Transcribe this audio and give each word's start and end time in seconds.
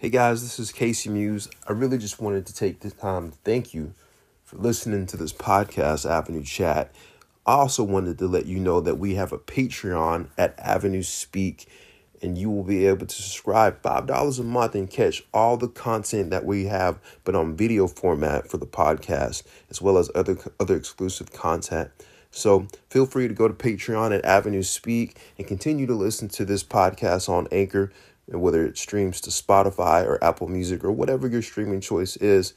Hey 0.00 0.08
guys, 0.08 0.40
this 0.40 0.58
is 0.58 0.72
Casey 0.72 1.10
Muse. 1.10 1.46
I 1.68 1.72
really 1.72 1.98
just 1.98 2.22
wanted 2.22 2.46
to 2.46 2.54
take 2.54 2.80
the 2.80 2.90
time 2.90 3.32
to 3.32 3.36
thank 3.44 3.74
you 3.74 3.92
for 4.46 4.56
listening 4.56 5.04
to 5.04 5.18
this 5.18 5.34
podcast, 5.34 6.08
Avenue 6.08 6.42
Chat. 6.42 6.90
I 7.44 7.52
also 7.52 7.84
wanted 7.84 8.16
to 8.16 8.26
let 8.26 8.46
you 8.46 8.60
know 8.60 8.80
that 8.80 8.94
we 8.94 9.16
have 9.16 9.30
a 9.30 9.36
Patreon 9.36 10.30
at 10.38 10.58
Avenue 10.58 11.02
Speak, 11.02 11.68
and 12.22 12.38
you 12.38 12.50
will 12.50 12.64
be 12.64 12.86
able 12.86 13.04
to 13.04 13.14
subscribe 13.14 13.82
$5 13.82 14.40
a 14.40 14.42
month 14.42 14.74
and 14.74 14.88
catch 14.88 15.22
all 15.34 15.58
the 15.58 15.68
content 15.68 16.30
that 16.30 16.46
we 16.46 16.64
have, 16.64 16.98
but 17.24 17.34
on 17.34 17.54
video 17.54 17.86
format 17.86 18.48
for 18.48 18.56
the 18.56 18.66
podcast, 18.66 19.42
as 19.68 19.82
well 19.82 19.98
as 19.98 20.10
other, 20.14 20.38
other 20.58 20.76
exclusive 20.76 21.30
content. 21.30 21.90
So 22.30 22.68
feel 22.88 23.06
free 23.06 23.28
to 23.28 23.34
go 23.34 23.48
to 23.48 23.54
Patreon 23.54 24.16
at 24.16 24.24
Avenue 24.24 24.62
Speak 24.62 25.18
and 25.36 25.46
continue 25.46 25.86
to 25.86 25.94
listen 25.94 26.28
to 26.28 26.44
this 26.44 26.62
podcast 26.62 27.28
on 27.28 27.48
Anchor, 27.50 27.92
whether 28.30 28.64
it 28.64 28.78
streams 28.78 29.20
to 29.22 29.30
Spotify 29.30 30.04
or 30.04 30.22
Apple 30.22 30.48
Music 30.48 30.84
or 30.84 30.92
whatever 30.92 31.26
your 31.26 31.42
streaming 31.42 31.80
choice 31.80 32.16
is. 32.16 32.54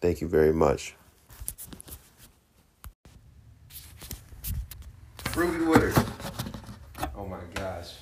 Thank 0.00 0.20
you 0.20 0.28
very 0.28 0.52
much. 0.52 0.94
Ruby 5.34 5.64
Woodard. 5.64 5.94
Oh 7.16 7.26
my 7.26 7.38
gosh. 7.54 7.94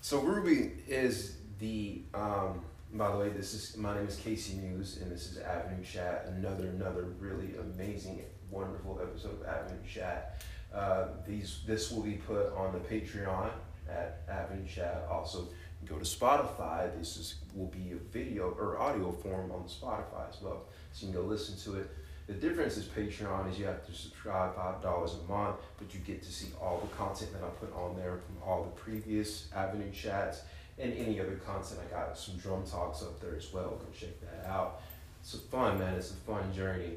So 0.00 0.20
Ruby 0.20 0.72
is 0.86 1.36
the 1.58 2.02
um, 2.12 2.60
by 2.94 3.10
the 3.10 3.16
way, 3.16 3.28
this 3.30 3.54
is 3.54 3.76
my 3.78 3.94
name 3.94 4.06
is 4.06 4.16
Casey 4.16 4.54
Muse 4.56 4.98
and 5.00 5.10
this 5.10 5.30
is 5.30 5.38
Avenue 5.38 5.82
Chat, 5.82 6.26
another 6.36 6.68
another 6.68 7.04
really 7.18 7.54
amazing, 7.56 8.22
wonderful 8.50 9.00
episode 9.02 9.40
of 9.40 9.46
Avenue 9.46 9.80
Chat. 9.88 10.42
Uh, 10.74 11.06
these 11.26 11.60
this 11.66 11.90
will 11.90 12.02
be 12.02 12.12
put 12.12 12.52
on 12.54 12.72
the 12.72 12.78
Patreon 12.80 13.50
at 13.92 14.22
Avenue 14.28 14.66
Chat. 14.66 15.06
Also, 15.10 15.48
go 15.86 15.98
to 15.98 16.04
Spotify. 16.04 16.96
This 16.98 17.16
is 17.16 17.34
will 17.54 17.66
be 17.66 17.92
a 17.92 18.12
video 18.12 18.50
or 18.58 18.78
audio 18.78 19.12
form 19.12 19.50
on 19.52 19.64
Spotify 19.64 20.28
as 20.28 20.40
well, 20.40 20.64
so 20.92 21.06
you 21.06 21.12
can 21.12 21.22
go 21.22 21.26
listen 21.26 21.56
to 21.72 21.80
it. 21.80 21.90
The 22.26 22.34
difference 22.34 22.76
is 22.76 22.84
Patreon 22.84 23.50
is 23.50 23.58
you 23.58 23.66
have 23.66 23.84
to 23.86 23.92
subscribe 23.92 24.54
five 24.56 24.80
dollars 24.80 25.14
a 25.14 25.30
month, 25.30 25.56
but 25.78 25.92
you 25.92 26.00
get 26.00 26.22
to 26.22 26.32
see 26.32 26.48
all 26.60 26.80
the 26.80 26.96
content 26.96 27.32
that 27.32 27.42
I 27.42 27.48
put 27.48 27.74
on 27.74 27.96
there 27.96 28.18
from 28.18 28.48
all 28.48 28.62
the 28.64 28.70
previous 28.70 29.48
Avenue 29.54 29.90
chats 29.92 30.42
and 30.78 30.92
any 30.94 31.20
other 31.20 31.36
content. 31.46 31.80
I 31.86 31.94
got 31.94 32.16
some 32.16 32.36
drum 32.36 32.64
talks 32.64 33.02
up 33.02 33.20
there 33.20 33.36
as 33.36 33.52
well. 33.52 33.70
Go 33.70 33.86
check 33.98 34.20
that 34.20 34.48
out. 34.48 34.80
It's 35.20 35.34
a 35.34 35.38
fun 35.38 35.78
man. 35.78 35.94
It's 35.94 36.12
a 36.12 36.14
fun 36.14 36.52
journey. 36.54 36.96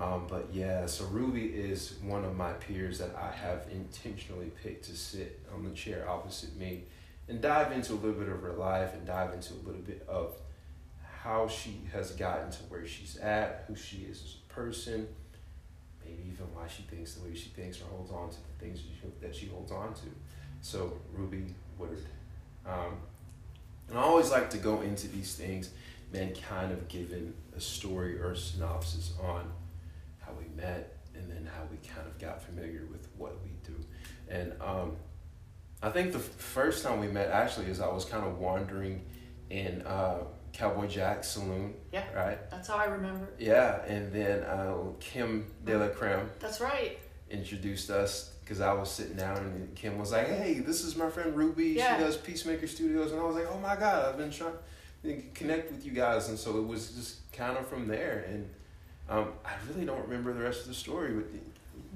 Um, 0.00 0.24
but 0.28 0.48
yeah, 0.50 0.86
so 0.86 1.04
Ruby 1.04 1.44
is 1.44 1.96
one 2.02 2.24
of 2.24 2.34
my 2.34 2.52
peers 2.54 2.98
that 3.00 3.14
I 3.14 3.30
have 3.30 3.66
intentionally 3.70 4.50
picked 4.62 4.86
to 4.86 4.96
sit 4.96 5.38
on 5.54 5.62
the 5.62 5.70
chair 5.72 6.08
opposite 6.08 6.56
me 6.56 6.84
and 7.28 7.42
dive 7.42 7.70
into 7.70 7.92
a 7.92 7.94
little 7.94 8.18
bit 8.18 8.30
of 8.30 8.40
her 8.40 8.54
life 8.54 8.94
and 8.94 9.06
dive 9.06 9.34
into 9.34 9.52
a 9.52 9.62
little 9.66 9.82
bit 9.82 10.04
of 10.08 10.32
how 11.22 11.46
she 11.46 11.82
has 11.92 12.12
gotten 12.12 12.50
to 12.50 12.58
where 12.64 12.86
she's 12.86 13.18
at, 13.18 13.64
who 13.68 13.76
she 13.76 13.98
is 13.98 14.22
as 14.22 14.36
a 14.42 14.54
person, 14.54 15.06
maybe 16.02 16.22
even 16.32 16.46
why 16.54 16.66
she 16.66 16.82
thinks 16.84 17.14
the 17.14 17.28
way 17.28 17.34
she 17.34 17.50
thinks 17.50 17.78
or 17.82 17.84
holds 17.84 18.10
on 18.10 18.30
to 18.30 18.36
the 18.36 18.64
things 18.64 18.80
that 19.20 19.34
she 19.34 19.48
holds 19.48 19.70
on 19.70 19.92
to. 19.92 20.06
So, 20.62 20.94
Ruby 21.12 21.44
Woodard. 21.78 22.04
Um, 22.66 22.96
and 23.90 23.98
I 23.98 24.02
always 24.02 24.30
like 24.30 24.48
to 24.50 24.58
go 24.58 24.80
into 24.80 25.08
these 25.08 25.34
things, 25.34 25.70
man, 26.10 26.32
kind 26.48 26.72
of 26.72 26.88
giving 26.88 27.34
a 27.54 27.60
story 27.60 28.18
or 28.18 28.32
a 28.32 28.36
synopsis 28.36 29.12
on 29.22 29.50
met 30.60 30.98
and 31.14 31.30
then 31.30 31.48
how 31.54 31.62
we 31.70 31.76
kind 31.88 32.06
of 32.06 32.18
got 32.18 32.42
familiar 32.42 32.86
with 32.90 33.08
what 33.16 33.36
we 33.42 33.50
do. 33.64 33.74
And 34.28 34.52
um, 34.60 34.96
I 35.82 35.90
think 35.90 36.12
the 36.12 36.18
first 36.18 36.84
time 36.84 37.00
we 37.00 37.08
met 37.08 37.30
actually 37.30 37.66
is 37.66 37.80
I 37.80 37.88
was 37.88 38.04
kind 38.04 38.24
of 38.24 38.38
wandering 38.38 39.04
in 39.50 39.82
uh, 39.82 40.18
Cowboy 40.52 40.86
Jack's 40.86 41.28
saloon. 41.28 41.74
Yeah. 41.92 42.04
Right? 42.14 42.50
That's 42.50 42.68
how 42.68 42.76
I 42.76 42.84
remember. 42.84 43.28
Yeah, 43.38 43.84
and 43.84 44.12
then 44.12 44.42
uh, 44.44 44.74
Kim 45.00 45.46
De 45.64 45.76
La 45.76 45.88
Creme. 45.88 46.30
That's 46.38 46.60
right. 46.60 46.98
Introduced 47.30 47.90
us 47.90 48.34
because 48.42 48.60
I 48.60 48.72
was 48.72 48.90
sitting 48.90 49.16
down 49.16 49.38
and 49.38 49.74
Kim 49.76 49.98
was 49.98 50.10
like, 50.12 50.26
"Hey, 50.26 50.54
this 50.54 50.82
is 50.82 50.96
my 50.96 51.08
friend 51.08 51.36
Ruby. 51.36 51.68
Yeah. 51.68 51.96
She 51.96 52.02
does 52.02 52.16
Peacemaker 52.16 52.66
Studios," 52.66 53.12
and 53.12 53.20
I 53.20 53.24
was 53.24 53.36
like, 53.36 53.46
"Oh 53.50 53.58
my 53.58 53.76
god, 53.76 54.06
I've 54.06 54.18
been 54.18 54.30
trying 54.30 54.54
to 55.04 55.22
connect 55.34 55.70
with 55.70 55.86
you 55.86 55.92
guys," 55.92 56.28
and 56.28 56.38
so 56.38 56.58
it 56.58 56.66
was 56.66 56.90
just 56.90 57.32
kind 57.32 57.56
of 57.56 57.68
from 57.68 57.86
there. 57.86 58.26
And 58.28 58.50
um, 59.10 59.28
I 59.44 59.50
really 59.68 59.84
don't 59.84 60.00
remember 60.02 60.32
the 60.32 60.42
rest 60.42 60.62
of 60.62 60.68
the 60.68 60.74
story. 60.74 61.12
But 61.12 61.26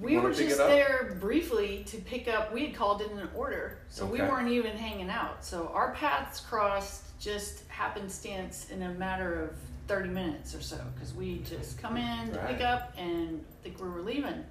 We 0.00 0.18
were 0.18 0.32
just 0.32 0.58
there 0.58 1.16
briefly 1.20 1.84
to 1.86 1.96
pick 1.98 2.26
up. 2.28 2.52
We 2.52 2.66
had 2.66 2.74
called 2.74 3.00
in 3.02 3.16
an 3.18 3.28
order, 3.34 3.78
so 3.88 4.04
we 4.04 4.20
weren't 4.20 4.48
even 4.48 4.76
hanging 4.76 5.08
out. 5.08 5.44
So 5.44 5.70
our 5.72 5.92
paths 5.94 6.40
crossed 6.40 7.02
just 7.20 7.66
happenstance 7.68 8.68
in 8.70 8.82
a 8.82 8.90
matter 8.94 9.40
of 9.44 9.50
thirty 9.86 10.08
minutes 10.08 10.54
or 10.54 10.60
so, 10.60 10.78
because 10.94 11.14
we 11.14 11.38
just 11.48 11.78
come 11.80 11.96
in 11.96 12.32
to 12.32 12.38
Right. 12.38 12.48
pick 12.56 12.60
up 12.66 12.92
and 12.96 13.44
think 13.62 13.80
we 13.80 13.88
were 13.88 14.02
leaving. 14.02 14.44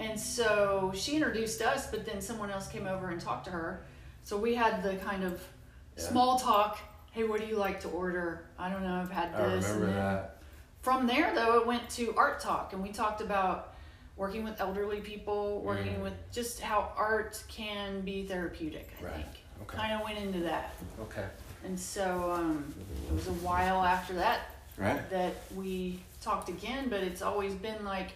And 0.00 0.18
so 0.18 0.90
she 0.94 1.14
introduced 1.14 1.62
us, 1.62 1.86
but 1.90 2.04
then 2.04 2.20
someone 2.20 2.50
else 2.50 2.66
came 2.66 2.86
over 2.88 3.10
and 3.10 3.20
talked 3.20 3.44
to 3.44 3.50
her. 3.52 3.84
So 4.24 4.36
we 4.36 4.54
had 4.54 4.82
the 4.82 4.96
kind 4.96 5.22
of 5.22 5.40
Yeah. 5.96 6.02
small 6.02 6.38
talk. 6.38 6.78
Hey, 7.12 7.22
what 7.22 7.40
do 7.40 7.46
you 7.46 7.56
like 7.56 7.78
to 7.82 7.88
order? 7.90 8.46
I 8.58 8.70
don't 8.70 8.82
know. 8.82 9.00
I've 9.02 9.10
had 9.12 9.32
I 9.34 9.50
this. 9.50 9.66
remember 9.66 9.86
and 9.86 9.94
then 9.96 10.02
that. 10.02 10.33
From 10.84 11.06
there 11.06 11.34
though 11.34 11.58
it 11.58 11.66
went 11.66 11.88
to 11.88 12.14
art 12.16 12.38
talk 12.40 12.74
and 12.74 12.82
we 12.82 12.90
talked 12.90 13.22
about 13.22 13.72
working 14.16 14.44
with 14.44 14.60
elderly 14.60 15.00
people 15.00 15.60
working 15.62 15.94
Mm. 15.94 16.02
with 16.02 16.12
just 16.30 16.60
how 16.60 16.92
art 16.96 17.42
can 17.48 18.02
be 18.02 18.24
therapeutic 18.26 18.88
i 19.00 19.04
Right. 19.04 19.14
think 19.14 19.26
Okay. 19.62 19.78
kind 19.78 19.92
of 19.94 20.02
went 20.04 20.18
into 20.18 20.40
that 20.40 20.74
Okay. 21.00 21.24
and 21.64 21.78
so 21.80 22.30
um, 22.32 22.74
it 23.08 23.14
was 23.14 23.26
a 23.28 23.32
while 23.48 23.82
after 23.82 24.12
that 24.14 24.40
Right. 24.76 25.08
that 25.10 25.34
we 25.56 26.00
talked 26.20 26.48
again 26.50 26.88
but 26.90 27.00
it's 27.02 27.22
always 27.22 27.54
been 27.54 27.82
like 27.84 28.10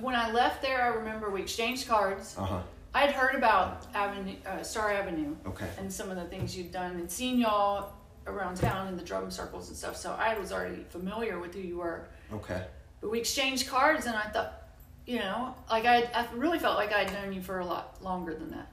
when 0.00 0.16
i 0.16 0.30
left 0.32 0.62
there 0.62 0.82
i 0.82 0.88
remember 0.88 1.28
we 1.28 1.42
exchanged 1.42 1.86
cards 1.86 2.34
Uh 2.38 2.44
huh. 2.46 2.60
i 2.94 3.00
had 3.00 3.10
heard 3.14 3.34
about 3.34 3.86
avenue 3.94 4.36
uh, 4.46 4.62
star 4.62 4.90
avenue 4.90 5.36
Okay. 5.46 5.68
and 5.78 5.92
some 5.92 6.10
of 6.10 6.16
the 6.16 6.24
things 6.24 6.56
you'd 6.56 6.72
done 6.72 6.92
and 6.92 7.10
seen 7.10 7.38
y'all 7.38 7.92
around 8.26 8.56
town 8.56 8.88
in 8.88 8.96
the 8.96 9.02
drum 9.02 9.30
circles 9.30 9.68
and 9.68 9.76
stuff 9.76 9.96
so 9.96 10.12
i 10.18 10.38
was 10.38 10.52
already 10.52 10.84
familiar 10.90 11.38
with 11.38 11.54
who 11.54 11.60
you 11.60 11.76
were 11.78 12.06
Okay. 12.32 12.62
but 13.00 13.10
we 13.10 13.18
exchanged 13.20 13.68
cards 13.68 14.06
and 14.06 14.16
I 14.16 14.22
thought, 14.30 14.62
you 15.06 15.18
know, 15.18 15.54
like 15.70 15.84
I, 15.84 16.08
I 16.14 16.26
really 16.34 16.58
felt 16.58 16.76
like 16.76 16.92
I'd 16.92 17.12
known 17.12 17.32
you 17.32 17.42
for 17.42 17.60
a 17.60 17.66
lot 17.66 18.02
longer 18.02 18.34
than 18.34 18.50
that. 18.52 18.68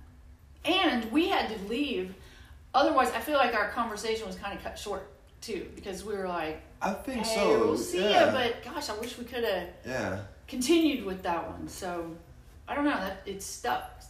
And 0.63 1.11
we 1.11 1.27
had 1.27 1.49
to 1.49 1.57
leave. 1.67 2.13
Otherwise, 2.73 3.11
I 3.11 3.19
feel 3.19 3.35
like 3.37 3.53
our 3.53 3.69
conversation 3.69 4.25
was 4.25 4.37
kind 4.37 4.57
of 4.57 4.63
cut 4.63 4.79
short 4.79 5.07
too 5.41 5.67
because 5.75 6.05
we 6.05 6.13
were 6.15 6.27
like, 6.27 6.61
I 6.81 6.93
think 6.93 7.25
hey, 7.25 7.35
so. 7.35 7.59
we'll 7.59 7.77
see 7.77 8.01
yeah. 8.09 8.27
ya, 8.27 8.31
but 8.31 8.63
gosh, 8.63 8.89
I 8.89 8.97
wish 8.99 9.17
we 9.17 9.25
could 9.25 9.43
have 9.43 9.67
yeah. 9.85 10.19
continued 10.47 11.05
with 11.05 11.21
that 11.23 11.49
one. 11.49 11.67
So 11.67 12.15
I 12.67 12.75
don't 12.75 12.85
know, 12.85 12.91
that 12.91 13.21
it's 13.25 13.45
stuck. 13.45 14.01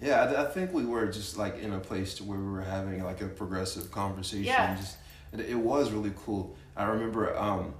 Yeah, 0.00 0.22
I, 0.22 0.42
I 0.42 0.46
think 0.46 0.72
we 0.72 0.84
were 0.84 1.06
just 1.06 1.36
like 1.36 1.58
in 1.60 1.72
a 1.72 1.78
place 1.80 2.14
to 2.14 2.24
where 2.24 2.38
we 2.38 2.50
were 2.50 2.62
having 2.62 3.02
like 3.04 3.20
a 3.20 3.26
progressive 3.26 3.90
conversation. 3.90 4.44
Yeah. 4.44 4.74
Just 4.76 4.96
it, 5.32 5.40
it 5.40 5.58
was 5.58 5.90
really 5.90 6.12
cool. 6.24 6.56
I 6.76 6.84
remember 6.84 7.36
um, 7.38 7.74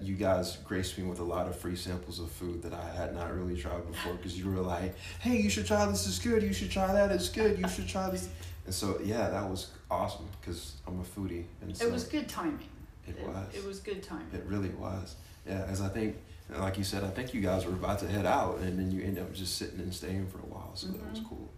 you 0.00 0.14
guys 0.14 0.56
graced 0.64 0.98
me 0.98 1.04
with 1.04 1.20
a 1.20 1.24
lot 1.24 1.46
of 1.46 1.56
free 1.56 1.76
samples 1.76 2.18
of 2.20 2.30
food 2.30 2.62
that 2.62 2.74
I 2.74 2.90
had 2.94 3.14
not 3.14 3.34
really 3.34 3.56
tried 3.56 3.86
before 3.90 4.14
because 4.14 4.38
you 4.38 4.50
were 4.50 4.60
like, 4.60 4.94
"Hey, 5.20 5.40
you 5.40 5.50
should 5.50 5.66
try 5.66 5.86
this. 5.86 6.06
It's 6.06 6.18
good. 6.18 6.42
You 6.42 6.52
should 6.52 6.70
try 6.70 6.92
that. 6.92 7.10
It's 7.12 7.28
good. 7.28 7.58
You 7.58 7.68
should 7.68 7.88
try 7.88 8.10
this." 8.10 8.28
And 8.66 8.74
so 8.74 9.00
yeah, 9.02 9.30
that 9.30 9.48
was 9.48 9.70
awesome 9.90 10.28
because 10.40 10.74
I'm 10.86 11.00
a 11.00 11.04
foodie, 11.04 11.44
and 11.62 11.76
so 11.76 11.86
It 11.86 11.92
was 11.92 12.04
good 12.04 12.28
timing. 12.28 12.68
It 13.06 13.18
was. 13.26 13.54
It, 13.54 13.64
was 13.64 13.80
good 13.80 14.02
timing. 14.02 14.28
It 14.32 14.44
really 14.46 14.68
was. 14.70 15.16
Yeah, 15.46 15.64
as 15.68 15.80
I 15.80 15.88
think, 15.88 16.16
like 16.58 16.78
you 16.78 16.84
said, 16.84 17.04
I 17.04 17.08
think 17.10 17.32
you 17.34 17.40
guys 17.40 17.64
were 17.66 17.72
about 17.72 17.98
to 18.00 18.08
head 18.08 18.26
out, 18.26 18.58
and 18.58 18.78
then 18.78 18.90
you 18.90 19.02
end 19.02 19.18
up 19.18 19.32
just 19.32 19.56
sitting 19.56 19.80
and 19.80 19.94
staying 19.94 20.26
for 20.28 20.38
a 20.38 20.46
while. 20.46 20.70
So 20.74 20.88
that 20.88 21.10
was 21.10 21.20
Mhm. 21.20 21.28
cool. 21.28 21.48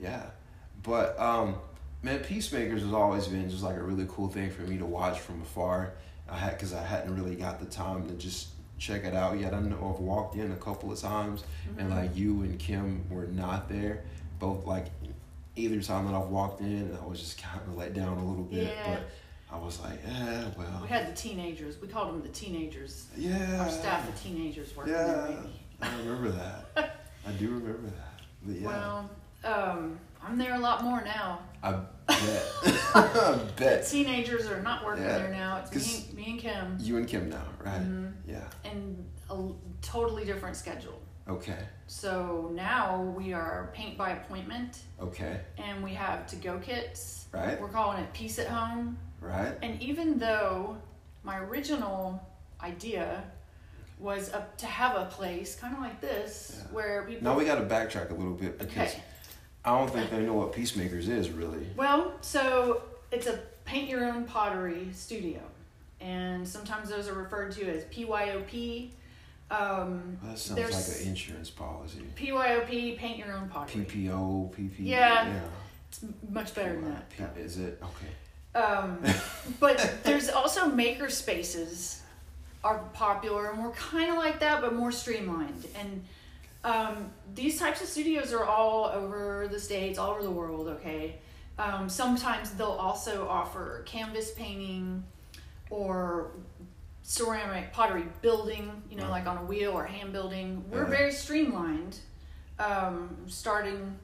Yeah, 0.00 0.26
but 0.82 1.18
um, 1.18 1.56
man, 2.02 2.20
Peacemakers 2.20 2.82
has 2.82 2.92
always 2.92 3.26
been 3.28 3.48
just 3.50 3.62
like 3.62 3.76
a 3.76 3.82
really 3.82 4.06
cool 4.08 4.28
thing 4.28 4.50
for 4.50 4.62
me 4.62 4.78
to 4.78 4.86
watch 4.86 5.20
from 5.20 5.42
afar. 5.42 5.92
I 6.28 6.36
had 6.36 6.52
because 6.52 6.72
I 6.74 6.82
hadn't 6.84 7.14
really 7.16 7.36
got 7.36 7.58
the 7.58 7.66
time 7.66 8.06
to 8.08 8.14
just 8.14 8.48
check 8.78 9.04
it 9.04 9.14
out 9.14 9.38
yet. 9.40 9.54
I 9.54 9.60
know 9.60 9.92
I've 9.94 10.00
walked 10.00 10.36
in 10.36 10.52
a 10.52 10.56
couple 10.56 10.92
of 10.92 11.00
times, 11.00 11.42
and 11.78 11.90
Mhm. 11.90 11.96
like 11.96 12.16
you 12.16 12.42
and 12.42 12.58
Kim 12.58 13.04
were 13.10 13.26
not 13.26 13.68
there. 13.68 14.04
Both 14.38 14.66
like 14.66 14.86
either 15.56 15.80
time 15.82 16.06
that 16.06 16.14
I've 16.14 16.28
walked 16.28 16.60
in, 16.60 16.96
I 17.02 17.04
was 17.04 17.18
just 17.18 17.42
kind 17.42 17.60
of 17.66 17.76
let 17.76 17.92
down 17.94 18.18
a 18.18 18.24
little 18.24 18.44
bit. 18.44 18.64
Yeah. 18.68 18.94
But 18.94 19.08
I 19.50 19.56
was 19.58 19.80
like, 19.80 19.98
yeah, 20.06 20.44
well, 20.58 20.78
we 20.82 20.88
had 20.88 21.08
the 21.08 21.16
teenagers. 21.16 21.80
We 21.80 21.88
called 21.88 22.10
them 22.12 22.22
the 22.22 22.28
teenagers. 22.28 23.06
yeah. 23.16 23.60
Our 23.62 23.70
staff 23.70 24.06
of 24.08 24.22
teenagers 24.22 24.76
working 24.76 24.92
Yeah, 24.92 25.04
there, 25.06 25.28
maybe. 25.30 25.60
I 25.80 25.96
remember 26.00 26.30
that. 26.32 26.96
I 27.26 27.32
do 27.32 27.48
remember 27.50 27.88
that. 27.88 28.20
But 28.42 28.54
yeah, 28.56 28.66
Well, 28.66 29.10
um, 29.44 29.98
I'm 30.22 30.36
there 30.36 30.54
a 30.54 30.58
lot 30.58 30.84
more 30.84 31.02
now. 31.02 31.40
I 31.62 31.72
bet. 32.06 32.42
I 32.94 33.38
bet. 33.56 33.86
Teenagers 33.86 34.46
are 34.48 34.60
not 34.62 34.84
working 34.84 35.04
Yeah, 35.04 35.18
there 35.18 35.30
now. 35.30 35.62
It's 35.72 36.10
me, 36.14 36.14
me 36.24 36.30
and 36.32 36.40
Kim, 36.40 36.76
You 36.80 36.96
and 36.98 37.08
Kim 37.08 37.30
now, 37.30 37.44
right? 37.64 37.80
Mhm. 37.80 38.12
Yeah. 38.26 38.44
and 38.64 39.02
a 39.30 39.48
totally 39.82 40.24
different 40.26 40.56
schedule. 40.56 41.00
Okay. 41.28 41.58
So 41.86 42.50
now 42.54 43.02
we 43.16 43.32
are 43.32 43.70
paint 43.74 43.98
by 43.98 44.10
appointment, 44.10 44.78
Okay. 45.00 45.40
and 45.58 45.82
we 45.84 45.92
have 45.94 46.26
to 46.28 46.36
go 46.36 46.58
kits. 46.58 47.26
Right. 47.32 47.60
We're 47.60 47.68
calling 47.68 48.02
it 48.02 48.12
Peace 48.12 48.38
at 48.38 48.48
Home. 48.48 48.96
Right. 49.20 49.54
And 49.62 49.80
even 49.82 50.18
though 50.18 50.78
my 51.24 51.38
original 51.38 52.26
idea 52.62 53.24
was 53.98 54.32
up 54.32 54.56
to 54.58 54.66
have 54.66 54.96
a 54.96 55.06
place 55.06 55.56
kind 55.56 55.74
of 55.74 55.80
like 55.80 56.00
this 56.00 56.56
Yeah. 56.56 56.72
where 56.72 57.02
people 57.04 57.24
Now 57.24 57.36
we 57.38 57.44
got 57.44 57.56
to 57.56 57.62
backtrack 57.74 58.10
a 58.10 58.14
little 58.14 58.34
bit 58.34 58.58
because 58.58 58.70
okay 58.94 59.02
I 59.64 59.76
don't 59.76 59.90
think 59.90 60.10
they 60.10 60.20
know 60.20 60.34
what 60.34 60.52
Peacemakers 60.52 61.08
is 61.08 61.30
really. 61.30 61.66
well 61.76 62.12
so 62.20 62.82
it's 63.10 63.26
a 63.26 63.40
paint 63.64 63.88
your 63.90 64.04
own 64.04 64.24
pottery 64.24 64.88
studio 64.92 65.40
and 66.00 66.46
sometimes 66.46 66.88
those 66.88 67.08
are 67.08 67.14
referred 67.14 67.50
to 67.52 67.68
as 67.68 67.84
pyop 67.86 68.88
um, 69.50 70.18
That 70.22 70.38
sounds 70.38 70.56
There's- 70.60 70.88
like 70.90 71.00
an 71.02 71.08
insurance 71.08 71.50
policy. 71.50 72.02
pyop 72.16 72.66
paint 72.98 73.18
your 73.18 73.32
own 73.32 73.48
pottery 73.48 73.84
PPO, 73.84 74.52
PP. 74.54 74.74
Yeah. 74.80 75.40
it's 75.88 76.00
much 76.28 76.54
better 76.54 76.74
than 76.74 76.90
that 76.90 77.08
P- 77.10 77.40
Is 77.40 77.58
it 77.58 77.80
okay? 77.82 78.58
Um, 78.58 79.02
but 79.60 79.94
there's 80.04 80.28
also 80.28 80.66
maker 80.66 81.08
spaces 81.08 82.02
are 82.64 82.78
popular, 82.92 83.50
and 83.50 83.62
we're 83.62 83.70
kind 83.70 84.10
of 84.10 84.16
like 84.16 84.40
that, 84.40 84.60
but 84.60 84.74
more 84.74 84.90
streamlined. 84.92 85.66
And 85.78 86.04
um, 86.64 87.10
these 87.34 87.58
types 87.58 87.80
of 87.80 87.86
studios 87.88 88.32
are 88.32 88.44
all 88.44 88.86
over 88.86 89.48
the 89.50 89.60
states, 89.60 89.98
all 89.98 90.10
over 90.10 90.22
the 90.22 90.30
world. 90.30 90.66
Okay. 90.68 91.16
Um, 91.58 91.88
sometimes 91.88 92.50
they'll 92.52 92.66
also 92.68 93.26
offer 93.28 93.82
canvas 93.86 94.30
painting 94.32 95.04
or 95.70 96.30
ceramic 97.12 97.72
pottery 97.72 98.04
building, 98.20 98.82
you 98.90 98.96
know, 98.98 99.08
like 99.08 99.26
on 99.26 99.38
a 99.38 99.42
wheel 99.44 99.70
or 99.72 99.86
hand 99.86 100.12
building. 100.12 100.62
We're 100.70 100.82
Uh-huh. 100.82 100.90
very 100.90 101.10
streamlined, 101.12 101.98
um, 102.58 103.16
starting 103.26 103.98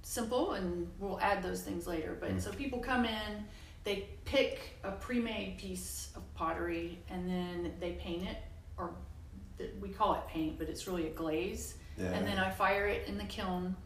simple, 0.00 0.52
and 0.52 0.90
we'll 0.98 1.20
add 1.20 1.42
those 1.42 1.60
things 1.60 1.86
later. 1.86 2.16
But 2.18 2.30
Mm. 2.30 2.40
so 2.40 2.50
people 2.52 2.78
come 2.78 3.04
in, 3.04 3.44
they 3.84 4.08
pick 4.24 4.78
a 4.84 4.92
pre-made 4.92 5.58
piece 5.58 6.08
of 6.16 6.22
pottery, 6.34 6.98
and 7.10 7.28
then 7.28 7.74
they 7.78 7.92
paint 7.92 8.22
it, 8.26 8.38
or 8.78 8.94
th- 9.58 9.72
we 9.78 9.90
call 9.90 10.14
it 10.14 10.26
paint, 10.26 10.58
but 10.58 10.70
it's 10.70 10.86
really 10.86 11.08
a 11.08 11.10
glaze. 11.12 11.74
Yeah. 11.98 12.06
And 12.12 12.26
then 12.26 12.38
I 12.38 12.50
fire 12.50 12.86
it 12.86 13.06
in 13.06 13.18
the 13.18 13.24
kiln. 13.24 13.76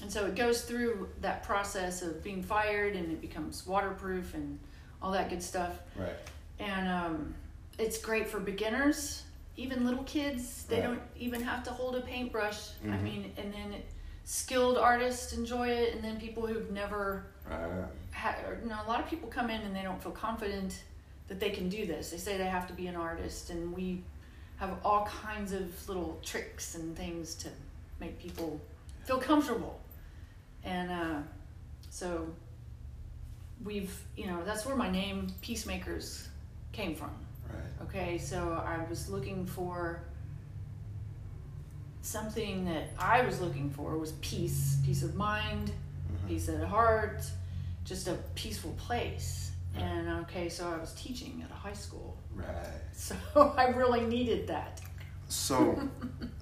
And 0.00 0.12
so 0.12 0.26
it 0.26 0.36
goes 0.36 0.62
through 0.62 1.10
that 1.22 1.42
process 1.42 2.02
of 2.02 2.22
being 2.22 2.42
fired 2.44 2.94
and 2.94 3.10
it 3.10 3.20
becomes 3.20 3.66
waterproof 3.66 4.34
and 4.34 4.60
all 5.00 5.10
that 5.10 5.28
good 5.28 5.42
stuff. 5.42 5.80
right. 5.96 6.14
And 6.60 6.88
um, 6.88 7.34
it's 7.78 7.98
great 7.98 8.28
for 8.28 8.40
beginners, 8.40 9.22
even 9.56 9.84
little 9.84 10.04
kids. 10.04 10.64
They 10.64 10.76
Right. 10.76 10.84
don't 10.84 11.02
even 11.16 11.42
have 11.42 11.62
to 11.64 11.70
hold 11.70 11.96
a 11.96 12.00
paintbrush. 12.00 12.70
I 12.84 12.86
Mhm. 12.96 13.02
mean, 13.02 13.34
and 13.36 13.52
then 13.52 13.72
it, 13.72 13.86
skilled 14.24 14.78
artists 14.78 15.32
enjoy 15.32 15.68
it, 15.68 15.94
and 15.94 16.04
then 16.04 16.18
people 16.20 16.46
who've 16.46 16.70
never 16.70 17.26
Right. 17.48 17.88
had, 18.12 18.36
you 18.62 18.68
know, 18.68 18.80
a 18.84 18.88
lot 18.88 19.00
of 19.00 19.06
people 19.08 19.28
come 19.28 19.50
in 19.50 19.60
and 19.62 19.74
they 19.74 19.82
don't 19.82 20.02
feel 20.02 20.12
confident 20.12 20.82
that 21.28 21.40
they 21.40 21.50
can 21.50 21.68
do 21.68 21.86
this. 21.86 22.10
They 22.10 22.18
say 22.18 22.36
they 22.38 22.46
have 22.46 22.66
to 22.68 22.72
be 22.74 22.86
an 22.86 22.96
artist, 22.96 23.50
and 23.50 23.72
we 23.74 24.04
have 24.56 24.78
all 24.84 25.06
kinds 25.06 25.52
of 25.52 25.88
little 25.88 26.20
tricks 26.22 26.74
and 26.76 26.96
things 26.96 27.34
to 27.36 27.48
make 27.98 28.18
people 28.18 28.60
feel 29.04 29.18
comfortable. 29.18 29.80
And 30.62 30.90
uh, 30.90 31.22
so 31.90 32.32
we've, 33.64 33.92
you 34.16 34.26
know, 34.26 34.44
that's 34.44 34.64
where 34.66 34.76
my 34.76 34.90
name 34.90 35.28
Peacemakers 35.40 36.28
came 36.72 36.94
from. 36.94 37.10
Right. 37.52 37.86
Okay, 37.88 38.18
so 38.18 38.52
I 38.66 38.84
was 38.88 39.08
looking 39.08 39.46
for 39.46 40.02
something 42.02 42.64
that 42.64 42.90
I 42.98 43.22
was 43.22 43.40
looking 43.40 43.70
for 43.70 43.96
was 43.96 44.12
peace, 44.20 44.78
peace 44.84 45.02
of 45.02 45.14
mind, 45.14 45.70
Mhm. 45.70 46.28
peace 46.28 46.48
of 46.48 46.60
heart, 46.62 47.22
just 47.84 48.08
a 48.08 48.14
peaceful 48.34 48.72
place. 48.72 49.52
Right. 49.74 49.82
And 49.84 50.08
okay, 50.24 50.48
so 50.48 50.68
I 50.70 50.76
was 50.78 50.92
teaching 50.94 51.42
at 51.44 51.50
a 51.50 51.54
high 51.54 51.72
school, 51.72 52.16
Right. 52.34 52.46
so 52.92 53.16
I 53.56 53.66
really 53.68 54.02
needed 54.06 54.48
that. 54.48 54.80
So, 55.28 55.88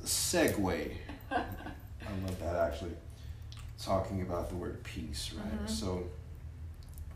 segue. 0.05 0.93
I 1.31 1.37
love 2.25 2.41
that 2.41 2.57
actually. 2.57 2.97
Talking 3.79 4.23
about 4.23 4.49
the 4.49 4.57
word 4.57 4.83
peace, 4.83 5.33
right? 5.33 5.65
Mhm. 5.65 5.69
So, 5.69 6.05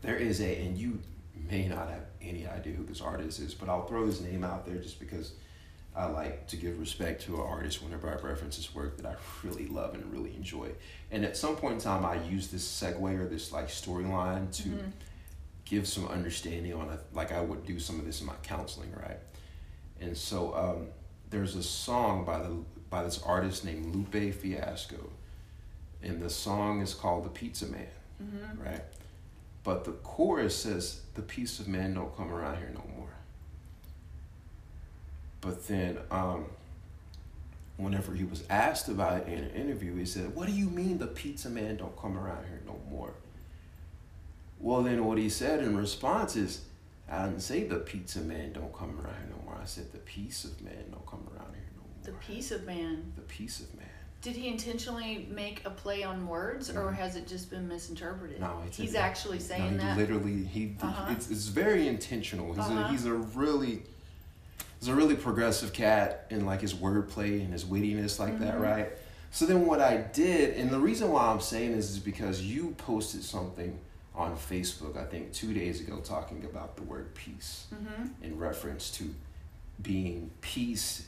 there 0.01 0.15
is 0.17 0.39
a, 0.41 0.65
and 0.65 0.77
you 0.77 0.99
may 1.49 1.67
not 1.67 1.89
have 1.89 2.05
any 2.21 2.47
idea 2.47 2.73
who 2.73 2.83
this 2.85 3.01
artist 3.01 3.39
is, 3.39 3.53
but 3.53 3.69
I'll 3.69 3.85
throw 3.85 4.05
his 4.05 4.21
name 4.21 4.43
out 4.43 4.65
there 4.65 4.77
just 4.77 4.99
because 4.99 5.33
I 5.95 6.07
like 6.07 6.47
to 6.47 6.57
give 6.57 6.79
respect 6.79 7.21
to 7.23 7.35
an 7.35 7.41
artist 7.41 7.81
whenever 7.81 8.09
I 8.09 8.15
reference 8.25 8.57
his 8.57 8.73
work 8.75 8.97
that 8.97 9.05
I 9.05 9.15
really 9.43 9.67
love 9.67 9.93
and 9.93 10.11
really 10.11 10.35
enjoy. 10.35 10.71
And 11.11 11.23
at 11.23 11.37
some 11.37 11.55
point 11.55 11.75
in 11.75 11.79
time, 11.81 12.05
I 12.05 12.15
use 12.23 12.47
this 12.49 12.67
segue 12.67 13.01
or 13.19 13.27
this 13.27 13.51
like 13.51 13.67
storyline 13.69 14.51
to 14.63 14.69
Mhm. 14.69 14.91
give 15.65 15.87
some 15.87 16.07
understanding 16.07 16.73
on 16.73 16.89
it, 16.89 16.99
like 17.13 17.31
I 17.31 17.41
would 17.41 17.65
do 17.65 17.79
some 17.79 17.99
of 17.99 18.05
this 18.05 18.19
in 18.21 18.27
my 18.27 18.35
counseling, 18.43 18.91
right? 18.93 19.19
And 20.01 20.17
so 20.17 20.53
um, 20.53 20.87
there's 21.29 21.55
a 21.55 21.63
song 21.63 22.25
by 22.25 22.39
the 22.39 22.55
by 22.89 23.03
this 23.03 23.21
artist 23.23 23.65
named 23.65 23.93
Lupe 23.95 24.33
Fiasco, 24.33 25.09
and 26.03 26.21
the 26.21 26.29
song 26.29 26.81
is 26.81 26.93
called 26.93 27.25
"The 27.25 27.29
Pizza 27.29 27.65
Man," 27.67 27.87
Mhm. 28.21 28.63
right? 28.63 28.83
But 29.65 29.83
the 29.83 29.91
chorus 29.91 30.55
says, 30.55 31.01
"The 31.15 31.23
piece 31.23 31.59
of 31.59 31.67
man 31.67 31.95
don't 31.95 32.15
come 32.15 32.31
around 32.31 32.59
here 32.59 32.71
no 32.73 32.85
more." 32.95 33.09
But 35.41 35.67
then, 35.67 35.97
um, 36.11 36.45
whenever 37.75 38.13
he 38.13 38.23
was 38.23 38.43
asked 38.49 38.87
about 38.87 39.21
it 39.21 39.27
in 39.27 39.43
an 39.43 39.51
interview, 39.51 39.95
he 39.95 40.05
said, 40.05 40.35
"What 40.35 40.45
do 40.47 40.53
you 40.53 40.69
mean 40.69 40.99
the 40.99 41.07
pizza 41.07 41.49
man 41.49 41.77
don't 41.77 41.97
come 41.97 42.17
around 42.17 42.45
here 42.45 42.61
no 42.65 42.79
more?" 42.89 43.15
Well, 44.59 44.83
then 44.83 45.03
what 45.05 45.17
he 45.17 45.29
said 45.29 45.61
in 45.61 45.75
response 45.75 46.35
is, 46.35 46.61
I 47.09 47.25
didn't 47.25 47.41
say 47.41 47.67
the 47.67 47.77
pizza 47.77 48.19
man 48.19 48.53
don't 48.53 48.73
come 48.73 48.99
around 48.99 49.15
here 49.17 49.29
no 49.29 49.43
more. 49.45 49.59
I 49.61 49.65
said 49.65 49.91
the 49.91 49.99
piece 49.99 50.45
of 50.45 50.61
man 50.61 50.91
don't 50.91 51.05
come 51.05 51.27
around 51.33 51.53
here 51.53 51.69
no 51.75 51.81
more. 51.81 52.03
The 52.03 52.25
peace 52.25 52.51
of 52.51 52.65
man. 52.65 53.13
The 53.15 53.21
piece 53.23 53.59
of 53.59 53.73
man. 53.75 53.84
Did 54.25 54.35
he 54.37 54.47
intentionally 54.47 55.27
make 55.29 55.61
a 55.65 55.69
play 55.69 56.01
on 56.03 56.27
words, 56.27 56.71
or 56.71 56.91
Mhm. 56.91 56.95
has 56.95 57.15
it 57.15 57.27
just 57.27 57.51
been 57.51 57.67
misinterpreted? 57.67 58.39
No, 58.39 58.63
it's 58.65 58.75
he's 58.75 58.95
actually 58.95 59.37
No, 59.37 59.43
saying 59.43 59.71
he 59.73 59.77
that. 59.77 59.95
literally 59.99 60.43
he 60.45 60.75
Uh-huh. 60.81 61.11
it's, 61.11 61.29
it's 61.29 61.45
very 61.45 61.87
intentional. 61.87 62.47
He's 62.51 62.57
Uh-huh. 62.65 62.85
a 62.85 62.87
he's 62.87 63.05
a 63.05 63.13
really 63.13 63.83
he's 64.79 64.87
a 64.89 64.95
really 64.95 65.15
progressive 65.15 65.73
cat 65.73 66.25
in 66.31 66.43
like 66.43 66.61
his 66.61 66.73
wordplay 66.73 67.39
and 67.39 67.53
his 67.53 67.65
wittiness 67.65 68.17
like 68.17 68.39
that, 68.39 68.55
Mhm. 68.55 68.61
right? 68.61 68.91
So 69.29 69.45
then 69.45 69.67
what 69.67 69.79
I 69.79 69.97
did, 69.97 70.57
and 70.57 70.71
the 70.71 70.79
reason 70.79 71.11
why 71.11 71.27
I'm 71.27 71.39
saying 71.39 71.75
this 71.75 71.91
is 71.91 71.99
because 71.99 72.41
you 72.41 72.73
posted 72.79 73.23
something 73.23 73.77
on 74.15 74.35
Facebook, 74.37 74.97
I 74.97 75.05
think 75.05 75.33
two 75.33 75.53
days 75.53 75.81
ago, 75.81 75.99
talking 75.99 76.43
about 76.45 76.77
the 76.77 76.81
word 76.83 77.13
peace. 77.13 77.67
Mm-hmm. 77.71 78.23
in 78.25 78.39
reference 78.39 78.89
to 78.97 79.13
being 79.83 80.31
peace 80.41 81.03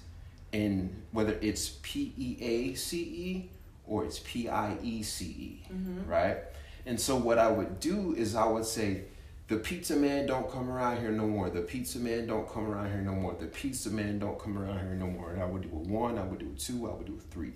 in 0.51 0.95
whether 1.11 1.37
it's 1.41 1.77
P 1.81 2.13
E 2.17 2.37
A 2.41 2.73
C 2.75 2.97
E 2.99 3.49
or 3.85 4.05
it's 4.05 4.19
P 4.19 4.49
I 4.49 4.77
E 4.81 5.03
C 5.03 5.25
E, 5.25 5.63
Mm-hmm. 5.73 6.09
right? 6.09 6.37
And 6.85 6.99
so 6.99 7.15
what 7.17 7.37
I 7.37 7.49
would 7.49 7.79
do 7.79 8.13
is 8.15 8.35
I 8.35 8.45
would 8.47 8.65
say, 8.65 9.03
the 9.49 9.57
pizza 9.57 9.95
man 9.95 10.25
don't 10.25 10.49
come 10.51 10.69
around 10.69 10.99
here 10.99 11.11
no 11.11 11.25
more. 11.25 11.49
The 11.49 11.61
pizza 11.61 11.99
man 11.99 12.27
don't 12.27 12.49
come 12.49 12.67
around 12.67 12.91
here 12.91 13.01
no 13.01 13.13
more. 13.13 13.33
The 13.39 13.45
pizza 13.47 13.89
man 13.89 14.19
don't 14.19 14.37
come 14.37 14.57
around 14.57 14.79
here 14.79 14.93
no 14.95 15.07
more. 15.07 15.31
And 15.31 15.41
I 15.41 15.45
would 15.45 15.61
do 15.63 15.69
a 15.69 15.79
one, 15.79 16.17
I 16.17 16.23
would 16.23 16.39
do 16.39 16.51
a 16.53 16.59
two, 16.59 16.89
I 16.89 16.93
would 16.93 17.05
do 17.07 17.15
a 17.17 17.33
three. 17.33 17.53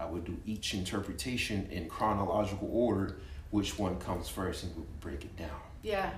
I 0.00 0.06
would 0.06 0.24
do 0.24 0.36
each 0.46 0.72
interpretation 0.74 1.68
in 1.70 1.88
chronological 1.88 2.68
order, 2.72 3.16
which 3.50 3.78
one 3.78 3.98
comes 3.98 4.28
first, 4.28 4.64
and 4.64 4.74
we 4.74 4.80
would 4.82 5.00
break 5.00 5.24
it 5.24 5.36
down. 5.36 5.60
Yeah. 5.82 6.10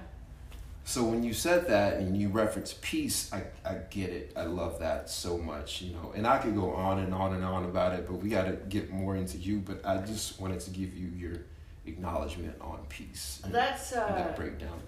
So 0.88 1.04
when 1.04 1.22
you 1.22 1.34
said 1.34 1.68
that 1.68 1.98
and 1.98 2.16
you 2.16 2.30
reference 2.30 2.74
peace, 2.80 3.30
I, 3.30 3.42
I 3.62 3.74
get 3.90 4.08
it. 4.08 4.32
I 4.34 4.44
love 4.44 4.78
that 4.78 5.10
so 5.10 5.36
much, 5.36 5.82
you 5.82 5.92
know. 5.92 6.14
And 6.16 6.26
I 6.26 6.38
could 6.38 6.54
go 6.54 6.72
on 6.72 7.00
and 7.00 7.12
on 7.12 7.34
and 7.34 7.44
on 7.44 7.66
about 7.66 7.92
it, 7.92 8.06
but 8.06 8.14
we 8.14 8.30
got 8.30 8.44
to 8.44 8.52
get 8.70 8.90
more 8.90 9.14
into 9.14 9.36
you. 9.36 9.58
But 9.58 9.84
I 9.84 9.98
just 9.98 10.40
wanted 10.40 10.60
to 10.60 10.70
give 10.70 10.96
you 10.96 11.08
your 11.08 11.40
acknowledgement 11.84 12.56
on 12.62 12.78
peace. 12.88 13.42
That's 13.46 13.92
uh, 13.92 14.14
that 14.14 14.34
breakdown. 14.34 14.80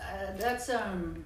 uh, 0.00 0.32
that's 0.36 0.70
um 0.70 1.24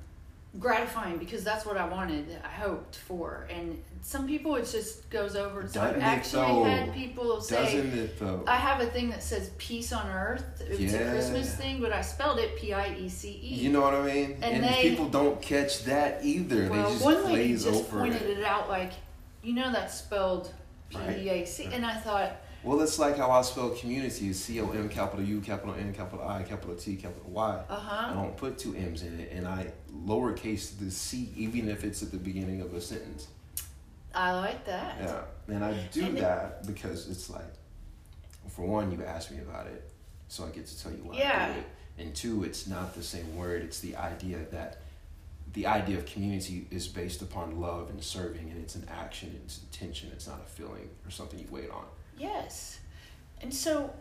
gratifying 0.59 1.16
because 1.18 1.42
that's 1.44 1.64
what 1.64 1.76
I 1.76 1.88
wanted, 1.88 2.26
I 2.44 2.49
hoped 2.49 2.97
for, 2.97 3.47
and 3.50 3.82
some 4.02 4.26
people 4.26 4.54
it 4.56 4.68
just 4.71 5.09
goes 5.09 5.35
over. 5.37 5.66
So 5.66 5.80
I've 5.80 5.99
actually 6.00 6.42
though? 6.42 6.64
had 6.64 6.92
people 6.92 7.40
say. 7.40 7.64
Doesn't 7.64 7.99
it 7.99 8.18
though? 8.18 8.44
I 8.47 8.56
have 8.56 8.80
a 8.80 8.87
thing 8.87 9.09
that 9.11 9.23
says 9.23 9.50
peace 9.59 9.92
on 9.92 10.06
earth. 10.11 10.44
It's 10.68 10.92
a 10.92 10.99
Christmas 11.11 11.54
thing, 11.54 11.80
but 11.80 11.92
I 11.92 12.02
spelled 12.02 12.38
it 12.38 12.56
P 12.56 12.73
I 12.75 12.94
E 12.94 13.09
C 13.09 13.30
E. 13.42 13.54
you 13.54 13.71
know 13.71 13.80
what 13.80 13.94
I 13.94 14.02
mean? 14.02 14.32
And 14.42 14.56
And, 14.56 14.64
they- 14.64 14.82
people 14.90 15.09
don't 15.09 15.40
catch 15.40 15.85
that 15.85 16.23
either. 16.25 16.68
well, 16.68 16.85
they 16.85 16.92
just 16.92 17.04
one 17.04 17.25
lady 17.32 17.52
just 17.54 17.66
over 17.68 17.99
pointed 18.00 18.23
it. 18.23 18.38
it. 18.38 18.44
out 18.44 18.68
like, 18.68 18.92
you 19.42 19.54
know, 19.54 19.73
that's 19.73 19.94
spelled 19.99 20.52
P. 20.90 20.99
E 20.99 21.28
A 21.30 21.44
C, 21.47 21.64
and 21.73 21.87
I 21.87 21.94
thought, 21.94 22.37
Well, 22.64 22.81
it's 22.81 22.99
like 22.99 23.16
how 23.16 23.31
I 23.31 23.42
spell 23.42 23.71
community: 23.71 24.28
is 24.28 24.42
C 24.42 24.61
O 24.61 24.71
M 24.71 24.88
capital 24.88 25.25
U 25.25 25.40
capital 25.40 25.75
N 25.75 25.92
capital 25.92 26.26
I 26.26 26.42
capital 26.45 26.76
T 26.76 26.95
capital 26.97 27.28
Y. 27.31 27.61
uh 27.69 28.07
I 28.11 28.14
don't 28.14 28.37
put 28.37 28.59
two 28.59 28.75
M's 28.76 29.02
in 29.02 29.19
it, 29.19 29.33
and 29.33 29.47
I 29.49 29.73
lowercase 30.07 30.78
the 30.78 30.90
C 30.90 31.31
even 31.37 31.69
if 31.69 31.83
it's 31.83 32.02
at 32.02 32.12
the 32.12 32.19
beginning 32.19 32.61
of 32.61 32.73
a 32.75 32.81
sentence. 32.81 33.26
I 34.14 34.33
like 34.33 34.64
that. 34.66 34.97
Yeah, 35.00 35.54
and 35.54 35.64
I 35.64 35.73
do 35.90 36.04
And 36.04 36.19
that 36.19 36.66
because 36.66 37.09
it's 37.09 37.31
like, 37.31 37.50
for 38.49 38.66
one, 38.66 38.92
you 38.92 39.02
asked 39.04 39.31
me 39.31 39.38
about 39.38 39.66
it, 39.66 39.90
so 40.28 40.45
I 40.45 40.50
get 40.50 40.66
to 40.66 40.81
tell 40.81 40.92
you 40.92 40.99
why 40.99 41.14
I 41.14 41.19
Yeah. 41.19 41.52
do 41.54 41.59
it. 41.61 41.66
And 41.99 42.14
two, 42.14 42.45
it's 42.45 42.66
not 42.66 42.95
the 42.95 43.02
same 43.02 43.37
word. 43.37 43.62
It's 43.62 43.81
the 43.81 43.97
idea 43.97 44.38
that 44.50 44.83
the 45.54 45.66
idea 45.66 45.99
of 45.99 46.07
community 46.07 46.66
is 46.71 46.88
based 46.88 47.23
upon 47.23 47.61
love 47.61 47.90
and 47.90 48.02
serving, 48.02 48.50
and 48.50 48.62
it's 48.62 48.75
an 48.75 48.87
action, 48.88 49.38
it's 49.45 49.61
intention, 49.62 50.11
it's 50.12 50.26
not 50.26 50.40
a 50.47 50.49
feeling 50.50 50.88
or 51.04 51.11
something 51.11 51.38
you 51.38 51.49
wait 51.50 51.71
on. 51.71 51.85
Yes. 52.19 52.78
And 53.40 53.52
so 53.52 53.92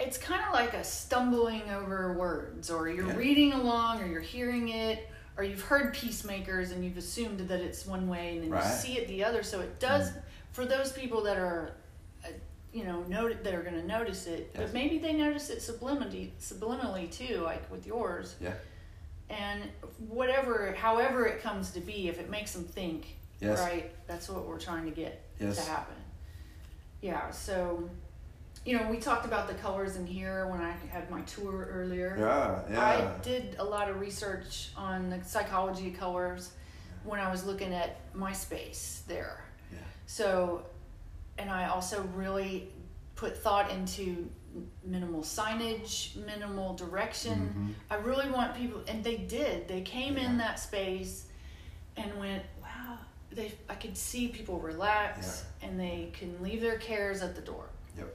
it's 0.00 0.16
kind 0.18 0.42
of 0.46 0.52
like 0.52 0.74
a 0.74 0.84
stumbling 0.84 1.62
over 1.70 2.12
words, 2.12 2.70
or 2.70 2.88
you're 2.88 3.08
Yeah. 3.08 3.16
reading 3.16 3.52
along, 3.52 4.00
or 4.02 4.06
you're 4.06 4.20
hearing 4.20 4.68
it, 4.68 5.08
or 5.36 5.44
you've 5.44 5.62
heard 5.62 5.92
peacemakers 5.94 6.70
and 6.70 6.84
you've 6.84 6.96
assumed 6.96 7.40
that 7.40 7.60
it's 7.60 7.84
one 7.86 8.08
way 8.08 8.34
and 8.36 8.44
then 8.44 8.50
Right. 8.50 8.64
you 8.64 8.70
see 8.72 8.98
it 8.98 9.08
the 9.08 9.24
other. 9.24 9.42
So 9.42 9.60
it 9.60 9.78
does, 9.80 10.12
for 10.52 10.64
those 10.66 10.92
people 10.92 11.22
that 11.22 11.36
are, 11.36 11.72
uh, 12.24 12.28
you 12.72 12.84
know, 12.84 13.02
note, 13.04 13.42
that 13.44 13.54
are 13.54 13.62
going 13.62 13.80
to 13.80 13.86
notice 13.86 14.26
it, 14.26 14.50
Yes. 14.54 14.64
but 14.64 14.72
maybe 14.74 14.98
they 14.98 15.12
notice 15.14 15.50
it 15.50 15.58
subliminally, 15.58 16.30
subliminally 16.40 17.10
too, 17.10 17.38
like 17.38 17.68
with 17.70 17.86
yours. 17.86 18.34
Yeah. 18.40 18.54
And 19.30 19.62
whatever, 20.08 20.72
however 20.74 21.26
it 21.26 21.42
comes 21.42 21.70
to 21.72 21.80
be, 21.80 22.08
if 22.08 22.18
it 22.20 22.30
makes 22.30 22.52
them 22.52 22.64
think, 22.64 23.16
Yes. 23.40 23.58
right, 23.60 23.90
that's 24.06 24.28
what 24.28 24.44
we're 24.46 24.58
trying 24.58 24.84
to 24.86 24.90
get 24.90 25.22
Yes. 25.38 25.56
to 25.56 25.62
happen. 25.70 25.94
Yeah, 27.00 27.30
so 27.30 27.88
you 28.64 28.76
know, 28.76 28.90
we 28.90 28.98
talked 28.98 29.24
about 29.24 29.48
the 29.48 29.54
colors 29.54 29.96
in 29.96 30.06
here 30.06 30.46
when 30.48 30.60
I 30.60 30.72
had 30.90 31.10
my 31.10 31.22
tour 31.22 31.68
earlier. 31.72 32.16
Yeah, 32.18 32.60
yeah. 32.70 32.80
I 33.18 33.22
did 33.22 33.56
a 33.58 33.64
lot 33.64 33.88
of 33.88 34.00
research 34.00 34.70
on 34.76 35.08
the 35.10 35.22
psychology 35.24 35.88
of 35.88 35.98
colors 35.98 36.52
when 37.04 37.20
I 37.20 37.30
was 37.30 37.46
looking 37.46 37.72
at 37.72 37.96
my 38.14 38.32
space 38.32 39.04
there. 39.06 39.44
Yeah. 39.72 39.78
So, 40.06 40.66
and 41.38 41.50
I 41.50 41.68
also 41.68 42.02
really 42.14 42.68
put 43.14 43.38
thought 43.38 43.70
into 43.70 44.28
minimal 44.84 45.22
signage, 45.22 46.16
minimal 46.16 46.74
direction. 46.74 47.74
Mhm. 47.90 47.94
I 47.94 48.00
really 48.00 48.28
want 48.30 48.54
people, 48.56 48.82
and 48.88 49.04
they 49.04 49.16
did. 49.18 49.68
They 49.68 49.82
came 49.82 50.16
in 50.16 50.38
that 50.38 50.58
space 50.58 51.26
and 51.96 52.18
went. 52.18 52.42
They, 53.30 53.52
I 53.68 53.74
could 53.74 53.96
see 53.96 54.28
people 54.28 54.58
relax, 54.58 55.44
and 55.62 55.78
they 55.78 56.10
can 56.12 56.42
leave 56.42 56.60
their 56.60 56.78
cares 56.78 57.22
at 57.22 57.34
the 57.34 57.42
door. 57.42 57.66
Yep. 57.96 58.14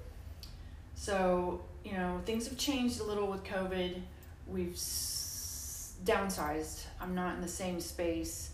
So 0.96 1.62
you 1.84 1.94
know 1.94 2.22
things 2.26 2.48
have 2.48 2.58
changed 2.58 3.00
a 3.00 3.04
little 3.04 3.28
with 3.28 3.44
COVID. 3.44 4.02
We've 4.48 4.74
s- 4.74 5.96
downsized. 6.04 6.84
I'm 7.00 7.14
not 7.16 7.36
in 7.36 7.42
the 7.42 7.48
same 7.48 7.80
space. 7.80 8.52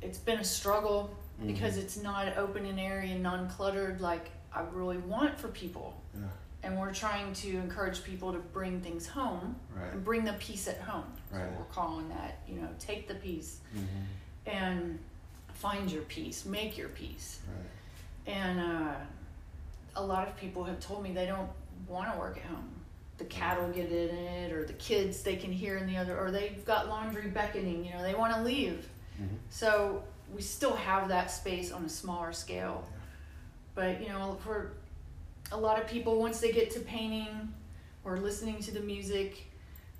It's 0.00 0.18
been 0.18 0.38
a 0.40 0.44
struggle 0.44 1.14
Mhm. 1.40 1.46
because 1.48 1.76
it's 1.76 1.96
not 1.96 2.36
open 2.36 2.64
and 2.66 2.78
airy 2.78 3.10
and 3.12 3.22
non-cluttered 3.22 4.00
like 4.00 4.30
I 4.52 4.60
really 4.72 4.98
want 4.98 5.38
for 5.38 5.48
people. 5.48 6.00
Yeah. 6.14 6.22
And 6.62 6.78
we're 6.78 6.92
trying 6.94 7.32
to 7.34 7.56
encourage 7.58 8.02
people 8.02 8.32
to 8.32 8.38
bring 8.38 8.80
things 8.80 9.06
home 9.06 9.56
Right. 9.74 9.92
and 9.92 10.02
bring 10.04 10.24
the 10.24 10.32
peace 10.34 10.66
at 10.68 10.80
home. 10.80 11.12
Right. 11.30 11.42
So 11.42 11.58
we're 11.58 11.64
calling 11.66 12.08
that, 12.08 12.38
you 12.48 12.56
know, 12.60 12.68
take 12.78 13.06
the 13.08 13.14
peace 13.16 13.60
Mhm. 13.74 13.86
and 14.46 14.98
find 15.66 15.90
your 15.90 16.02
peace, 16.02 16.44
make 16.44 16.78
your 16.78 16.88
peace. 16.90 17.40
Right. 17.48 18.34
And 18.34 18.60
uh, 18.60 18.94
a 19.96 20.04
lot 20.04 20.28
of 20.28 20.36
people 20.36 20.62
have 20.64 20.78
told 20.80 21.02
me 21.02 21.12
they 21.12 21.26
don't 21.26 21.48
want 21.88 22.12
to 22.12 22.18
work 22.18 22.36
at 22.36 22.44
home. 22.44 22.70
The 23.18 23.24
cattle 23.24 23.68
get 23.70 23.90
in 23.90 24.14
it, 24.14 24.52
or 24.52 24.64
the 24.64 24.74
kids 24.74 25.22
they 25.22 25.36
can 25.36 25.50
hear 25.50 25.78
in 25.78 25.86
the 25.86 25.96
other, 25.96 26.18
or 26.18 26.30
they've 26.30 26.64
got 26.64 26.88
laundry 26.88 27.28
beckoning. 27.28 27.84
You 27.84 27.92
know, 27.94 28.02
they 28.02 28.14
want 28.14 28.34
to 28.34 28.42
leave. 28.42 28.86
Mhm. 29.20 29.38
So 29.50 30.04
we 30.34 30.42
still 30.42 30.76
have 30.76 31.08
that 31.08 31.30
space 31.30 31.72
on 31.72 31.84
a 31.84 31.88
smaller 31.88 32.32
scale. 32.32 32.84
But 33.74 34.00
you 34.02 34.08
know, 34.08 34.38
for 34.44 34.72
a 35.50 35.56
lot 35.56 35.80
of 35.80 35.88
people, 35.88 36.20
once 36.20 36.40
they 36.40 36.52
get 36.52 36.70
to 36.72 36.80
painting 36.80 37.52
or 38.04 38.18
listening 38.18 38.60
to 38.62 38.70
the 38.70 38.80
music, 38.80 39.46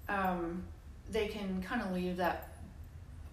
um, 0.08 0.62
they 1.11 1.26
can 1.28 1.62
kind 1.62 1.80
of 1.82 1.92
leave 1.92 2.18
that 2.18 2.50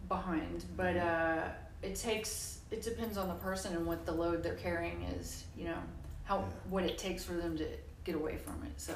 behind. 0.07 0.63
But 0.77 0.95
uh, 0.95 1.49
it 1.83 1.95
takes 1.95 2.59
it 2.71 2.81
depends 2.81 3.17
on 3.17 3.27
the 3.27 3.35
person 3.35 3.75
and 3.75 3.85
what 3.85 4.05
the 4.05 4.11
load 4.11 4.41
they're 4.41 4.55
carrying 4.55 5.03
is. 5.19 5.43
You 5.55 5.65
know, 5.65 5.77
how 6.23 6.39
Yeah. 6.39 6.45
what 6.69 6.83
it 6.83 6.97
takes 6.97 7.23
for 7.23 7.33
them 7.33 7.57
to 7.57 7.67
get 8.03 8.15
away 8.15 8.37
from 8.37 8.63
it. 8.63 8.79
So 8.81 8.95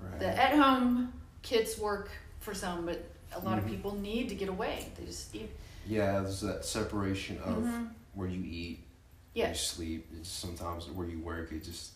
Right. 0.00 0.18
the 0.20 0.26
at 0.28 0.54
home 0.56 1.12
kits 1.42 1.78
work 1.78 2.10
for 2.40 2.54
some, 2.54 2.86
but 2.86 3.04
a 3.34 3.40
lot 3.40 3.58
of 3.58 3.64
Mhm. 3.64 3.70
people 3.70 3.94
need 3.96 4.28
to 4.28 4.34
get 4.34 4.48
away. 4.48 4.92
They 4.96 5.06
just 5.06 5.34
eat. 5.34 5.50
yeah, 5.86 6.20
there's 6.20 6.40
that 6.40 6.64
separation 6.64 7.36
of 7.38 7.62
Mhm. 7.62 7.90
where 8.14 8.28
you 8.28 8.42
eat, 8.44 8.84
where 9.34 9.48
you 9.48 9.54
sleep, 9.54 10.08
it's 10.18 10.28
sometimes 10.30 10.88
where 10.88 11.06
you 11.06 11.18
work. 11.20 11.52
It 11.52 11.62
just 11.64 11.92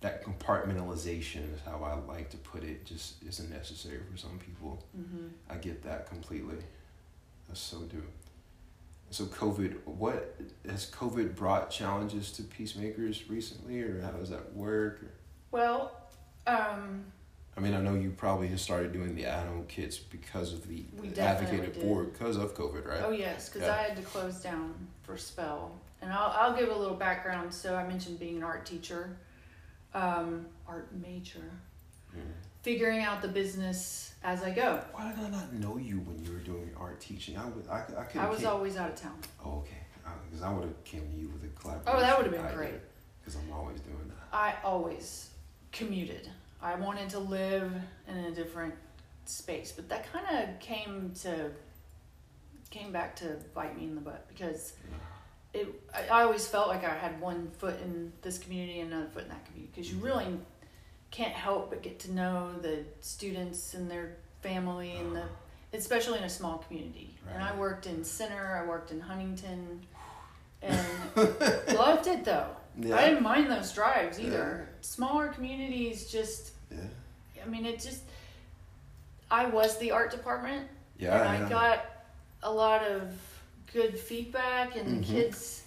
that 0.00 0.24
compartmentalization 0.24 1.54
is 1.54 1.60
how 1.64 1.82
I 1.84 1.94
like 2.12 2.30
to 2.30 2.36
put 2.38 2.64
it. 2.64 2.84
Just 2.86 3.22
isn't 3.22 3.50
necessary 3.50 4.00
for 4.10 4.16
some 4.16 4.38
people. 4.38 4.82
hmm 4.94 5.28
I 5.48 5.56
get 5.56 5.82
that 5.82 6.06
completely. 6.08 6.58
I 7.50 7.54
so 7.54 7.80
do. 7.82 8.02
So 9.10 9.24
COVID, 9.24 9.84
what 9.86 10.36
has 10.68 10.88
COVID 10.90 11.34
brought 11.34 11.68
challenges 11.70 12.30
to 12.32 12.42
peacemakers 12.44 13.28
recently, 13.28 13.82
or 13.82 14.00
how 14.02 14.10
does 14.12 14.30
that 14.30 14.54
work? 14.54 15.00
Well, 15.50 15.90
um, 16.46 17.04
I 17.56 17.60
mean, 17.60 17.74
I 17.74 17.80
know 17.80 17.94
you 17.94 18.10
probably 18.10 18.46
have 18.48 18.60
started 18.60 18.92
doing 18.92 19.16
the 19.16 19.26
at-home 19.26 19.66
kits 19.68 19.98
because 19.98 20.52
of 20.52 20.68
the 20.68 20.84
advocated 21.20 21.74
did. 21.74 22.12
because 22.12 22.36
of 22.36 22.54
COVID, 22.54 22.86
right? 22.86 23.02
Oh 23.04 23.10
yes, 23.10 23.48
because 23.48 23.66
Yeah. 23.66 23.74
I 23.74 23.82
had 23.82 23.96
to 23.96 24.02
close 24.02 24.36
down 24.40 24.74
for 25.02 25.16
spell, 25.16 25.72
and 26.00 26.12
I'll 26.12 26.30
I'll 26.30 26.56
give 26.56 26.68
a 26.68 26.76
little 26.76 26.96
background. 26.96 27.52
So 27.52 27.74
I 27.74 27.86
mentioned 27.86 28.20
being 28.20 28.36
an 28.36 28.42
art 28.44 28.64
teacher, 28.64 29.16
um, 29.92 30.46
art 30.68 30.88
major, 30.94 31.50
Mm. 32.16 32.22
figuring 32.62 33.00
out 33.02 33.22
the 33.22 33.28
business 33.28 34.09
as 34.22 34.42
I 34.42 34.50
go. 34.50 34.82
Why 34.92 35.10
did 35.10 35.24
I 35.24 35.30
not 35.30 35.52
know 35.52 35.76
you 35.78 35.98
when 36.00 36.22
you 36.24 36.32
were 36.32 36.38
doing 36.38 36.70
art 36.76 37.00
teaching? 37.00 37.36
I 37.36 37.46
would, 37.46 37.66
I, 37.68 37.84
I 37.98 38.04
could. 38.04 38.20
I 38.20 38.28
was 38.28 38.44
always 38.44 38.76
out 38.76 38.90
of 38.90 38.96
town. 38.96 39.18
Oh, 39.44 39.58
okay. 39.58 39.76
Uh, 40.06 40.10
because 40.24 40.42
I 40.42 40.52
would 40.52 40.64
have 40.64 40.84
came 40.84 41.08
to 41.10 41.16
you 41.16 41.28
with 41.28 41.44
a 41.44 41.60
collaboration. 41.60 41.92
Oh, 41.94 42.00
that 42.00 42.16
would 42.16 42.32
have 42.32 42.34
been 42.34 42.56
great. 42.56 42.74
Because 43.20 43.36
I'm 43.36 43.52
always 43.52 43.80
doing 43.80 44.08
that. 44.08 44.36
I 44.36 44.54
always 44.64 45.30
commuted. 45.72 46.28
I 46.62 46.74
wanted 46.74 47.08
to 47.10 47.18
live 47.18 47.72
in 48.08 48.16
a 48.16 48.30
different 48.32 48.74
space, 49.24 49.72
but 49.72 49.88
that 49.88 50.12
kind 50.12 50.26
of 50.38 50.60
came 50.60 51.12
to 51.22 51.50
came 52.70 52.92
back 52.92 53.16
to 53.16 53.36
bite 53.52 53.76
me 53.76 53.84
in 53.84 53.94
the 53.96 54.00
butt 54.00 54.28
because 54.28 54.74
it. 55.54 55.68
I, 55.94 56.20
I 56.20 56.22
always 56.22 56.46
felt 56.46 56.68
like 56.68 56.84
I 56.84 56.94
had 56.94 57.20
one 57.20 57.50
foot 57.58 57.80
in 57.80 58.12
this 58.22 58.38
community 58.38 58.80
and 58.80 58.92
another 58.92 59.10
foot 59.10 59.24
in 59.24 59.28
that 59.30 59.44
community 59.46 59.72
because 59.74 59.90
you 59.90 59.96
mm-hmm. 59.96 60.06
really 60.06 60.38
can't 61.10 61.32
help 61.32 61.70
but 61.70 61.82
get 61.82 61.98
to 62.00 62.12
know 62.12 62.50
the 62.62 62.84
students 63.00 63.74
and 63.74 63.90
their 63.90 64.12
family 64.42 64.92
and 64.96 65.14
the 65.16 65.24
especially 65.72 66.18
in 66.18 66.24
a 66.24 66.28
small 66.30 66.58
community. 66.58 67.14
And 67.32 67.42
I 67.42 67.56
worked 67.56 67.86
in 67.86 68.02
Center, 68.04 68.60
I 68.60 68.68
worked 68.68 68.90
in 68.90 69.00
Huntington, 69.00 69.80
and 70.62 70.86
loved 71.76 72.06
it 72.08 72.24
though. 72.24 72.48
Yeah. 72.78 72.96
I 72.96 73.08
didn't 73.08 73.22
mind 73.22 73.50
those 73.50 73.72
drives 73.72 74.18
either. 74.20 74.68
Smaller 74.80 75.28
communities 75.28 76.10
just 76.10 76.52
Yeah. 76.70 76.78
I 77.44 77.48
mean 77.48 77.66
it 77.66 77.80
just 77.80 78.02
I 79.30 79.46
was 79.46 79.78
the 79.78 79.90
art 79.92 80.10
department 80.10 80.66
Yeah. 80.98 81.18
and 81.20 81.28
I 81.28 81.38
yeah. 81.40 81.48
got 81.48 81.86
a 82.42 82.52
lot 82.52 82.82
of 82.82 83.12
good 83.72 83.98
feedback 83.98 84.76
and 84.76 84.88
Mhm. 85.04 85.06
the 85.06 85.12
kids 85.14 85.59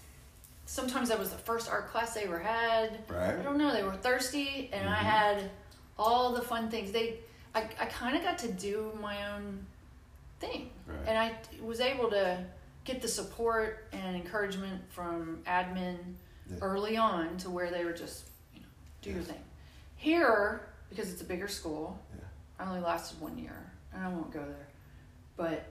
sometimes 0.65 1.09
that 1.09 1.19
was 1.19 1.29
the 1.31 1.37
first 1.37 1.69
art 1.69 1.89
class 1.89 2.13
they 2.13 2.23
ever 2.23 2.39
had. 2.39 2.99
Right. 3.09 3.37
I 3.37 3.41
don't 3.43 3.57
know, 3.57 3.73
they 3.73 3.83
were 3.83 3.95
thirsty 3.95 4.69
and 4.73 4.89
I 4.89 4.93
Mhm. 4.95 4.97
had 4.97 5.51
all 5.97 6.33
the 6.33 6.41
fun 6.41 6.69
things. 6.69 6.91
They 6.91 7.19
I, 7.55 7.61
I 7.79 7.85
kind 7.85 8.17
of 8.17 8.23
got 8.23 8.39
to 8.39 8.51
do 8.51 8.91
my 8.99 9.31
own 9.33 9.63
thing. 10.39 10.71
Right. 10.87 11.07
And 11.07 11.17
I 11.19 11.35
was 11.61 11.79
able 11.79 12.09
to 12.09 12.43
get 12.83 12.99
the 13.01 13.07
support 13.07 13.85
and 13.93 14.15
encouragement 14.15 14.81
from 14.91 15.43
admin 15.45 15.97
Yeah. 16.49 16.57
early 16.61 16.97
on 16.97 17.37
to 17.37 17.49
where 17.51 17.69
they 17.69 17.85
were 17.85 17.93
just, 17.93 18.25
you 18.55 18.59
know, 18.61 18.65
do 19.03 19.11
your 19.11 19.21
thing. 19.21 19.41
Here, 19.97 20.67
because 20.89 21.11
it's 21.13 21.21
a 21.21 21.25
bigger 21.25 21.47
school, 21.47 21.97
Yeah. 22.15 22.23
I 22.59 22.67
only 22.69 22.81
lasted 22.81 23.21
one 23.21 23.37
year, 23.37 23.71
and 23.93 24.03
I 24.03 24.07
won't 24.09 24.31
go 24.31 24.43
there. 24.43 24.67
But 25.37 25.63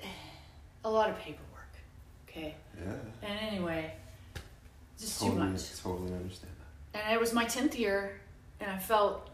a 0.84 0.90
lot 0.90 1.10
of 1.10 1.18
paperwork, 1.18 1.49
okay? 2.30 2.54
Yeah. 2.80 2.92
And 3.28 3.38
anyway, 3.40 3.92
just 4.98 5.20
totally, 5.20 5.38
too 5.40 5.52
much. 5.52 5.80
Totally 5.82 6.12
understand 6.14 6.52
that. 6.92 7.04
And 7.04 7.14
it 7.14 7.20
was 7.20 7.32
my 7.32 7.44
10th 7.44 7.78
year, 7.78 8.20
and 8.60 8.70
I 8.70 8.78
felt 8.78 9.30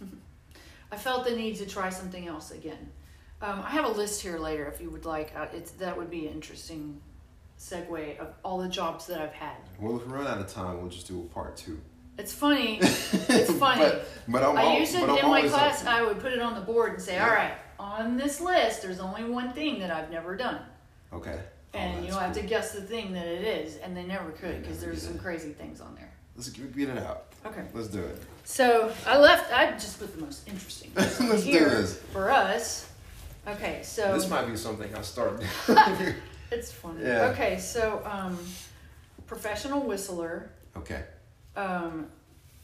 I 0.92 0.96
felt 0.96 1.24
the 1.26 1.34
need 1.34 1.56
to 1.56 1.66
try 1.66 1.90
something 1.90 2.26
else 2.28 2.50
again. 2.50 2.90
Um, 3.40 3.60
I 3.64 3.70
have 3.70 3.84
a 3.84 3.90
list 3.90 4.20
here 4.20 4.38
later 4.38 4.66
if 4.66 4.80
you 4.80 4.90
would 4.90 5.04
like. 5.04 5.32
Uh, 5.36 5.46
it's 5.52 5.70
that 5.72 5.96
would 5.96 6.10
be 6.10 6.26
an 6.26 6.32
interesting 6.34 7.00
segue 7.58 8.18
of 8.18 8.28
all 8.44 8.58
the 8.58 8.68
jobs 8.68 9.06
that 9.06 9.20
I've 9.20 9.32
had. 9.32 9.56
Well, 9.80 9.96
if 9.96 10.06
we 10.06 10.12
run 10.12 10.26
out 10.26 10.38
of 10.38 10.48
time, 10.48 10.80
we'll 10.80 10.90
just 10.90 11.06
do 11.08 11.20
a 11.20 11.34
part 11.34 11.56
two. 11.56 11.80
It's 12.18 12.32
funny. 12.32 12.80
It's 13.30 13.52
funny. 13.52 13.82
but, 13.82 14.08
but 14.26 14.42
I'm 14.42 14.56
I 14.56 14.78
used 14.78 14.92
to 14.94 15.00
but 15.00 15.10
I'm 15.10 15.18
in 15.18 15.30
my 15.30 15.46
class. 15.48 15.84
I 15.84 16.02
would 16.02 16.18
put 16.18 16.32
it 16.32 16.40
on 16.40 16.54
the 16.54 16.60
board 16.62 16.94
and 16.94 17.02
say, 17.02 17.14
Yeah. 17.14 17.28
"All 17.28 17.34
right, 17.34 17.54
on 17.78 18.16
this 18.16 18.40
list, 18.40 18.82
there's 18.82 18.98
only 19.00 19.24
one 19.24 19.52
thing 19.52 19.78
that 19.80 19.90
I've 19.90 20.10
never 20.10 20.34
done." 20.36 20.60
Okay. 21.12 21.38
And 21.74 21.96
that's 21.96 22.06
you'll 22.06 22.18
have 22.18 22.32
to 22.34 22.42
guess 22.42 22.72
the 22.72 22.80
thing 22.82 23.12
that 23.12 23.26
it 23.26 23.42
is, 23.42 23.76
and 23.78 23.96
they 23.96 24.04
never 24.04 24.30
could 24.32 24.62
because 24.62 24.80
there's 24.80 25.02
some 25.02 25.18
crazy 25.18 25.50
things 25.50 25.80
on 25.80 25.94
there. 25.94 26.12
Let's 26.36 26.48
get 26.50 26.88
it 26.88 26.98
out. 26.98 27.24
Okay. 27.46 27.62
Let's 27.72 27.88
do 27.88 28.00
it. 28.02 28.20
So 28.44 28.92
I 29.06 29.18
left. 29.18 29.52
I 29.52 29.72
just 29.72 29.98
put 29.98 30.14
the 30.14 30.20
most 30.24 30.48
interesting 30.48 30.90
Let's 30.96 31.18
do 31.18 31.26
here 31.42 31.68
this. 31.68 31.98
for 32.12 32.30
us. 32.30 32.88
Okay, 33.46 33.80
so 33.82 34.12
This 34.14 34.28
might 34.28 34.46
be 34.46 34.56
something 34.56 34.94
I 34.94 35.00
started. 35.02 35.46
it's 36.50 36.70
funny. 36.70 37.02
Yeah. 37.02 37.30
Okay, 37.32 37.58
so 37.58 38.02
um, 38.04 38.38
professional 39.26 39.80
whistler, 39.80 40.50
Okay. 40.76 41.02
um, 41.56 42.06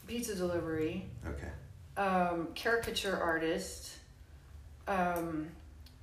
pizza 0.05 0.35
delivery, 0.35 1.05
Okay. 1.27 2.01
um, 2.01 2.49
caricature 2.53 3.17
artist, 3.19 3.93
um, 4.87 5.47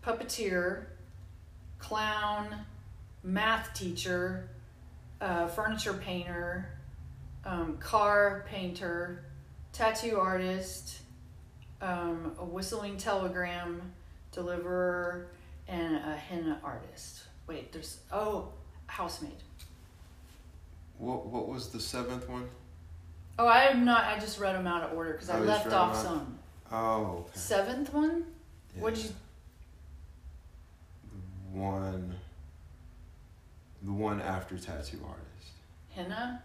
puppeteer, 0.04 0.86
clown, 1.78 2.64
math 3.22 3.72
teacher, 3.74 4.48
uh, 5.20 5.46
furniture 5.48 5.94
painter, 5.94 6.68
um, 7.44 7.76
car 7.78 8.44
painter, 8.48 9.24
tattoo 9.72 10.18
artist, 10.18 11.00
um, 11.80 12.32
a 12.38 12.44
whistling 12.44 12.96
telegram 12.96 13.80
deliverer, 14.32 15.28
and 15.68 15.96
a 15.96 16.16
henna 16.16 16.60
artist. 16.62 17.22
Wait, 17.46 17.72
there's 17.72 17.98
oh, 18.12 18.48
housemaid. 18.86 19.32
What 20.98 21.26
What 21.26 21.48
was 21.48 21.70
the 21.70 21.80
seventh 21.80 22.28
one? 22.28 22.48
Oh, 23.38 23.46
I 23.46 23.64
am 23.64 23.84
not. 23.84 24.04
I 24.04 24.18
just 24.18 24.38
read 24.38 24.54
them 24.54 24.66
out 24.66 24.82
of 24.84 24.96
order 24.96 25.12
because 25.12 25.30
I 25.30 25.38
Oh, 25.38 25.42
left 25.42 25.72
off 25.72 25.96
out? 25.96 26.02
some. 26.02 26.38
Oh. 26.70 27.24
Okay. 27.26 27.30
Seventh 27.38 27.92
one. 27.92 28.24
What'd 28.76 28.98
Yeah. 28.98 29.06
you? 29.06 29.14
One. 31.60 32.14
The 33.84 33.92
one 33.92 34.20
after 34.20 34.56
tattoo 34.58 35.00
artist. 35.06 35.52
henna 35.90 36.42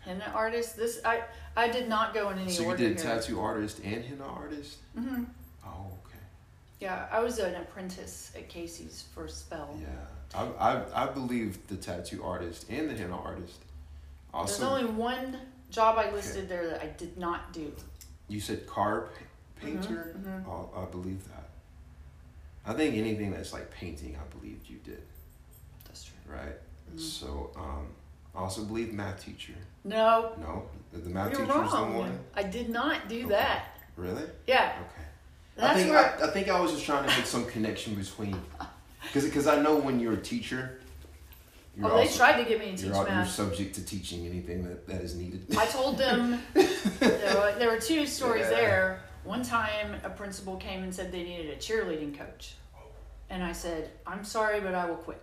henna 0.00 0.30
artist 0.34 0.76
this 0.76 1.00
i 1.04 1.22
i 1.56 1.66
did 1.68 1.88
not 1.88 2.12
go 2.14 2.28
in 2.30 2.38
any 2.38 2.50
so 2.50 2.62
you 2.70 2.76
did 2.76 3.00
here. 3.00 3.10
tattoo 3.16 3.40
artist 3.40 3.80
and 3.82 4.04
henna 4.04 4.24
artist. 4.26 4.78
Mm-hmm. 4.98 5.24
Oh, 5.66 5.86
okay. 6.06 6.18
yeah 6.80 7.06
i 7.10 7.20
was 7.20 7.38
an 7.38 7.54
apprentice 7.56 8.30
at 8.36 8.48
casey's 8.48 9.04
for 9.14 9.24
a 9.24 9.28
spell 9.30 9.76
Yeah, 9.80 10.38
I, 10.40 10.44
I 10.70 11.04
I 11.04 11.06
believe 11.12 11.58
the 11.68 11.76
tattoo 11.76 12.22
artist 12.22 12.66
and 12.70 12.88
the 12.90 12.94
henna 12.94 13.16
artist. 13.16 13.60
there's 14.32 14.60
only 14.62 14.84
one 14.86 15.38
job 15.70 15.98
i 15.98 16.10
listed 16.10 16.48
there 16.48 16.66
that 16.70 16.82
i 16.82 16.86
did 16.86 17.16
not 17.18 17.52
do 17.52 17.72
you 18.28 18.40
said 18.40 18.66
car 18.66 19.08
pa- 19.14 19.64
painter. 19.66 20.16
Mhm, 20.18 20.44
mhm. 20.44 20.48
Oh, 20.48 20.70
I 20.82 20.84
believe 20.90 21.22
that. 21.32 21.48
I 22.66 22.72
think 22.72 22.94
anything 22.96 23.30
that's 23.32 23.52
like 23.52 23.70
painting, 23.70 24.16
I 24.16 24.24
believed 24.38 24.68
you 24.68 24.78
did, 24.78 25.02
right? 26.26 26.56
Mhm. 26.94 27.00
So, 27.00 27.50
um, 27.56 27.88
I 28.34 28.40
also 28.40 28.64
believe 28.64 28.92
math 28.92 29.24
teacher. 29.24 29.52
no 29.84 30.32
No, 30.40 30.62
the 30.92 31.08
math 31.10 31.32
you're 31.32 31.40
teacher 31.46 31.60
was 31.60 31.70
the 31.72 31.76
wrong 31.78 31.98
one. 31.98 32.18
i 32.34 32.42
did 32.42 32.68
not 32.70 33.08
do 33.08 33.20
Okay. 33.20 33.28
that 33.28 33.78
Really? 33.96 34.24
yeah 34.46 34.76
Okay. 34.80 35.06
that's 35.56 35.70
I 35.70 35.74
think 35.82 35.90
where 35.90 36.20
I, 36.22 36.28
I 36.28 36.30
think 36.32 36.48
I 36.48 36.60
was 36.60 36.72
just 36.72 36.84
trying 36.84 37.06
to 37.08 37.14
make 37.16 37.26
some 37.26 37.44
connection 37.46 37.94
between, 37.94 38.40
because 39.02 39.24
because 39.24 39.46
I 39.46 39.60
know 39.62 39.76
when 39.76 40.00
you're 40.00 40.14
a 40.14 40.20
teacher, 40.32 40.80
you're 41.76 41.90
oh 41.90 41.96
they 41.96 42.08
tried 42.08 42.42
to 42.42 42.48
get 42.48 42.58
me 42.58 42.70
to 42.70 42.76
teach 42.76 42.84
you're, 42.86 42.94
al- 43.08 43.16
you're 43.16 43.26
subject 43.26 43.74
to 43.76 43.84
teaching 43.84 44.26
anything 44.26 44.64
that, 44.64 44.86
that 44.88 45.00
is 45.02 45.14
needed. 45.16 45.44
I 45.56 45.66
told 45.66 45.98
them 45.98 46.40
there, 46.54 47.34
were, 47.36 47.54
there 47.58 47.70
were 47.70 47.78
two 47.80 48.06
stories 48.06 48.46
Yeah. 48.50 48.60
there. 48.60 49.00
One 49.24 49.42
time, 49.42 49.94
a 50.04 50.10
principal 50.10 50.56
came 50.56 50.82
and 50.82 50.94
said 50.94 51.10
they 51.12 51.22
needed 51.22 51.50
a 51.50 51.56
cheerleading 51.56 52.16
coach, 52.18 52.54
and 53.30 53.42
I 53.42 53.52
said, 53.52 53.90
"I'm 54.06 54.22
sorry, 54.24 54.60
but 54.60 54.74
I 54.74 54.84
will 54.86 54.96
quit," 54.96 55.20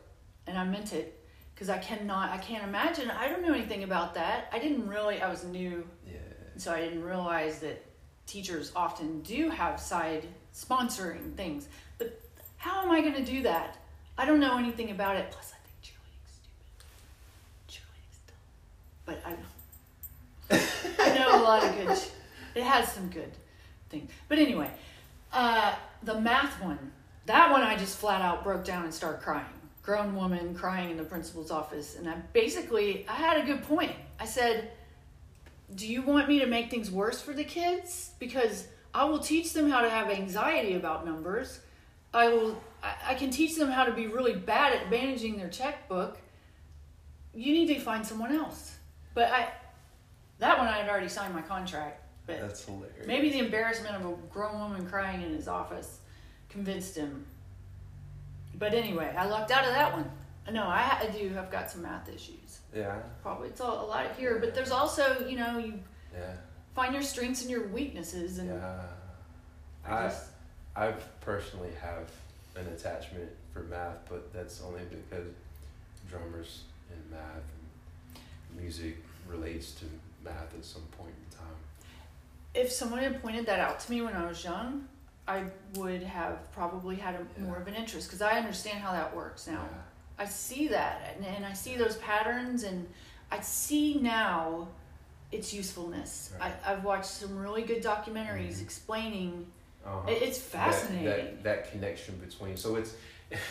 and 0.47 0.57
I 0.57 0.63
meant 0.65 0.93
it 0.93 1.17
because 1.53 1.69
I 1.69 1.77
cannot, 1.77 2.31
I 2.31 2.37
can't 2.37 2.63
imagine. 2.63 3.09
I 3.11 3.27
don't 3.27 3.41
know 3.45 3.53
anything 3.53 3.83
about 3.83 4.13
that. 4.15 4.49
I 4.51 4.59
didn't 4.59 4.87
really. 4.87 5.21
I 5.21 5.29
was 5.29 5.43
new, 5.43 5.87
Yeah. 6.07 6.17
so 6.57 6.73
I 6.73 6.79
didn't 6.81 7.03
realize 7.03 7.59
that 7.59 7.83
teachers 8.25 8.71
often 8.75 9.21
do 9.21 9.49
have 9.49 9.79
side 9.79 10.27
sponsoring 10.55 11.35
things. 11.35 11.67
But 11.97 12.19
how 12.57 12.81
am 12.83 12.91
I 12.91 13.01
going 13.01 13.13
to 13.13 13.23
do 13.23 13.43
that? 13.43 13.77
I 14.17 14.25
don't 14.25 14.39
know 14.39 14.57
anything 14.57 14.91
about 14.91 15.15
it. 15.15 15.31
Plus, 15.31 15.53
I 15.53 15.57
think 15.67 15.95
cheerleading's 15.95 16.33
stupid. 17.67 17.83
Cheerleading's 17.83 18.19
dumb. 18.27 18.35
But 19.05 19.21
I 19.25 19.35
I 20.99 21.15
know 21.17 21.41
a 21.41 21.41
lot 21.43 21.63
of 21.63 21.75
good. 21.75 21.97
It 22.55 22.63
has 22.63 22.91
some 22.91 23.07
good 23.09 23.31
things. 23.89 24.11
But 24.27 24.39
anyway, 24.39 24.69
uh, 25.31 25.73
the 26.03 26.19
math 26.19 26.61
one, 26.61 26.91
that 27.25 27.51
one 27.51 27.61
I 27.61 27.77
just 27.77 27.97
flat 27.97 28.21
out 28.21 28.43
broke 28.43 28.65
down 28.65 28.83
and 28.83 28.93
started 28.93 29.21
crying. 29.21 29.45
Grown 29.81 30.15
woman 30.15 30.53
crying 30.53 30.91
in 30.91 30.97
the 30.97 31.03
principal's 31.03 31.49
office. 31.51 31.95
And 31.97 32.07
I 32.07 32.15
basically, 32.33 33.05
I 33.09 33.13
had 33.13 33.37
a 33.37 33.45
good 33.45 33.63
point. 33.63 33.93
I 34.19 34.25
said, 34.25 34.71
Do 35.75 35.87
you 35.87 36.01
want 36.03 36.27
me 36.27 36.39
to 36.39 36.45
make 36.45 36.69
things 36.69 36.91
worse 36.91 37.21
for 37.21 37.33
the 37.33 37.43
kids? 37.43 38.11
Because 38.19 38.67
I 38.93 39.05
will 39.05 39.19
teach 39.19 39.53
them 39.53 39.69
how 39.69 39.81
to 39.81 39.89
have 39.89 40.09
anxiety 40.09 40.75
about 40.75 41.05
numbers. 41.05 41.59
I 42.13 42.27
will. 42.27 42.61
I, 42.83 42.93
I 43.09 43.13
can 43.15 43.31
teach 43.31 43.55
them 43.55 43.69
how 43.69 43.85
to 43.85 43.91
be 43.91 44.07
really 44.07 44.33
bad 44.33 44.73
at 44.73 44.89
managing 44.91 45.37
their 45.37 45.49
checkbook. 45.49 46.17
You 47.33 47.53
need 47.53 47.67
to 47.67 47.79
find 47.79 48.05
someone 48.05 48.33
else. 48.33 48.75
But 49.13 49.31
I, 49.31 49.49
that 50.39 50.57
one 50.57 50.67
I 50.67 50.79
had 50.79 50.89
already 50.89 51.07
signed 51.07 51.33
my 51.33 51.41
contract. 51.41 52.03
But 52.27 52.41
That's 52.41 52.65
hilarious. 52.65 53.07
maybe 53.07 53.29
the 53.29 53.39
embarrassment 53.39 53.95
of 53.95 54.05
a 54.05 54.15
grown 54.31 54.59
woman 54.59 54.87
crying 54.87 55.21
in 55.21 55.33
his 55.33 55.47
office 55.47 55.99
convinced 56.49 56.95
him. 56.95 57.25
But 58.57 58.73
anyway, 58.73 59.13
I 59.17 59.25
lucked 59.25 59.51
out 59.51 59.65
of 59.65 59.71
that 59.73 59.93
one. 59.93 60.09
No, 60.51 60.63
I, 60.63 60.97
I 61.07 61.07
do 61.17 61.29
have 61.29 61.49
got 61.51 61.69
some 61.71 61.81
math 61.83 62.09
issues. 62.09 62.59
Yeah. 62.75 62.95
Probably 63.21 63.49
it's 63.49 63.61
all, 63.61 63.85
a 63.85 63.87
lot 63.87 64.05
here, 64.17 64.37
but 64.39 64.53
there's 64.55 64.71
also 64.71 65.25
you 65.27 65.37
know 65.37 65.57
you 65.57 65.79
Yeah. 66.13 66.33
find 66.75 66.93
your 66.93 67.03
strengths 67.03 67.41
and 67.41 67.49
your 67.49 67.67
weaknesses, 67.67 68.39
and 68.39 68.49
Yeah. 68.49 68.81
I 69.85 69.97
I 69.97 70.07
just 70.07 70.25
I 70.75 70.91
personally 71.21 71.71
have 71.81 72.09
an 72.55 72.67
attachment 72.73 73.29
for 73.53 73.61
math, 73.63 73.97
but 74.09 74.31
that's 74.33 74.61
only 74.61 74.81
because 74.89 75.27
drummers 76.09 76.63
and 76.91 77.11
math 77.11 77.43
and 78.15 78.61
music 78.61 78.97
relates 79.27 79.71
to 79.73 79.85
math 80.23 80.53
at 80.57 80.63
some 80.65 80.81
point 80.97 81.13
in 81.31 81.37
time. 81.37 81.55
if 82.53 82.69
someone 82.71 82.99
had 83.01 83.21
pointed 83.21 83.45
that 83.45 83.59
out 83.59 83.79
to 83.79 83.91
me 83.91 84.01
when 84.01 84.13
I 84.13 84.25
was 84.27 84.43
young, 84.43 84.87
I 85.27 85.43
would 85.75 86.03
have 86.03 86.51
probably 86.51 86.95
had 86.95 87.15
a, 87.15 87.41
more 87.41 87.57
of 87.57 87.67
an 87.67 87.75
interest 87.75 88.07
because 88.07 88.21
I 88.21 88.37
understand 88.37 88.79
how 88.79 88.91
that 88.91 89.15
works 89.15 89.47
now. 89.47 89.61
Yeah. 89.71 89.77
I 90.23 90.25
see 90.25 90.67
that 90.69 91.15
and, 91.17 91.25
and 91.25 91.45
I 91.45 91.53
see 91.53 91.75
those 91.77 91.97
patterns 91.97 92.63
and 92.63 92.87
I 93.31 93.39
see 93.39 93.99
now 93.99 94.67
its 95.31 95.53
usefulness. 95.53 96.33
Right. 96.39 96.51
I, 96.65 96.73
I've 96.73 96.83
watched 96.83 97.05
some 97.05 97.37
really 97.37 97.61
good 97.61 97.81
documentaries 97.83 98.55
Mhm. 98.57 98.61
explaining. 98.63 99.45
Uh-huh. 99.85 100.09
It, 100.11 100.21
it's 100.21 100.39
That- 100.39 100.73
fascinating. 100.73 101.05
That, 101.05 101.43
that, 101.43 101.71
connection 101.71 102.15
between. 102.17 102.57
So 102.57 102.75
it's. 102.75 102.93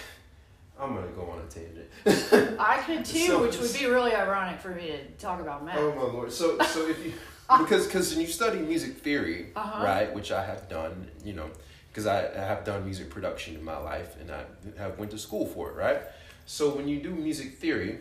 I'm 0.79 0.95
gonna 0.95 1.09
go 1.09 1.29
on 1.31 1.41
a 1.41 1.43
tangent. 1.43 2.59
I 2.59 2.79
could 2.87 3.05
too, 3.05 3.19
So- 3.27 3.43
which 3.43 3.59
would 3.59 3.73
be 3.73 3.85
really 3.87 4.15
ironic 4.15 4.61
for 4.61 4.71
me 4.71 4.87
to 4.89 5.05
talk 5.23 5.41
about 5.41 5.65
math. 5.65 5.77
Oh 5.79 5.95
my 5.95 6.03
lord! 6.03 6.33
So 6.33 6.59
so 6.61 6.89
if 6.89 7.05
you 7.05 7.13
because 7.59 7.87
because 7.87 8.11
when 8.13 8.21
you 8.21 8.27
study 8.27 8.59
music 8.61 8.99
theory, 8.99 9.49
Uh-huh. 9.57 9.85
right, 9.85 10.15
which 10.15 10.31
I 10.33 10.45
have 10.45 10.69
done, 10.69 11.11
you 11.25 11.33
know, 11.33 11.51
because 11.89 12.07
I, 12.07 12.27
I 12.29 12.45
have 12.47 12.65
done 12.65 12.85
music 12.85 13.11
production 13.11 13.55
in 13.57 13.65
my 13.65 13.77
life 13.77 14.17
and 14.21 14.31
I 14.31 14.43
have 14.79 14.99
went 14.99 15.11
to 15.13 15.19
school 15.19 15.47
for 15.47 15.71
it, 15.71 15.75
right. 15.77 16.01
So 16.47 16.75
when 16.75 16.89
you 16.89 17.01
do 17.01 17.11
music 17.11 17.59
theory, 17.59 17.99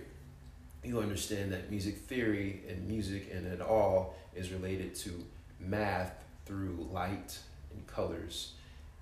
you 0.84 1.00
understand 1.00 1.52
that 1.52 1.70
music 1.70 1.98
theory 1.98 2.62
and 2.70 2.88
music 2.88 3.30
and 3.34 3.46
it 3.48 3.62
all 3.62 4.16
is 4.36 4.52
related 4.52 4.96
to 4.96 5.12
math 5.60 6.14
through 6.46 6.88
light 6.92 7.38
and 7.74 7.86
colors 7.88 8.54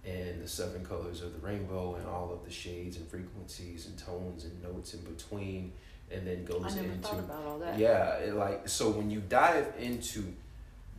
and 0.05 0.41
the 0.41 0.47
seven 0.47 0.83
colors 0.85 1.21
of 1.21 1.33
the 1.33 1.45
rainbow 1.45 1.95
and 1.95 2.07
all 2.07 2.31
of 2.33 2.43
the 2.45 2.51
shades 2.51 2.97
and 2.97 3.07
frequencies 3.07 3.85
and 3.87 3.97
tones 3.97 4.45
and 4.45 4.63
notes 4.63 4.93
in 4.93 5.01
between 5.01 5.71
and 6.11 6.25
then 6.25 6.45
goes 6.45 6.75
into 6.75 6.95
thought 7.07 7.19
about 7.19 7.43
all 7.45 7.59
that. 7.59 7.77
yeah, 7.77 8.15
it 8.17 8.33
like 8.35 8.67
so 8.67 8.89
when 8.91 9.09
you 9.11 9.19
dive 9.21 9.73
into 9.79 10.33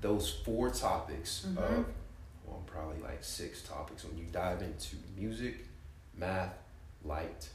those 0.00 0.30
four 0.44 0.70
topics 0.70 1.46
Mhm. 1.48 1.56
of 1.58 1.86
well 2.46 2.62
probably 2.66 3.00
like 3.02 3.22
six 3.24 3.62
topics 3.62 4.04
when 4.04 4.16
you 4.18 4.24
dive 4.26 4.62
into 4.62 4.96
music, 5.16 5.66
math, 6.14 6.54
light, 7.04 7.48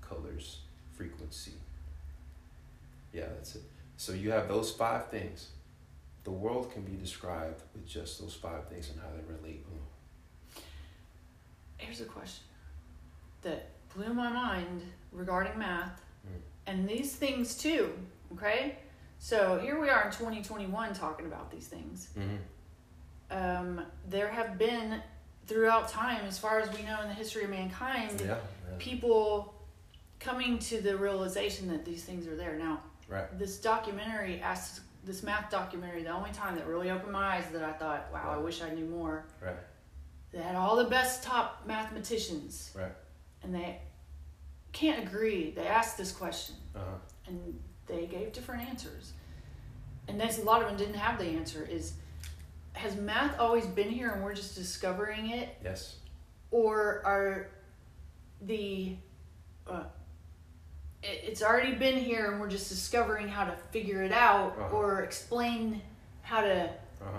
colors, 0.00 0.60
frequency. 0.96 1.52
Yeah, 3.12 3.26
that's 3.26 3.56
it. 3.56 3.62
So 3.96 4.12
you 4.12 4.30
have 4.30 4.48
those 4.48 4.70
five 4.70 5.08
things. 5.08 5.48
The 6.24 6.30
world 6.30 6.70
can 6.72 6.82
be 6.82 6.92
described 6.96 7.62
with 7.74 7.86
just 7.86 8.20
those 8.20 8.34
five 8.34 8.68
things 8.68 8.90
and 8.90 9.00
how 9.00 9.08
they 9.16 9.24
relate. 9.34 9.64
Here's 11.78 12.00
a 12.00 12.04
question 12.04 12.44
that 13.42 13.70
blew 13.94 14.12
my 14.12 14.28
mind 14.30 14.82
regarding 15.12 15.58
math. 15.58 16.00
And 16.68 16.88
these 16.88 17.16
things 17.16 17.56
too. 17.56 17.92
Okay, 18.34 18.76
so 19.18 19.58
here 19.58 19.80
we 19.80 19.88
are 19.88 20.04
in 20.04 20.12
2021 20.12 20.92
talking 20.94 21.26
about 21.26 21.50
these 21.50 21.66
things. 21.66 22.10
Mm-hmm. 22.18 22.36
Um, 23.30 23.84
there 24.08 24.28
have 24.28 24.58
been 24.58 25.02
throughout 25.46 25.88
time, 25.88 26.24
as 26.26 26.38
far 26.38 26.60
as 26.60 26.74
we 26.76 26.82
know 26.84 27.00
in 27.02 27.08
the 27.08 27.14
history 27.14 27.44
of 27.44 27.50
mankind, 27.50 28.20
Yeah, 28.20 28.26
yeah. 28.26 28.36
people 28.78 29.54
coming 30.20 30.58
to 30.60 30.80
the 30.80 30.96
realization 30.96 31.68
that 31.68 31.84
these 31.84 32.04
things 32.04 32.26
are 32.26 32.36
there. 32.36 32.56
Now, 32.58 32.80
Right. 33.08 33.38
this 33.38 33.58
documentary 33.58 34.40
asks 34.42 34.80
this 35.04 35.22
math 35.22 35.50
documentary. 35.50 36.02
The 36.02 36.10
only 36.10 36.32
time 36.32 36.54
that 36.56 36.66
really 36.66 36.90
opened 36.90 37.12
my 37.12 37.36
eyes 37.36 37.44
that 37.52 37.62
I 37.62 37.72
thought, 37.72 38.08
wow, 38.12 38.30
I 38.30 38.36
wish 38.36 38.60
I 38.60 38.70
knew 38.70 38.84
more. 38.84 39.24
Right. 39.40 39.56
They 40.32 40.42
had 40.42 40.54
all 40.56 40.76
the 40.76 40.84
best 40.84 41.22
top 41.22 41.62
mathematicians, 41.66 42.72
Right. 42.74 42.92
and 43.42 43.54
they 43.54 43.80
can't 44.72 45.06
agree. 45.06 45.50
They 45.50 45.66
asked 45.66 45.96
this 45.98 46.12
question, 46.12 46.54
Uh 46.74 46.78
huh. 46.78 46.84
and 47.26 47.60
they 47.86 48.06
gave 48.06 48.32
different 48.32 48.68
answers. 48.68 49.12
And 50.08 50.18
that's 50.20 50.38
a 50.38 50.42
lot 50.42 50.62
of 50.62 50.68
them 50.68 50.76
didn't 50.76 50.94
have 50.94 51.18
the 51.18 51.24
answer. 51.26 51.66
Is 51.70 51.94
has 52.74 52.96
math 52.96 53.38
always 53.40 53.66
been 53.66 53.90
here 53.90 54.10
and 54.10 54.22
we're 54.22 54.34
just 54.34 54.54
discovering 54.54 55.30
it, 55.30 55.48
Yes. 55.64 55.96
or 56.50 57.02
are 57.04 57.48
the 58.42 58.96
uh, 59.66 59.84
it, 61.02 61.20
it's 61.24 61.42
already 61.42 61.72
been 61.72 61.96
here 61.98 62.30
and 62.30 62.40
we're 62.40 62.48
just 62.48 62.68
discovering 62.68 63.28
how 63.28 63.44
to 63.44 63.56
figure 63.72 64.02
it 64.02 64.12
out 64.12 64.56
Uh-huh. 64.58 64.76
or 64.76 65.00
explain 65.02 65.82
how 66.22 66.40
to 66.42 66.64
Uh 67.00 67.04
huh. 67.04 67.10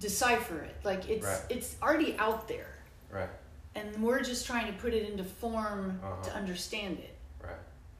decipher 0.00 0.58
it. 0.60 0.76
Like 0.84 1.08
it's 1.08 1.26
Right. 1.26 1.42
it's 1.50 1.76
already 1.82 2.16
out 2.18 2.46
there, 2.46 2.74
Right. 3.10 3.30
And 3.76 4.02
we're 4.02 4.22
just 4.22 4.46
trying 4.46 4.66
to 4.66 4.72
put 4.80 4.92
it 4.94 5.08
into 5.08 5.22
form 5.24 6.00
Uh-huh. 6.02 6.22
to 6.24 6.34
understand 6.34 6.98
it. 6.98 7.14
Right. 7.42 7.52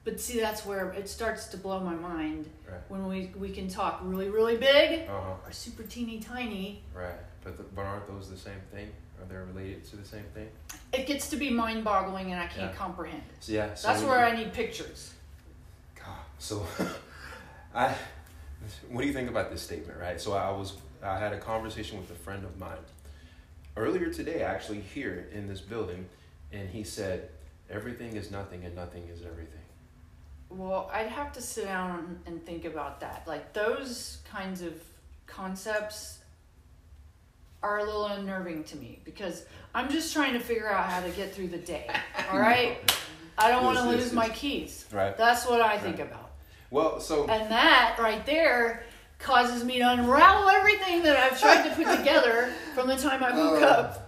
But 0.04 0.18
see, 0.20 0.40
that's 0.40 0.64
where 0.64 0.90
it 0.92 1.08
starts 1.08 1.46
to 1.48 1.56
blow 1.56 1.80
my 1.80 1.94
mind 1.94 2.48
Right. 2.68 2.80
when 2.88 3.06
we 3.08 3.32
we 3.36 3.50
can 3.50 3.68
talk 3.68 4.00
really 4.02 4.28
really 4.28 4.56
big 4.56 5.08
Uh 5.08 5.12
huh. 5.20 5.34
or 5.46 5.52
super 5.52 5.82
teeny 5.82 6.18
tiny. 6.20 6.82
Right. 6.94 7.20
But 7.44 7.56
the, 7.56 7.62
but 7.74 7.84
aren't 7.84 8.06
those 8.08 8.28
the 8.30 8.36
same 8.36 8.60
thing? 8.72 8.90
Are 9.20 9.24
they 9.26 9.36
related 9.36 9.84
to 9.90 9.96
the 9.96 10.04
same 10.04 10.24
thing? 10.34 10.48
It 10.92 11.06
gets 11.06 11.28
to 11.30 11.36
be 11.36 11.48
mind 11.50 11.84
boggling, 11.84 12.32
and 12.32 12.40
I 12.40 12.46
can't 12.46 12.72
Yeah. 12.72 12.76
comprehend 12.76 13.22
it. 13.30 13.44
So 13.44 13.52
yeah. 13.52 13.74
So 13.74 13.88
That's 13.88 14.02
where 14.02 14.24
I 14.24 14.32
need 14.36 14.52
pictures. 14.52 15.12
God. 15.94 16.24
So, 16.38 16.66
I. 17.74 17.94
What 18.90 19.02
do 19.02 19.06
you 19.06 19.12
think 19.12 19.28
about 19.30 19.50
this 19.50 19.62
statement? 19.62 19.98
Right. 20.00 20.20
So 20.20 20.32
I 20.34 20.50
was. 20.50 20.74
I 21.02 21.18
had 21.18 21.32
a 21.32 21.38
conversation 21.38 21.98
with 21.98 22.10
a 22.10 22.14
friend 22.14 22.44
of 22.44 22.58
mine 22.58 22.78
earlier 23.76 24.12
today, 24.12 24.42
actually 24.42 24.80
here 24.80 25.28
in 25.32 25.46
this 25.46 25.60
building, 25.60 26.06
and 26.52 26.68
he 26.68 26.84
said, 26.84 27.30
"Everything 27.70 28.16
is 28.16 28.30
nothing, 28.30 28.64
and 28.64 28.74
nothing 28.74 29.08
is 29.08 29.22
everything." 29.24 29.60
Well, 30.48 30.90
I'd 30.92 31.08
have 31.08 31.32
to 31.32 31.42
sit 31.42 31.64
down 31.64 32.20
and 32.26 32.44
think 32.44 32.64
about 32.64 33.00
that. 33.00 33.24
Like 33.26 33.52
those 33.52 34.18
kinds 34.30 34.62
of 34.62 34.74
concepts 35.26 36.20
are 37.62 37.78
a 37.78 37.84
little 37.84 38.06
unnerving 38.06 38.64
to 38.64 38.76
me 38.76 39.00
because 39.04 39.44
I'm 39.74 39.90
just 39.90 40.12
trying 40.12 40.34
to 40.34 40.40
figure 40.40 40.68
out 40.68 40.88
how 40.88 41.00
to 41.00 41.10
get 41.10 41.34
through 41.34 41.48
the 41.48 41.58
day. 41.58 41.90
All 42.30 42.38
right? 42.38 42.78
I 43.38 43.50
don't 43.50 43.64
want 43.64 43.78
to 43.78 43.84
lose 43.84 44.12
my 44.12 44.28
keys. 44.28 44.86
Right. 44.92 45.16
That's 45.16 45.46
what 45.46 45.60
I 45.60 45.78
think 45.78 45.98
about. 45.98 46.30
Well, 46.70 47.00
so 47.00 47.26
And 47.26 47.50
that 47.50 47.96
right 47.98 48.24
there 48.24 48.84
causes 49.18 49.64
me 49.64 49.78
to 49.78 49.88
unravel 49.90 50.48
everything 50.48 51.02
that 51.02 51.16
I've 51.16 51.40
tried 51.40 51.68
to 51.68 51.74
put 51.74 51.96
together 51.96 52.52
from 52.74 52.86
the 52.86 52.96
time 52.96 53.22
I 53.24 53.36
woke 53.36 53.62
Uh, 53.62 53.66
up. 53.66 54.02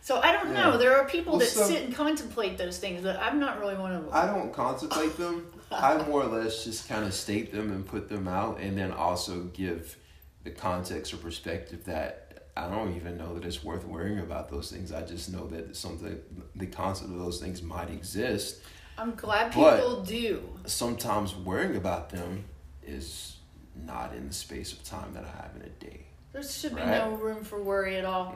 So 0.00 0.20
I 0.20 0.30
don't 0.32 0.52
know. 0.52 0.78
There 0.78 0.96
are 0.96 1.04
people 1.08 1.32
Well, 1.32 1.40
that 1.40 1.48
so- 1.48 1.66
sit 1.66 1.82
and 1.84 1.94
contemplate 1.94 2.56
those 2.58 2.78
things, 2.78 3.02
but 3.02 3.16
I'm 3.16 3.40
not 3.40 3.58
really 3.58 3.74
one 3.76 3.92
of 3.92 4.04
them. 4.04 4.10
I 4.14 4.26
don't 4.26 4.52
contemplate 4.52 5.16
them. 5.16 5.46
I 5.70 5.96
more 6.04 6.22
or 6.22 6.26
less 6.26 6.64
just 6.64 6.88
kind 6.88 7.04
of 7.04 7.12
state 7.12 7.50
them 7.52 7.72
and 7.72 7.84
put 7.84 8.08
them 8.08 8.28
out, 8.28 8.60
and 8.60 8.78
then 8.78 8.92
also 8.92 9.44
give 9.52 9.96
the 10.44 10.50
context 10.52 11.12
or 11.12 11.16
perspective 11.16 11.84
that 11.86 12.22
I 12.56 12.68
don't 12.70 12.94
even 12.94 13.18
know 13.18 13.34
that 13.34 13.44
it's 13.44 13.64
worth 13.64 13.84
worrying 13.84 14.20
about 14.20 14.48
those 14.48 14.70
things. 14.70 14.92
I 14.92 15.02
just 15.02 15.30
know 15.30 15.48
that 15.48 15.76
something, 15.76 16.18
the 16.54 16.66
concept 16.66 17.10
of 17.10 17.18
those 17.18 17.40
things 17.40 17.62
might 17.62 17.90
exist. 17.90 18.60
I'm 18.96 19.14
glad 19.16 19.52
people 19.52 20.02
do. 20.04 20.48
Sometimes 20.66 21.34
worrying 21.34 21.76
about 21.76 22.10
them 22.10 22.44
is 22.86 23.35
not 23.84 24.14
in 24.14 24.28
the 24.28 24.34
space 24.34 24.72
of 24.72 24.82
time 24.84 25.12
that 25.14 25.24
I 25.24 25.42
have 25.42 25.50
in 25.56 25.62
a 25.62 25.68
day. 25.90 26.00
There 26.32 26.42
should 26.42 26.74
be 26.76 26.82
no 26.82 27.10
room 27.12 27.44
for 27.44 27.62
worry 27.62 27.96
at 27.96 28.04
all. 28.04 28.34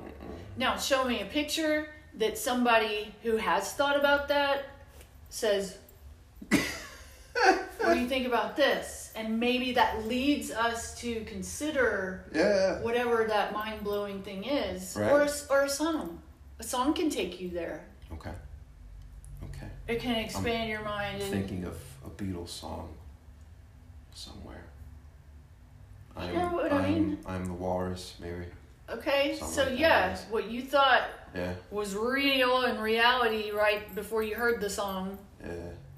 Now, 0.57 0.76
show 0.76 1.05
me 1.05 1.20
a 1.20 1.26
picture 1.26 1.88
that 2.14 2.38
somebody 2.38 3.14
who 3.22 3.37
has 3.37 3.72
thought 3.74 3.96
about 3.98 4.29
that 4.29 4.64
says, 5.29 5.76
What 6.50 7.94
do 7.94 8.00
you 8.00 8.09
think 8.09 8.26
about 8.26 8.57
this? 8.57 9.12
And 9.16 9.38
maybe 9.40 9.72
that 9.72 10.07
leads 10.07 10.50
us 10.50 10.98
to 11.00 11.24
consider 11.24 12.24
Yeah. 12.35 12.81
whatever 12.83 13.24
that 13.29 13.53
mind 13.53 13.83
blowing 13.85 14.22
thing 14.22 14.44
is, 14.44 14.96
Right. 14.96 15.11
or, 15.11 15.22
a, 15.22 15.31
or 15.50 15.64
a 15.64 15.68
song. 15.68 16.22
A 16.59 16.62
song 16.62 16.92
can 16.94 17.09
take 17.11 17.40
you 17.40 17.48
there, 17.50 17.85
Okay. 18.12 18.33
Okay. 19.44 19.68
it 19.88 20.00
can 20.00 20.16
expand 20.16 20.68
your 20.70 20.83
mind. 20.83 21.22
And, 21.22 21.33
Thinking 21.33 21.64
of 21.64 21.76
a 22.05 22.11
Beatles 22.11 22.48
song 22.50 22.94
somewhere. 24.14 24.64
You 26.22 26.28
I'm, 26.28 26.35
know 26.50 26.56
what 26.56 26.72
I 26.72 26.76
I'm, 26.78 26.94
mean? 26.94 27.18
I'm 27.26 27.44
the 27.46 27.52
walrus, 27.52 28.14
maybe. 28.20 28.44
okay, 28.88 29.37
Something 29.38 29.54
so 29.54 29.62
like 29.70 29.78
yeah, 29.78 30.09
yes. 30.11 30.26
what 30.30 30.50
you 30.50 30.62
thought 30.62 31.02
Yeah. 31.35 31.54
was 31.70 31.94
real 31.94 32.62
and 32.62 32.80
reality 32.83 33.50
right 33.50 33.92
before 33.94 34.22
you 34.22 34.35
heard 34.35 34.61
the 34.61 34.70
song. 34.70 35.18
Yeah. 35.44 35.52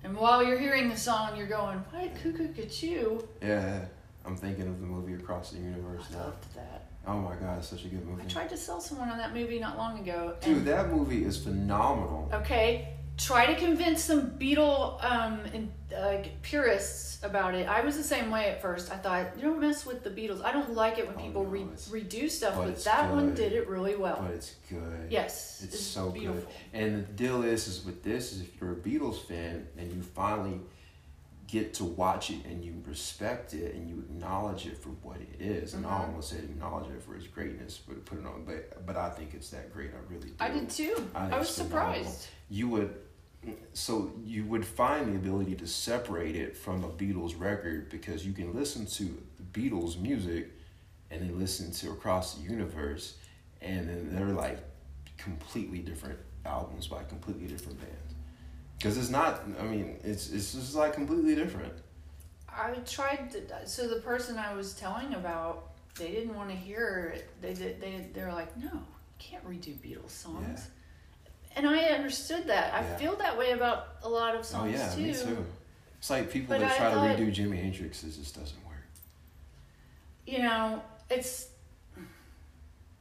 And 0.04 0.16
while 0.16 0.42
you're 0.44 0.58
hearing 0.58 0.88
the 0.88 0.96
song, 0.96 1.36
you're 1.36 1.46
going, 1.46 1.78
"What 1.90 2.14
cuckoo 2.22 2.48
get 2.48 2.82
you?" 2.82 3.26
Yeah. 3.40 3.84
I'm 4.24 4.36
thinking 4.36 4.68
of 4.68 4.80
the 4.80 4.86
movie 4.86 5.14
Across 5.14 5.50
the 5.52 5.58
Universe 5.58 6.04
I 6.10 6.14
now. 6.14 6.24
loved 6.26 6.54
that. 6.54 6.86
Oh 7.06 7.18
my 7.18 7.34
god, 7.34 7.58
it's 7.58 7.68
such 7.68 7.84
a 7.84 7.88
good 7.88 8.06
movie. 8.06 8.22
I 8.22 8.26
tried 8.26 8.50
to 8.50 8.56
sell 8.56 8.80
someone 8.80 9.08
on 9.08 9.18
that 9.18 9.34
movie 9.34 9.58
not 9.58 9.76
long 9.76 9.98
ago. 9.98 10.34
Dude, 10.40 10.64
that 10.66 10.90
movie 10.92 11.24
is 11.24 11.42
phenomenal. 11.42 12.28
okay, 12.32 12.94
try 13.18 13.46
to 13.46 13.54
convince 13.54 14.02
some 14.02 14.30
Beatle 14.32 15.02
um, 15.04 15.40
in, 15.52 15.70
uh, 15.96 16.22
purists 16.42 17.22
about 17.22 17.54
it. 17.54 17.68
I 17.68 17.82
was 17.82 17.96
the 17.96 18.02
same 18.02 18.30
way 18.30 18.48
at 18.50 18.60
first. 18.60 18.90
I 18.90 18.96
thought, 18.96 19.36
you 19.36 19.42
don't 19.42 19.60
mess 19.60 19.86
with 19.86 20.02
the 20.02 20.10
Beatles. 20.10 20.42
I 20.42 20.50
don't 20.52 20.74
like 20.74 20.98
it 20.98 21.06
when 21.06 21.16
Oh, 21.16 21.20
people 21.20 21.44
no, 21.44 21.50
re- 21.50 21.66
redo 21.90 22.28
stuff, 22.30 22.54
but 22.56 22.62
but 22.62 22.68
it's 22.70 22.84
that 22.84 23.10
one 23.12 23.34
did 23.34 23.52
it 23.52 23.68
really 23.68 23.94
well. 23.96 24.18
But 24.22 24.32
it's 24.32 24.54
good. 24.68 25.06
yes, 25.10 25.60
It's 25.62 25.78
so 25.80 26.06
good. 26.10 26.20
beautiful. 26.20 26.52
And 26.72 26.96
the 27.06 27.12
deal 27.12 27.42
is, 27.44 27.68
is 27.68 27.84
with 27.84 28.02
this, 28.02 28.32
is 28.32 28.40
if 28.40 28.60
you're 28.60 28.72
a 28.72 28.76
Beatles 28.76 29.20
fan 29.26 29.68
and 29.78 29.92
you 29.92 30.02
finally 30.02 30.58
get 31.46 31.74
to 31.74 31.84
watch 31.84 32.30
it 32.30 32.42
and 32.46 32.64
you 32.64 32.72
respect 32.88 33.52
it 33.52 33.74
and 33.74 33.86
you 33.88 33.96
acknowledge 33.98 34.64
it 34.66 34.78
for 34.78 34.88
what 35.02 35.18
it 35.18 35.38
is, 35.38 35.74
and 35.74 35.84
I 35.84 35.90
Mhm. 35.90 36.00
almost 36.08 36.30
said 36.30 36.40
acknowledge 36.44 36.90
it 36.90 37.02
for 37.02 37.14
its 37.14 37.26
greatness, 37.26 37.78
but 37.86 38.02
put 38.06 38.18
it 38.18 38.26
on. 38.26 38.44
But 38.46 38.86
but 38.86 38.96
I 38.96 39.10
think 39.10 39.34
it's 39.34 39.50
that 39.50 39.70
great. 39.72 39.90
I 39.94 39.98
really 40.12 40.28
do. 40.30 40.34
I 40.40 40.48
did 40.48 40.70
too. 40.70 41.10
I 41.14 41.26
I 41.28 41.38
was 41.38 41.54
phenomenal. 41.56 42.04
surprised. 42.04 42.28
You 42.52 42.68
would. 42.68 42.94
So 43.72 44.12
you 44.22 44.44
would 44.44 44.64
find 44.64 45.12
the 45.12 45.16
ability 45.16 45.56
to 45.56 45.66
separate 45.66 46.36
it 46.36 46.54
from 46.54 46.84
a 46.84 46.88
Beatles 46.88 47.40
record 47.40 47.88
because 47.88 48.26
you 48.26 48.32
can 48.32 48.54
listen 48.54 48.84
to 48.86 49.04
the 49.38 49.60
Beatles 49.60 49.98
music 49.98 50.50
and 51.10 51.22
then 51.22 51.40
listen 51.40 51.72
to 51.72 51.90
Across 51.90 52.34
the 52.34 52.42
Universe 52.42 53.16
and 53.62 53.88
then 53.88 54.10
they're 54.12 54.34
like 54.34 54.58
completely 55.16 55.78
different 55.78 56.18
albums 56.44 56.88
by 56.88 57.02
completely 57.04 57.46
different 57.46 57.80
bands. 57.80 58.14
Because 58.76 58.98
it's 58.98 59.10
not. 59.10 59.42
I 59.58 59.62
mean, 59.62 59.98
it's 60.04 60.30
it's 60.30 60.52
just 60.52 60.74
like 60.74 60.92
completely 60.92 61.34
different. 61.34 61.72
I 62.48 62.74
tried 62.84 63.30
to. 63.32 63.66
So 63.66 63.88
the 63.88 64.00
person 64.00 64.36
I 64.36 64.52
was 64.52 64.74
telling 64.74 65.14
about, 65.14 65.70
they 65.96 66.10
didn't 66.10 66.34
want 66.34 66.50
to 66.50 66.56
hear 66.56 67.14
it. 67.16 67.30
They 67.40 67.54
did. 67.54 67.80
They 67.80 68.08
they 68.12 68.22
were 68.22 68.32
like, 68.32 68.54
no, 68.58 68.70
you 68.72 68.82
can't 69.18 69.44
redo 69.48 69.74
Beatles 69.76 70.10
songs. 70.10 70.68
And 71.56 71.66
I 71.68 71.84
understood 71.90 72.46
that. 72.48 72.72
I 72.74 72.80
Yeah. 72.80 72.96
feel 72.96 73.16
that 73.16 73.36
way 73.36 73.50
about 73.52 73.88
a 74.02 74.08
lot 74.08 74.34
of 74.34 74.44
songs 74.44 74.72
too. 74.74 74.78
Oh 74.78 74.80
yeah, 74.82 74.94
too. 74.94 75.00
me 75.02 75.12
too. 75.36 75.46
It's 75.98 76.10
like 76.10 76.30
people 76.30 76.54
But 76.54 76.60
that 76.60 76.72
I 76.72 76.76
try 76.76 76.90
to 77.16 77.22
redo 77.22 77.32
Jimi 77.34 77.60
Hendrix. 77.62 78.02
It 78.04 78.12
just 78.12 78.34
doesn't 78.34 78.64
work. 78.66 78.86
You 80.26 80.40
know, 80.42 80.82
it's. 81.10 81.48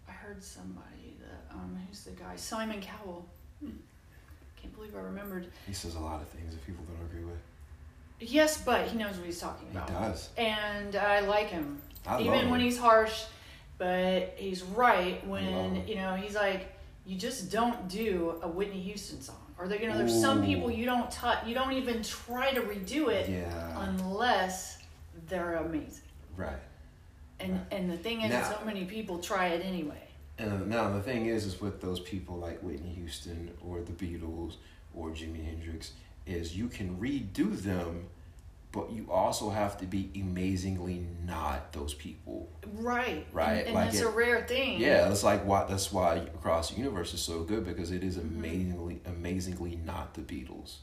I 0.08 0.12
heard 0.12 0.44
somebody 0.44 1.16
that 1.22 1.54
um, 1.56 1.78
who's 1.88 2.04
the 2.04 2.12
guy 2.12 2.36
Simon 2.36 2.82
Cowell. 2.82 3.26
Hmm. 3.60 3.72
Can't 4.62 4.76
believe 4.76 4.96
I 4.96 5.00
remembered. 5.00 5.48
He 5.66 5.74
says 5.74 5.96
a 5.96 6.00
lot 6.00 6.22
of 6.22 6.28
things 6.28 6.54
that 6.54 6.66
people 6.66 6.84
don't 6.86 7.06
agree 7.08 7.24
with. 7.26 7.40
Yes, 8.20 8.62
but 8.64 8.88
he 8.88 8.98
knows 8.98 9.16
what 9.18 9.26
he's 9.26 9.40
talking 9.40 9.68
about. 9.72 9.90
He 9.90 9.96
does. 9.96 10.30
and 10.38 10.96
I 10.96 11.22
like 11.22 11.48
him. 11.48 11.82
I 12.06 12.14
love 12.18 12.22
even 12.22 12.40
him. 12.42 12.50
when 12.52 12.60
he's 12.60 12.78
harsh, 12.78 13.24
but 13.80 14.36
he's 14.38 14.62
right 14.62 15.26
when 15.26 15.88
you 15.88 15.96
know 15.96 16.14
he's 16.16 16.36
like, 16.36 16.72
you 17.12 17.17
just 17.17 17.52
don't 17.52 17.89
do 17.89 18.39
a 18.41 18.47
Whitney 18.47 18.80
Houston 18.80 19.19
song, 19.21 19.36
or 19.60 19.67
there, 19.67 19.82
you 19.82 19.88
know, 19.89 19.97
there's 19.97 20.17
some 20.19 20.45
people 20.45 20.71
you 20.71 20.86
don't 20.86 21.12
touch, 21.12 21.45
you 21.45 21.54
don't 21.54 21.74
even 21.74 22.02
try 22.02 22.54
to 22.54 22.62
redo 22.62 23.10
it 23.12 23.30
Yeah. 23.30 23.89
unless 23.89 24.78
they're 25.28 25.56
amazing. 25.56 26.06
right. 26.38 26.56
And 27.41 27.54
Right. 27.54 27.62
and 27.74 27.91
the 27.91 27.97
thing 27.97 28.21
is, 28.21 28.30
Now- 28.32 28.50
so 28.50 28.65
many 28.65 28.86
people 28.86 29.19
try 29.19 29.47
it 29.47 29.62
anyway. 29.65 30.08
And 30.38 30.54
uh, 30.54 30.58
now 30.65 30.89
the 30.89 31.02
thing 31.02 31.26
is, 31.26 31.45
is 31.45 31.60
with 31.60 31.82
those 31.82 32.00
people 32.00 32.38
like 32.38 32.62
Whitney 32.62 32.93
Houston 32.93 33.52
or 33.62 33.82
the 33.82 33.91
Beatles 33.91 34.56
or 34.95 35.10
Jimi 35.10 35.43
Hendrix, 35.43 35.91
is 36.26 36.56
you 36.56 36.67
can 36.69 36.97
redo 36.97 37.62
them, 37.62 38.08
but 38.72 38.92
you 38.92 39.08
also 39.12 39.50
have 39.50 39.78
to 39.80 39.86
be 39.86 40.10
amazingly 40.16 41.06
not 41.26 41.74
those 41.74 41.94
people. 41.94 42.50
Right. 42.76 43.26
Right, 43.34 43.58
And, 43.60 43.66
and 43.68 43.76
like 43.76 43.86
that's 43.92 44.00
it- 44.02 44.06
a 44.06 44.10
rare 44.10 44.46
thing. 44.48 44.80
Yeah, 44.80 45.08
that's 45.10 45.24
like 45.24 45.46
why 45.46 45.66
that's 45.66 45.92
why 45.92 46.16
Across 46.18 46.72
the 46.72 46.78
Universe 46.78 47.14
is 47.14 47.22
so 47.22 47.44
good 47.44 47.66
because 47.66 47.92
it 47.92 48.04
is 48.04 48.18
Mm-hmm. 48.18 48.38
amazingly 48.38 49.02
amazingly 49.06 49.76
not 49.86 50.14
the 50.14 50.22
Beatles, 50.22 50.78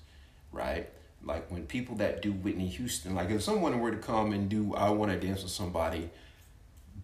right? 0.53 0.89
like 1.25 1.51
when 1.51 1.67
people 1.67 1.97
that 1.97 2.23
do 2.23 2.31
Whitney 2.33 2.69
Houston, 2.69 3.13
like 3.17 3.29
if 3.31 3.43
someone 3.43 3.81
were 3.81 3.91
to 3.91 3.97
come 3.97 4.33
and 4.33 4.49
do 4.49 4.73
I 4.77 4.89
Want 4.91 5.11
to 5.11 5.19
Dance 5.19 5.43
with 5.43 5.51
Somebody, 5.51 6.11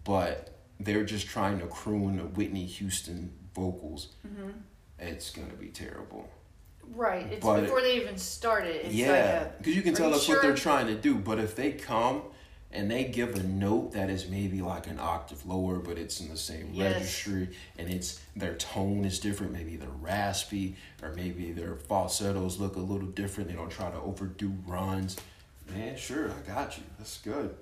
but 0.05 0.51
they're 0.79 1.03
just 1.03 1.27
trying 1.27 1.59
to 1.59 1.67
croon 1.67 2.17
Whitney 2.33 2.65
Houston 2.65 3.33
vocals, 3.53 4.09
hmm 4.25 4.51
it's 4.97 5.31
gonna 5.31 5.53
be 5.59 5.67
terrible. 5.67 6.29
Right. 6.93 7.25
It's 7.31 7.45
But- 7.45 7.61
before 7.61 7.81
they 7.81 7.95
even 7.97 8.17
started. 8.17 8.85
It's 8.85 8.93
yeah, 8.95 9.39
like 9.43 9.57
because 9.59 9.75
you 9.75 9.81
can 9.81 9.93
tell 9.93 10.07
you 10.07 10.13
that's 10.13 10.27
what 10.27 10.41
they're 10.41 10.55
trying 10.55 10.87
to 10.87 10.95
do. 10.95 11.15
But 11.15 11.39
if 11.39 11.55
they 11.55 11.71
come 11.73 12.21
and 12.71 12.89
they 12.91 13.05
give 13.05 13.35
a 13.35 13.43
note 13.43 13.93
that 13.93 14.09
is 14.09 14.27
maybe 14.27 14.61
like 14.61 14.87
an 14.87 14.99
octave 14.99 15.45
lower, 15.45 15.77
but 15.79 15.97
it's 15.97 16.19
in 16.19 16.29
the 16.29 16.37
same 16.37 16.69
Yes. 16.73 16.93
registry, 16.93 17.49
and 17.77 17.89
it's 17.89 18.19
their 18.35 18.55
tone 18.55 19.05
is 19.05 19.19
different. 19.19 19.51
Maybe 19.53 19.75
they're 19.77 19.87
raspy, 19.89 20.75
or 21.01 21.13
maybe 21.13 21.51
their 21.53 21.75
falsettos 21.75 22.59
look 22.59 22.75
a 22.75 22.79
little 22.79 23.07
different. 23.07 23.49
They 23.49 23.55
don't 23.55 23.69
try 23.71 23.89
to 23.91 23.97
overdo 23.97 24.53
runs. 24.67 25.15
Man, 25.69 25.95
sure, 25.97 26.29
I 26.31 26.47
got 26.47 26.77
you. 26.77 26.83
That's 26.97 27.17
good. 27.19 27.55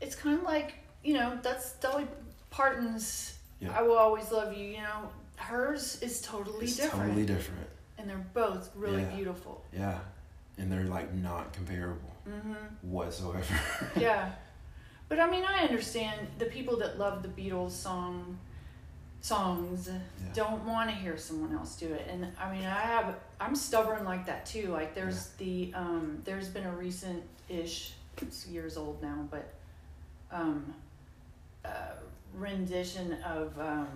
it's 0.00 0.14
kind 0.16 0.36
of 0.38 0.44
like 0.44 0.74
you 1.04 1.14
know 1.14 1.38
that's 1.42 1.72
Dolly 1.74 2.06
Parton's. 2.50 3.34
Yeah. 3.60 3.76
I 3.78 3.82
will 3.82 3.96
always 3.96 4.30
love 4.32 4.56
you. 4.56 4.64
You 4.64 4.78
know, 4.78 5.08
hers 5.36 6.00
is 6.02 6.20
totally 6.20 6.64
It's 6.66 6.76
different, 6.76 7.04
totally 7.06 7.26
different. 7.26 7.66
And 7.98 8.08
they're 8.08 8.26
both 8.34 8.70
really 8.74 9.02
Yeah. 9.02 9.14
beautiful. 9.16 9.64
Yeah, 9.72 9.98
and 10.58 10.70
they're 10.70 10.84
like 10.84 11.12
not 11.14 11.52
comparable 11.52 12.10
hmm 12.24 12.54
whatsoever. 12.82 13.44
yeah, 14.00 14.32
but 15.08 15.18
I 15.18 15.28
mean, 15.30 15.44
I 15.44 15.64
understand 15.64 16.28
the 16.38 16.46
people 16.46 16.76
that 16.78 16.98
love 16.98 17.22
the 17.22 17.28
Beatles 17.28 17.72
song 17.72 18.38
songs 19.20 19.88
don't 20.34 20.64
want 20.64 20.90
to 20.90 20.96
hear 20.96 21.16
someone 21.16 21.52
else 21.54 21.76
do 21.76 21.86
it. 21.92 22.08
And 22.10 22.26
i 22.40 22.50
mean 22.52 22.64
i 22.64 22.80
have 22.80 23.16
i'm 23.40 23.54
stubborn 23.54 24.04
like 24.04 24.26
that 24.26 24.44
too. 24.46 24.68
Like 24.68 24.94
there's 24.94 25.28
the 25.38 25.72
um 25.74 26.20
there's 26.24 26.48
been 26.48 26.64
a 26.64 26.72
recent 26.72 27.22
ish 27.48 27.92
it's 28.20 28.46
years 28.46 28.76
old 28.76 29.00
now 29.02 29.26
but 29.30 29.52
um 30.30 30.74
uh 31.64 31.68
rendition 32.34 33.12
of 33.24 33.58
um 33.60 33.88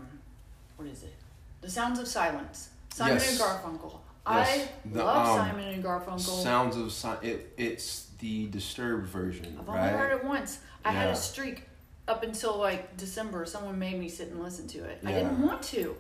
what 0.77 0.87
is 0.89 1.03
it? 1.03 1.15
The 1.61 1.71
sounds 1.71 1.99
of 1.99 2.07
silence 2.07 2.69
simon 2.97 3.15
Yes. 3.15 3.31
and 3.31 3.41
garfunkel 3.41 3.93
Yes. 4.29 4.49
i 4.49 4.89
The, 4.89 5.05
love 5.05 5.27
um, 5.39 5.47
simon 5.47 5.69
and 5.75 5.85
garfunkel 5.85 6.43
Sounds 6.43 6.77
of 6.77 6.91
si- 6.93 7.29
it. 7.29 7.53
It's 7.57 8.07
the 8.21 8.47
disturbed 8.47 9.07
version, 9.09 9.57
i've 9.61 9.69
only 9.69 9.81
right? 9.81 9.91
heard 9.91 10.13
it 10.17 10.25
once 10.25 10.59
i 10.85 10.91
had 10.91 11.09
a 11.11 11.17
streak 11.17 11.59
up 12.09 12.23
until 12.23 12.57
like 12.57 12.97
december 12.97 13.45
someone 13.45 13.79
made 13.79 13.99
me 13.99 14.09
sit 14.09 14.29
and 14.31 14.43
listen 14.43 14.67
to 14.69 14.79
it 14.91 15.01
i 15.05 15.13
didn't 15.13 15.41
want 15.47 15.61
to 15.75 15.95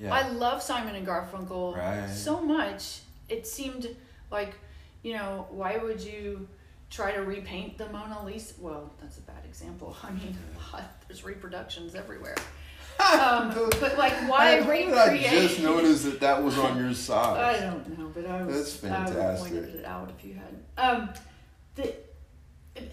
yeah. 0.00 0.14
I 0.14 0.28
love 0.28 0.62
Simon 0.62 0.94
and 0.94 1.04
Garfunkel 1.04 1.76
Right. 1.76 2.08
so 2.08 2.40
much. 2.40 3.00
It 3.28 3.48
seemed 3.48 3.84
like, 4.30 4.54
you 5.02 5.12
know, 5.14 5.48
why 5.50 5.76
would 5.76 6.00
you 6.00 6.46
try 6.88 7.10
to 7.10 7.22
repaint 7.24 7.78
the 7.78 7.88
Mona 7.88 8.24
Lisa? 8.24 8.54
Well, 8.60 8.92
that's 9.00 9.18
a 9.18 9.22
bad 9.22 9.42
example. 9.44 9.96
I 10.04 10.10
mean, 10.12 10.36
there's 11.08 11.24
reproductions 11.24 11.96
everywhere. 11.96 12.36
Um, 12.98 13.54
but 13.80 13.96
like, 13.96 14.12
why 14.28 14.58
recreate? 14.58 15.26
I 15.26 15.30
just 15.30 15.60
noticed 15.60 16.04
that 16.04 16.20
that 16.20 16.42
was 16.42 16.58
on 16.58 16.78
your 16.78 16.92
side. 16.94 17.56
I 17.56 17.60
don't 17.60 17.98
know, 17.98 18.10
but 18.14 18.26
I 18.26 18.42
was. 18.42 18.80
That's 18.80 18.92
I 18.92 19.04
would 19.06 19.16
have 19.16 19.38
pointed 19.38 19.74
it 19.76 19.84
out 19.84 20.10
if 20.18 20.24
you 20.24 20.34
had. 20.34 20.54
Um, 20.76 21.10
the, 21.76 21.94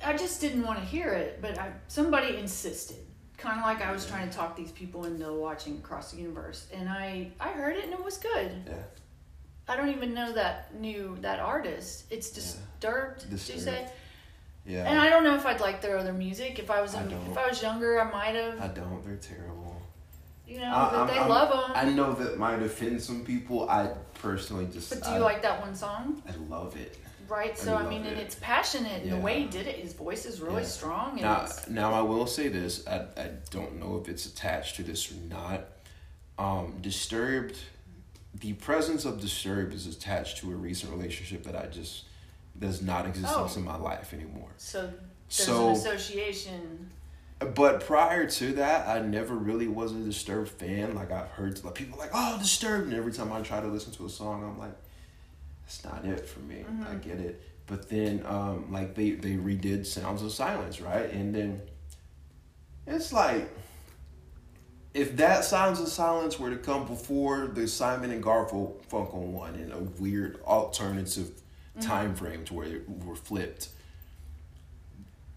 I 0.03 0.15
just 0.15 0.41
didn't 0.41 0.63
want 0.63 0.79
to 0.79 0.85
hear 0.85 1.13
it, 1.13 1.39
but 1.41 1.57
I, 1.57 1.71
somebody 1.87 2.37
insisted. 2.37 2.97
Kind 3.37 3.59
of 3.59 3.65
like 3.65 3.81
I 3.81 3.91
was 3.91 4.05
trying 4.05 4.29
to 4.29 4.35
talk 4.35 4.55
these 4.55 4.71
people 4.71 5.05
into 5.05 5.31
watching 5.33 5.77
Across 5.77 6.11
the 6.11 6.17
Universe, 6.21 6.67
and 6.73 6.87
I 6.87 7.31
I 7.39 7.49
heard 7.49 7.75
it 7.75 7.83
and 7.85 7.93
it 7.93 8.03
was 8.03 8.17
good. 8.17 8.51
Yeah. 8.67 8.73
I 9.67 9.75
don't 9.75 9.89
even 9.89 10.13
know 10.13 10.31
that 10.33 10.73
new 10.79 11.17
that 11.21 11.39
artist. 11.39 12.05
It's 12.11 12.29
disturbed. 12.29 13.23
You 13.25 13.31
Disturbed. 13.31 13.61
say? 13.61 13.87
Yeah. 14.65 14.89
And 14.89 14.99
I 14.99 15.09
don't 15.09 15.23
know 15.23 15.35
if 15.35 15.45
I'd 15.45 15.59
like 15.59 15.81
their 15.81 15.97
other 15.97 16.13
music. 16.13 16.59
If 16.59 16.71
I 16.71 16.81
was 16.81 16.95
I 16.95 17.03
in, 17.03 17.09
don't. 17.09 17.31
if 17.31 17.37
I 17.37 17.47
was 17.47 17.61
younger, 17.61 17.99
I 17.99 18.11
might 18.11 18.35
have. 18.35 18.61
I 18.61 18.67
don't. 18.67 19.03
They're 19.05 19.15
terrible. 19.17 19.64
You 20.47 20.59
know, 20.59 20.65
I- 20.65 20.89
I'm- 20.97 21.07
they 21.07 21.17
I'm- 21.17 21.29
love 21.29 21.49
them. 21.49 21.71
I 21.75 21.85
know 21.89 22.13
that 22.13 22.37
might 22.37 22.61
offend 22.61 23.01
some 23.01 23.23
people. 23.25 23.69
I 23.69 23.87
personally 24.15 24.67
just. 24.71 24.89
but 24.89 25.03
do 25.03 25.09
I, 25.09 25.17
you 25.17 25.23
like 25.23 25.41
that 25.41 25.59
one 25.61 25.75
song? 25.75 26.21
I 26.27 26.35
love 26.49 26.75
it. 26.77 26.97
Right. 27.27 27.57
So 27.57 27.73
I, 27.73 27.81
love 27.81 27.89
mean, 27.89 28.05
and 28.05 28.19
it's 28.19 28.35
passionate, 28.35 29.01
and 29.01 29.11
the 29.11 29.17
way 29.17 29.39
he 29.41 29.47
did 29.47 29.65
it, 29.65 29.77
his 29.77 29.93
voice 29.93 30.25
is 30.27 30.39
really 30.41 30.61
Yeah. 30.61 30.67
strong. 30.67 31.11
And 31.13 31.21
Now, 31.21 31.47
now 31.69 31.93
I 31.93 32.01
will 32.01 32.27
say 32.27 32.47
this. 32.49 32.85
I, 32.87 33.05
I 33.17 33.31
don't 33.49 33.79
know 33.79 33.97
if 33.99 34.07
it's 34.07 34.27
attached 34.27 34.75
to 34.75 34.83
this 34.83 35.11
or 35.11 35.15
not. 35.15 35.61
Um, 36.37 36.77
Disturbed, 36.81 37.57
the 38.41 38.53
presence 38.53 39.05
of 39.05 39.19
Disturbed 39.19 39.73
is 39.73 39.87
attached 39.87 40.37
to 40.39 40.51
a 40.51 40.55
recent 40.55 40.91
relationship 40.91 41.43
that 41.45 41.55
I 41.55 41.65
just 41.65 42.03
does 42.59 42.83
not 42.83 43.07
exist 43.07 43.33
Oh. 43.35 43.51
in 43.55 43.63
my 43.63 43.77
life 43.77 44.13
anymore. 44.13 44.49
so 44.57 44.81
there's 44.83 44.93
So- 45.47 45.69
an 45.69 45.73
association. 45.73 46.91
But 47.39 47.81
prior 47.85 48.25
to 48.27 48.53
that, 48.53 48.87
I 48.87 48.99
never 49.01 49.35
really 49.35 49.67
was 49.67 49.91
a 49.91 49.99
Disturbed 49.99 50.49
fan. 50.49 50.95
Like 50.95 51.11
I've 51.11 51.27
heard 51.29 51.61
like 51.63 51.75
people 51.75 51.99
like, 51.99 52.11
"Oh, 52.13 52.37
Disturbed," 52.39 52.85
and 52.87 52.93
every 52.95 53.11
time 53.11 53.31
I 53.33 53.41
try 53.41 53.59
to 53.59 53.67
listen 53.67 53.91
to 53.93 54.05
a 54.05 54.09
song, 54.09 54.43
I'm 54.43 54.57
like, 54.57 54.75
"That's 55.63 55.83
not 55.83 56.05
it 56.05 56.27
for 56.27 56.39
me." 56.39 56.63
Mhm. 56.69 56.89
I 56.89 56.95
get 56.95 57.19
it, 57.19 57.43
but 57.67 57.89
then 57.89 58.25
um, 58.25 58.71
like 58.71 58.95
they 58.95 59.11
they 59.11 59.33
redid 59.33 59.85
Sounds 59.85 60.21
of 60.21 60.31
Silence, 60.31 60.79
right? 60.79 61.11
And 61.11 61.35
then 61.35 61.61
it's 62.87 63.11
like 63.11 63.49
if 64.93 65.17
that 65.17 65.43
Sounds 65.43 65.81
of 65.81 65.89
Silence 65.89 66.39
were 66.39 66.51
to 66.51 66.57
come 66.57 66.87
before 66.87 67.47
the 67.47 67.67
Simon 67.67 68.11
and 68.11 68.23
Garfunkel 68.23 69.13
one 69.13 69.55
in 69.55 69.73
a 69.73 69.79
weird 69.79 70.41
alternative 70.43 71.31
time 71.81 72.15
frame 72.15 72.45
to 72.45 72.53
where 72.53 72.69
they 72.69 72.79
were 73.05 73.17
flipped, 73.17 73.67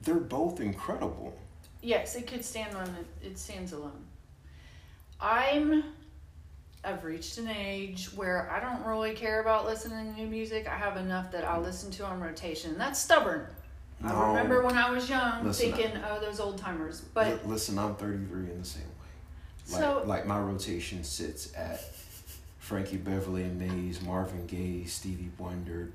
they're 0.02 0.14
both 0.14 0.60
incredible. 0.60 1.36
Yes, 1.80 2.16
it 2.16 2.26
could 2.26 2.44
stand 2.44 2.76
on 2.76 2.86
it. 2.88 3.26
It 3.26 3.38
stands 3.38 3.72
alone. 3.72 4.04
I'm. 5.20 5.84
I've 6.84 7.04
reached 7.04 7.38
an 7.38 7.48
age 7.48 8.06
where 8.14 8.48
I 8.50 8.60
don't 8.60 8.84
really 8.86 9.12
care 9.12 9.40
about 9.40 9.66
listening 9.66 10.14
to 10.14 10.20
new 10.20 10.28
music. 10.28 10.68
I 10.68 10.76
have 10.76 10.96
enough 10.96 11.32
that 11.32 11.44
I 11.44 11.58
listen 11.58 11.90
to 11.92 12.04
on 12.04 12.20
rotation. 12.20 12.78
That's 12.78 13.00
stubborn. 13.00 13.46
I 14.04 14.28
remember 14.28 14.62
when 14.62 14.76
I 14.76 14.90
was 14.90 15.10
young 15.10 15.44
Listen, 15.44 15.72
thinking, 15.72 16.00
oh, 16.08 16.20
those 16.20 16.38
old 16.38 16.56
timers. 16.56 17.00
But 17.00 17.26
Li- 17.26 17.50
listen, 17.50 17.78
I'm 17.80 17.96
33 17.96 18.42
in 18.52 18.60
the 18.60 18.64
same 18.64 18.82
way. 18.84 19.72
Like, 19.72 19.82
So- 19.82 20.02
like 20.06 20.24
my 20.26 20.38
rotation 20.38 21.02
sits 21.02 21.52
at 21.56 21.80
Frankie 22.58 22.96
Beverly 22.96 23.42
and 23.42 23.58
Maze, 23.58 24.00
Marvin 24.00 24.46
Gaye, 24.46 24.84
Stevie 24.84 25.32
Wonder, 25.36 25.90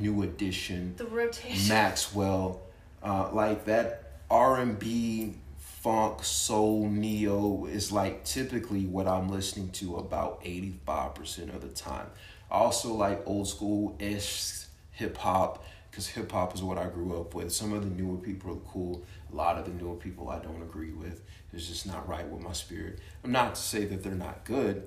New 0.00 0.22
Edition, 0.22 0.94
the 0.98 1.06
rotation. 1.06 1.68
Maxwell, 1.74 2.60
uh, 3.02 3.30
like 3.32 3.64
that 3.64 4.05
R 4.30 4.60
and 4.60 4.78
B, 4.78 5.34
funk, 5.58 6.24
soul, 6.24 6.88
neo 6.88 7.66
is 7.66 7.92
like 7.92 8.24
typically 8.24 8.86
what 8.86 9.06
I'm 9.06 9.28
listening 9.28 9.70
to 9.70 9.96
about 9.96 10.40
85 10.42 11.14
percent 11.14 11.50
of 11.50 11.60
the 11.60 11.68
time. 11.68 12.06
I 12.50 12.56
also 12.56 12.92
like 12.92 13.22
old 13.26 13.48
school 13.48 13.96
ish 13.98 14.66
hip 14.92 15.16
hop 15.16 15.64
because 15.90 16.08
hip 16.08 16.30
hop 16.32 16.54
is 16.54 16.62
what 16.62 16.78
I 16.78 16.88
grew 16.88 17.18
up 17.18 17.34
with. 17.34 17.52
Some 17.52 17.72
of 17.72 17.82
the 17.82 18.02
newer 18.02 18.18
people 18.18 18.52
are 18.52 18.70
cool. 18.70 19.04
A 19.32 19.36
lot 19.36 19.58
of 19.58 19.64
the 19.64 19.72
newer 19.72 19.94
people 19.94 20.28
I 20.28 20.38
don't 20.38 20.62
agree 20.62 20.92
with. 20.92 21.22
It's 21.52 21.68
just 21.68 21.86
not 21.86 22.06
right 22.08 22.28
with 22.28 22.42
my 22.42 22.52
spirit. 22.52 22.98
I'm 23.24 23.32
not 23.32 23.54
to 23.54 23.60
say 23.60 23.86
that 23.86 24.02
they're 24.02 24.12
not 24.12 24.44
good. 24.44 24.86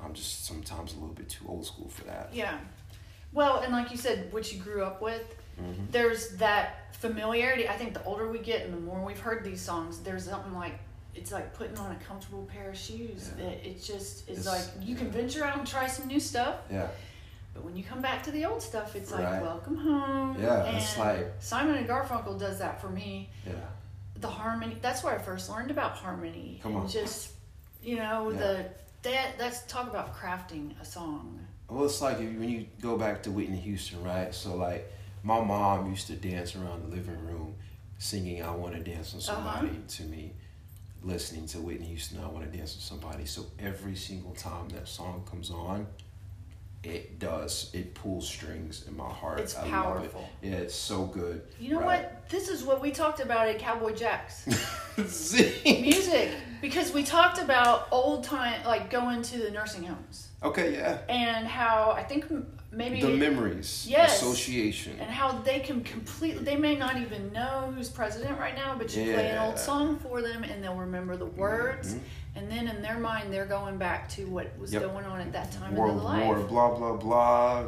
I'm 0.00 0.14
just 0.14 0.46
sometimes 0.46 0.92
a 0.92 0.96
little 0.96 1.14
bit 1.14 1.28
too 1.28 1.44
old 1.48 1.66
school 1.66 1.88
for 1.88 2.04
that. 2.04 2.30
Yeah. 2.32 2.58
Well, 3.32 3.58
and 3.58 3.72
like 3.72 3.90
you 3.90 3.96
said, 3.96 4.32
what 4.32 4.52
you 4.52 4.60
grew 4.60 4.84
up 4.84 5.02
with, 5.02 5.22
Mhm. 5.60 5.90
there's 5.92 6.30
that 6.36 6.94
familiarity. 6.96 7.68
I 7.68 7.76
think 7.76 7.94
the 7.94 8.02
older 8.04 8.30
we 8.30 8.38
get 8.38 8.62
and 8.64 8.72
the 8.74 8.80
more 8.80 9.04
we've 9.04 9.18
heard 9.20 9.44
these 9.44 9.60
songs, 9.60 10.00
there's 10.00 10.24
something 10.24 10.54
like 10.54 10.78
it's 11.14 11.30
like 11.30 11.54
putting 11.54 11.76
on 11.78 11.92
a 11.92 12.04
comfortable 12.04 12.44
pair 12.44 12.70
of 12.70 12.76
shoes. 12.76 13.30
Yeah. 13.38 13.44
It, 13.44 13.66
it 13.66 13.82
just 13.82 14.28
is 14.28 14.40
It's- 14.40 14.46
like 14.46 14.86
you 14.86 14.96
can 14.96 15.10
venture 15.10 15.44
out 15.44 15.56
and 15.58 15.66
try 15.66 15.86
some 15.86 16.08
new 16.08 16.18
stuff, 16.18 16.56
Yeah. 16.70 16.88
but 17.54 17.64
when 17.64 17.76
you 17.76 17.84
come 17.84 18.00
back 18.00 18.22
to 18.24 18.32
the 18.32 18.44
old 18.46 18.60
stuff, 18.62 18.96
it's 18.96 19.12
like 19.12 19.22
Right. 19.24 19.40
welcome 19.42 19.76
home. 19.76 20.36
Yeah, 20.42 20.64
and 20.64 20.76
it's 20.76 20.98
like- 20.98 21.32
Simon 21.38 21.76
and 21.76 21.88
Garfunkel 21.88 22.38
does 22.38 22.58
that 22.58 22.80
for 22.80 22.88
me. 22.88 23.30
Yeah. 23.46 23.52
The 24.16 24.28
harmony. 24.28 24.76
That's 24.82 25.04
where 25.04 25.14
I 25.14 25.18
first 25.18 25.48
learned 25.50 25.70
about 25.70 25.92
harmony. 25.92 26.58
Come 26.62 26.72
and 26.72 26.80
on. 26.82 26.88
Just 26.88 27.30
you 27.82 27.96
know 27.96 28.30
Yeah. 28.30 28.38
the 28.38 28.64
that 29.02 29.38
that's 29.38 29.62
talk 29.66 29.88
about 29.88 30.16
crafting 30.16 30.80
a 30.80 30.84
song. 30.84 31.46
Well, 31.68 31.84
it's 31.84 32.00
like 32.00 32.16
if, 32.18 32.38
when 32.38 32.48
you 32.48 32.66
go 32.80 32.96
back 32.96 33.22
to 33.24 33.30
Whitney 33.30 33.58
Houston, 33.58 34.02
right? 34.02 34.34
So, 34.34 34.54
like, 34.56 34.90
my 35.24 35.40
mom 35.42 35.90
used 35.90 36.06
to 36.08 36.12
dance 36.14 36.54
around 36.54 36.84
the 36.88 36.94
living 36.96 37.18
room 37.26 37.54
singing 37.98 38.42
I 38.42 38.50
Want 38.54 38.74
to 38.74 38.80
Dance 38.80 39.14
with 39.14 39.22
Somebody 39.24 39.68
Uh-huh. 39.68 39.78
to 39.88 40.02
me, 40.04 40.32
listening 41.02 41.46
to 41.48 41.58
Whitney 41.60 41.86
Houston, 41.86 42.20
I 42.22 42.28
Want 42.28 42.50
to 42.50 42.56
Dance 42.56 42.74
with 42.76 42.84
Somebody. 42.84 43.24
So, 43.24 43.46
every 43.58 43.96
single 43.96 44.32
time 44.32 44.68
that 44.70 44.86
song 44.86 45.26
comes 45.28 45.50
on, 45.50 45.86
it 46.82 47.18
does. 47.18 47.70
It 47.72 47.94
pulls 47.94 48.28
strings 48.28 48.86
in 48.86 48.94
my 48.94 49.08
heart. 49.08 49.40
It's 49.40 49.56
I 49.56 49.66
powerful. 49.70 50.20
Love 50.20 50.30
it. 50.42 50.48
Yeah, 50.50 50.56
it's 50.56 50.74
so 50.74 51.06
good. 51.06 51.40
You 51.58 51.70
know 51.70 51.80
Right. 51.80 52.02
what? 52.02 52.28
This 52.28 52.48
is 52.50 52.62
what 52.62 52.82
we 52.82 52.90
talked 52.90 53.20
about 53.20 53.48
at 53.48 53.58
Cowboy 53.58 53.94
Jacks. 53.94 54.46
See? 55.06 55.80
Music. 55.80 56.30
Because 56.60 56.92
we 56.92 57.02
talked 57.02 57.38
about 57.38 57.88
old 57.90 58.24
time, 58.24 58.62
like 58.66 58.90
going 58.90 59.22
to 59.22 59.38
the 59.38 59.50
nursing 59.50 59.84
homes. 59.84 60.28
Okay, 60.42 60.74
yeah. 60.74 60.98
and 61.08 61.46
how 61.46 61.92
I 61.96 62.02
think 62.02 62.26
maybe 62.76 63.00
The 63.00 63.08
memories, 63.10 63.86
Yes. 63.88 64.20
association. 64.20 64.98
and 65.00 65.10
how 65.10 65.32
they 65.32 65.60
can 65.60 65.82
completely 65.82 66.42
they 66.44 66.56
may 66.56 66.74
not 66.76 66.96
even 66.96 67.32
know 67.32 67.72
who's 67.74 67.88
president 67.88 68.38
right 68.38 68.54
now 68.56 68.74
but 68.76 68.94
you 68.94 69.12
play 69.12 69.30
an 69.30 69.38
old 69.38 69.58
song 69.58 69.96
for 69.98 70.22
them 70.22 70.42
and 70.44 70.62
they'll 70.62 70.74
remember 70.74 71.16
the 71.16 71.26
words 71.26 71.94
Mhm. 71.94 72.00
and 72.36 72.50
then 72.50 72.68
in 72.68 72.82
their 72.82 72.98
mind 72.98 73.32
they're 73.32 73.46
going 73.46 73.76
back 73.78 74.08
to 74.10 74.24
what 74.26 74.56
was 74.58 74.72
Yep. 74.72 74.82
going 74.82 75.04
on 75.04 75.20
at 75.20 75.32
that 75.32 75.52
time 75.52 75.74
World 75.74 75.92
in 75.92 75.96
their 75.98 76.04
life 76.04 76.24
War, 76.26 76.38
blah 76.40 76.74
blah 76.74 76.96
blah. 76.96 77.64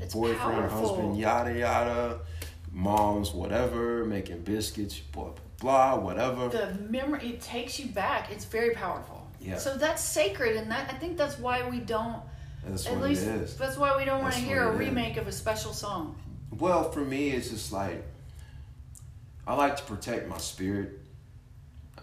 It's 0.00 0.14
Boyfriend, 0.14 0.40
powerful. 0.40 0.88
husband, 0.88 1.18
yada 1.18 1.52
yada. 1.56 2.18
Mom's 2.72 3.32
whatever, 3.32 4.04
making 4.04 4.40
biscuits, 4.42 4.98
blah 4.98 5.24
blah 5.60 5.94
blah, 5.94 5.96
whatever. 5.96 6.48
the 6.48 6.74
memory 6.90 7.20
it 7.34 7.40
takes 7.40 7.78
you 7.78 7.86
back 7.92 8.32
it's 8.32 8.44
very 8.44 8.70
powerful 8.74 9.24
Yeah. 9.40 9.58
so 9.58 9.76
that's 9.76 10.02
sacred 10.02 10.56
and 10.56 10.68
that 10.72 10.90
i 10.92 10.94
think 10.98 11.16
that's 11.16 11.38
why 11.38 11.68
we 11.68 11.78
don't 11.78 12.20
That's 12.64 12.86
at 12.86 12.92
what 12.94 13.02
least 13.02 13.22
it 13.24 13.28
is. 13.42 13.56
that's 13.56 13.76
why 13.76 13.96
we 13.96 14.04
don't 14.04 14.22
want 14.22 14.34
to 14.34 14.40
hear 14.40 14.62
a 14.64 14.70
it 14.70 14.74
is. 14.74 14.78
remake 14.88 15.16
of 15.16 15.26
a 15.26 15.32
special 15.32 15.72
song 15.72 16.16
Well, 16.58 16.90
for 16.92 17.00
me, 17.04 17.30
it's 17.30 17.50
just 17.50 17.72
like 17.72 18.04
I 19.46 19.54
like 19.54 19.76
to 19.76 19.82
protect 19.82 20.28
my 20.28 20.38
spirit. 20.38 21.00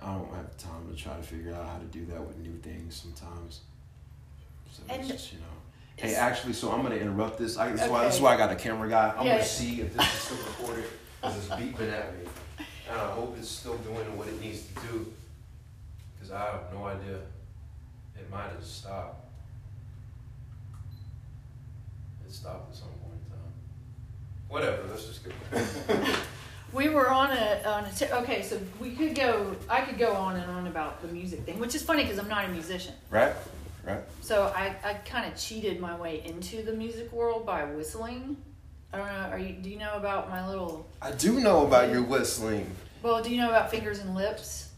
I 0.01 0.13
don't 0.13 0.33
have 0.33 0.55
time 0.57 0.89
to 0.89 0.95
try 1.01 1.15
to 1.15 1.23
figure 1.23 1.53
out 1.53 1.65
how 1.67 1.77
to 1.77 1.85
do 1.85 2.05
that 2.07 2.21
with 2.21 2.37
new 2.37 2.57
things 2.57 2.95
sometimes. 2.95 3.61
So 4.71 4.83
And 4.89 5.01
it's 5.01 5.09
just, 5.09 5.33
you 5.33 5.39
know. 5.39 5.45
Hey, 5.95 6.15
actually, 6.15 6.53
so 6.53 6.71
I'm 6.71 6.81
gonna 6.81 6.95
interrupt 6.95 7.37
this. 7.37 7.57
I, 7.57 7.71
this, 7.71 7.83
is 7.83 7.89
why, 7.89 8.05
this 8.05 8.15
is 8.15 8.21
why 8.21 8.33
I 8.33 8.37
got 8.37 8.51
a 8.51 8.55
camera 8.55 8.89
guy. 8.89 9.13
I'm 9.17 9.25
Yeah. 9.25 9.33
gonna 9.33 9.45
see 9.45 9.81
if 9.81 9.95
this 9.95 10.05
is 10.05 10.19
still 10.19 10.37
recorded 10.37 10.85
because 11.21 11.37
it's 11.37 11.47
beeping 11.47 11.91
at 11.91 12.17
me, 12.17 12.25
and 12.89 12.97
I 12.99 13.07
hope 13.11 13.35
it's 13.37 13.49
still 13.49 13.77
doing 13.77 14.17
what 14.17 14.27
it 14.27 14.39
needs 14.41 14.63
to 14.67 14.73
do. 14.87 15.13
Because 16.15 16.31
I 16.33 16.39
have 16.39 16.73
no 16.73 16.85
idea. 16.85 17.19
It 18.17 18.29
might 18.31 18.49
have 18.51 18.63
stopped. 18.63 19.25
It 22.29 22.33
stopped 22.35 22.71
at 22.71 22.77
some 22.77 22.89
point 22.89 23.15
in 23.25 23.31
time. 23.31 23.53
Whatever. 24.49 24.83
Let's 24.87 25.07
just 25.07 25.21
go. 25.23 25.31
we 26.73 26.87
were 26.87 27.09
on 27.09 27.31
a 27.31 27.63
on 27.65 27.85
a 27.85 27.91
t- 27.91 28.05
okay 28.05 28.43
so 28.43 28.59
we 28.79 28.91
could 28.91 29.15
go 29.15 29.55
i 29.67 29.81
could 29.81 29.97
go 29.97 30.13
on 30.13 30.35
and 30.35 30.51
on 30.51 30.67
about 30.67 31.01
the 31.01 31.07
music 31.07 31.39
thing 31.39 31.57
which 31.57 31.73
is 31.73 31.81
funny 31.81 32.03
because 32.03 32.19
i'm 32.19 32.27
not 32.29 32.45
a 32.45 32.47
musician 32.49 32.93
right. 33.09 33.33
Right. 33.83 34.01
so 34.21 34.53
i, 34.55 34.75
I 34.83 34.93
kind 34.93 35.25
of 35.25 35.35
cheated 35.35 35.79
my 35.79 35.97
way 35.97 36.21
into 36.23 36.61
the 36.61 36.73
music 36.73 37.11
world 37.11 37.43
by 37.43 37.63
whistling 37.65 38.37
i 38.93 38.97
don't 38.97 39.07
know 39.07 39.29
are 39.31 39.39
you 39.39 39.53
do 39.53 39.67
you 39.71 39.79
know 39.79 39.95
about 39.95 40.29
my 40.29 40.47
little 40.47 40.87
I 41.01 41.11
do 41.13 41.39
know 41.39 41.65
about 41.65 41.89
your 41.91 42.03
whistling. 42.03 42.69
well 43.01 43.23
do 43.23 43.31
you 43.31 43.37
know 43.37 43.49
about 43.49 43.71
fingers 43.71 43.97
and 43.97 44.13
lips 44.13 44.69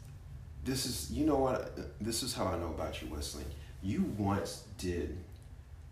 This 0.64 0.86
is, 0.86 1.12
you 1.12 1.26
know 1.26 1.38
what? 1.38 1.76
This 2.00 2.24
is 2.24 2.34
how 2.34 2.46
I 2.46 2.58
know 2.58 2.70
about 2.70 3.02
your 3.02 3.12
whistling. 3.12 3.48
You 3.84 4.04
once 4.18 4.64
did, 4.78 5.18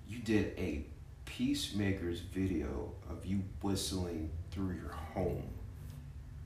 you 0.07 0.19
did 0.19 0.53
a 0.57 0.85
Peacemakers 1.39 2.19
video 2.19 2.91
of 3.09 3.25
you 3.25 3.41
whistling 3.61 4.29
through 4.51 4.75
your 4.75 4.91
home. 4.91 5.47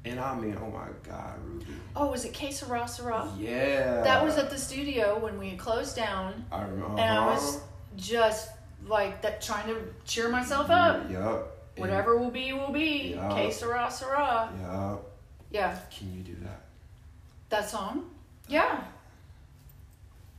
And 0.05 0.19
I 0.19 0.39
mean, 0.39 0.55
oh 0.61 0.69
my 0.69 0.89
God, 1.01 1.33
Ruby. 1.43 1.65
oh 1.95 2.11
was 2.11 2.25
it 2.25 2.35
sera 2.53 2.87
sera 2.87 3.27
Yeah. 3.35 4.03
that 4.03 4.23
was 4.23 4.37
at 4.37 4.51
the 4.51 4.57
studio 4.59 5.17
when 5.17 5.39
we 5.39 5.57
closed 5.57 5.95
down 5.95 6.45
I 6.51 6.61
remember. 6.61 7.01
and 7.01 7.11
I 7.11 7.25
was 7.25 7.55
uh-huh. 7.55 7.65
just 7.97 8.49
like 8.85 9.23
that 9.23 9.41
trying 9.41 9.65
to 9.65 9.77
cheer 10.05 10.29
myself 10.29 10.69
up 10.69 11.09
Yup. 11.09 11.57
whatever 11.77 12.19
will 12.19 12.29
be 12.29 12.53
will 12.53 12.71
be 12.71 13.19
que 13.31 13.51
sera 13.51 13.89
sera 13.89 14.51
Yup. 14.61 15.09
yeah 15.49 15.75
Can 15.89 16.13
you 16.15 16.21
do 16.21 16.35
that? 16.43 16.61
That 17.49 17.67
song? 17.67 18.11
Yeah. 18.47 18.83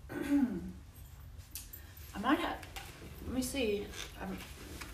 I 0.13 0.15
might 2.23 2.39
have. 2.39 2.57
Let 3.35 3.41
me 3.41 3.47
see. 3.49 3.85
I'm, 4.23 4.39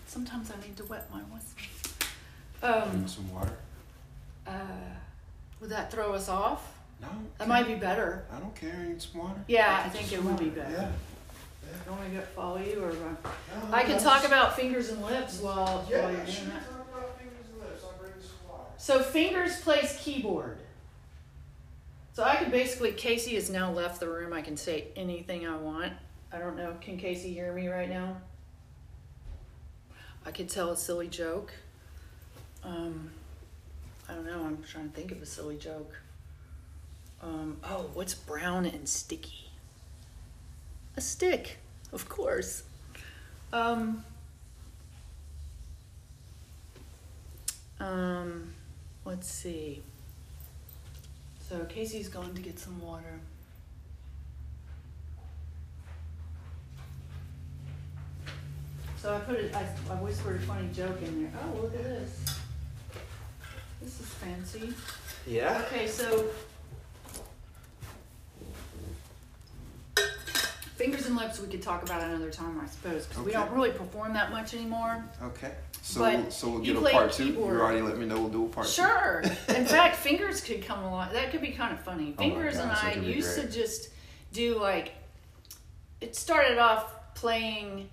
sometimes 0.07 0.49
I 0.49 0.59
need 0.65 0.75
to 0.77 0.85
wet 0.85 1.07
my 1.13 1.19
whistle. 1.19 1.59
Um, 2.63 3.07
some 3.07 3.31
water? 3.31 3.55
uh, 4.47 4.51
would 5.59 5.69
that 5.69 5.91
throw 5.91 6.13
us 6.13 6.27
off? 6.27 6.73
No. 6.99 7.07
That 7.37 7.47
might 7.47 7.67
be 7.67 7.75
better. 7.75 8.25
I 8.35 8.39
don't 8.39 8.55
care. 8.55 8.73
Need 8.77 8.99
some 8.99 9.21
water? 9.21 9.39
Yeah, 9.47 9.83
I 9.85 9.89
think 9.89 10.11
it 10.11 10.23
would 10.23 10.39
be 10.39 10.49
better. 10.49 10.71
Yeah. 10.71 10.89
Don't 11.85 11.99
want 11.99 12.11
to 12.15 12.21
follow 12.21 12.57
you 12.57 12.83
or. 12.83 12.91
No, 12.93 13.15
I 13.71 13.83
can 13.83 14.01
talk 14.01 14.25
about 14.25 14.55
fingers 14.55 14.89
and 14.89 15.03
lips 15.03 15.39
while, 15.39 15.85
Yeah, 15.87 16.05
while 16.05 16.11
you're 16.11 16.25
doing 16.25 16.49
that. 16.49 16.65
Talk 16.67 16.87
about 16.91 17.19
fingers 17.19 17.45
and 17.47 17.59
lips. 17.59 17.83
I'll 17.83 17.99
bring 17.99 18.13
some 18.19 18.49
water. 18.49 18.63
So 18.77 19.03
fingers 19.03 19.61
plays 19.61 19.95
keyboard. 20.01 20.57
So 22.13 22.23
I 22.23 22.37
could 22.37 22.49
basically 22.49 22.93
Casey 22.93 23.35
has 23.35 23.51
now 23.51 23.71
left 23.71 23.99
the 23.99 24.09
room. 24.09 24.33
I 24.33 24.41
can 24.41 24.57
say 24.57 24.87
anything 24.95 25.45
I 25.45 25.57
want. 25.57 25.93
I 26.33 26.39
don't 26.39 26.57
know. 26.57 26.75
Can 26.81 26.97
Casey 26.97 27.31
hear 27.31 27.53
me 27.53 27.67
right 27.67 27.87
now? 27.87 28.17
I 30.25 30.31
could 30.31 30.49
tell 30.49 30.71
a 30.71 30.77
silly 30.77 31.07
joke. 31.07 31.53
Um, 32.63 33.11
I 34.07 34.13
don't 34.13 34.25
know. 34.25 34.43
I'm 34.43 34.63
trying 34.63 34.89
to 34.89 34.95
think 34.95 35.11
of 35.11 35.21
a 35.21 35.25
silly 35.25 35.57
joke. 35.57 35.99
Um, 37.21 37.57
oh, 37.63 37.89
what's 37.93 38.13
brown 38.13 38.65
and 38.65 38.87
sticky? 38.87 39.49
A 40.97 41.01
stick, 41.01 41.59
of 41.93 42.09
course. 42.09 42.63
Um, 43.53 44.03
um, 47.79 48.53
let's 49.05 49.27
see. 49.27 49.81
So 51.49 51.65
Casey's 51.65 52.09
going 52.09 52.33
to 52.33 52.41
get 52.41 52.59
some 52.59 52.81
water. 52.81 53.19
So 59.01 59.15
I 59.15 59.19
put 59.19 59.35
it. 59.39 59.55
I, 59.55 59.61
I 59.89 59.95
whispered 59.95 60.35
a 60.35 60.45
funny 60.45 60.67
joke 60.73 61.01
in 61.01 61.23
there. 61.23 61.31
Oh, 61.43 61.61
look 61.63 61.73
at 61.73 61.83
this. 61.83 62.35
This 63.81 63.99
is 63.99 64.05
fancy. 64.05 64.73
Yeah. 65.25 65.63
Okay, 65.65 65.87
so 65.87 66.25
fingers 70.75 71.05
and 71.07 71.15
lips 71.15 71.39
we 71.39 71.47
could 71.47 71.61
talk 71.61 71.81
about 71.83 72.03
another 72.03 72.29
time, 72.29 72.59
I 72.63 72.67
suppose, 72.67 73.05
because 73.07 73.23
we 73.23 73.31
Okay. 73.31 73.39
don't 73.39 73.51
really 73.53 73.71
perform 73.71 74.13
that 74.13 74.31
much 74.31 74.53
anymore. 74.53 75.03
Okay. 75.23 75.51
So, 75.81 76.01
But 76.01 76.31
so 76.31 76.49
we'll 76.49 76.59
you 76.63 76.73
get 76.73 76.77
a 76.77 76.81
play 76.81 76.91
part 76.91 77.11
two. 77.11 77.25
keyboard. 77.25 77.55
You 77.55 77.61
already 77.61 77.81
let 77.81 77.97
me 77.97 78.05
know 78.05 78.19
we'll 78.19 78.29
do 78.29 78.45
a 78.45 78.49
part 78.49 78.67
two. 78.67 78.73
Sure. 78.83 79.21
In 79.55 79.65
fact, 79.65 79.95
fingers 79.95 80.41
could 80.41 80.63
come 80.63 80.83
along. 80.83 81.11
That 81.13 81.31
could 81.31 81.41
be 81.41 81.51
kind 81.51 81.73
of 81.73 81.79
funny. 81.83 82.13
Oh 82.17 82.21
my 82.23 82.29
Fingers 82.29 82.57
and 82.57 82.69
gosh, 82.69 82.81
that 82.81 82.87
I 82.87 82.93
could 82.93 83.05
be 83.05 83.11
used 83.13 83.35
great. 83.35 83.47
to 83.47 83.51
just 83.51 83.89
do 84.31 84.59
like. 84.59 84.91
It 86.01 86.15
started 86.15 86.59
off 86.59 87.13
playing 87.15 87.89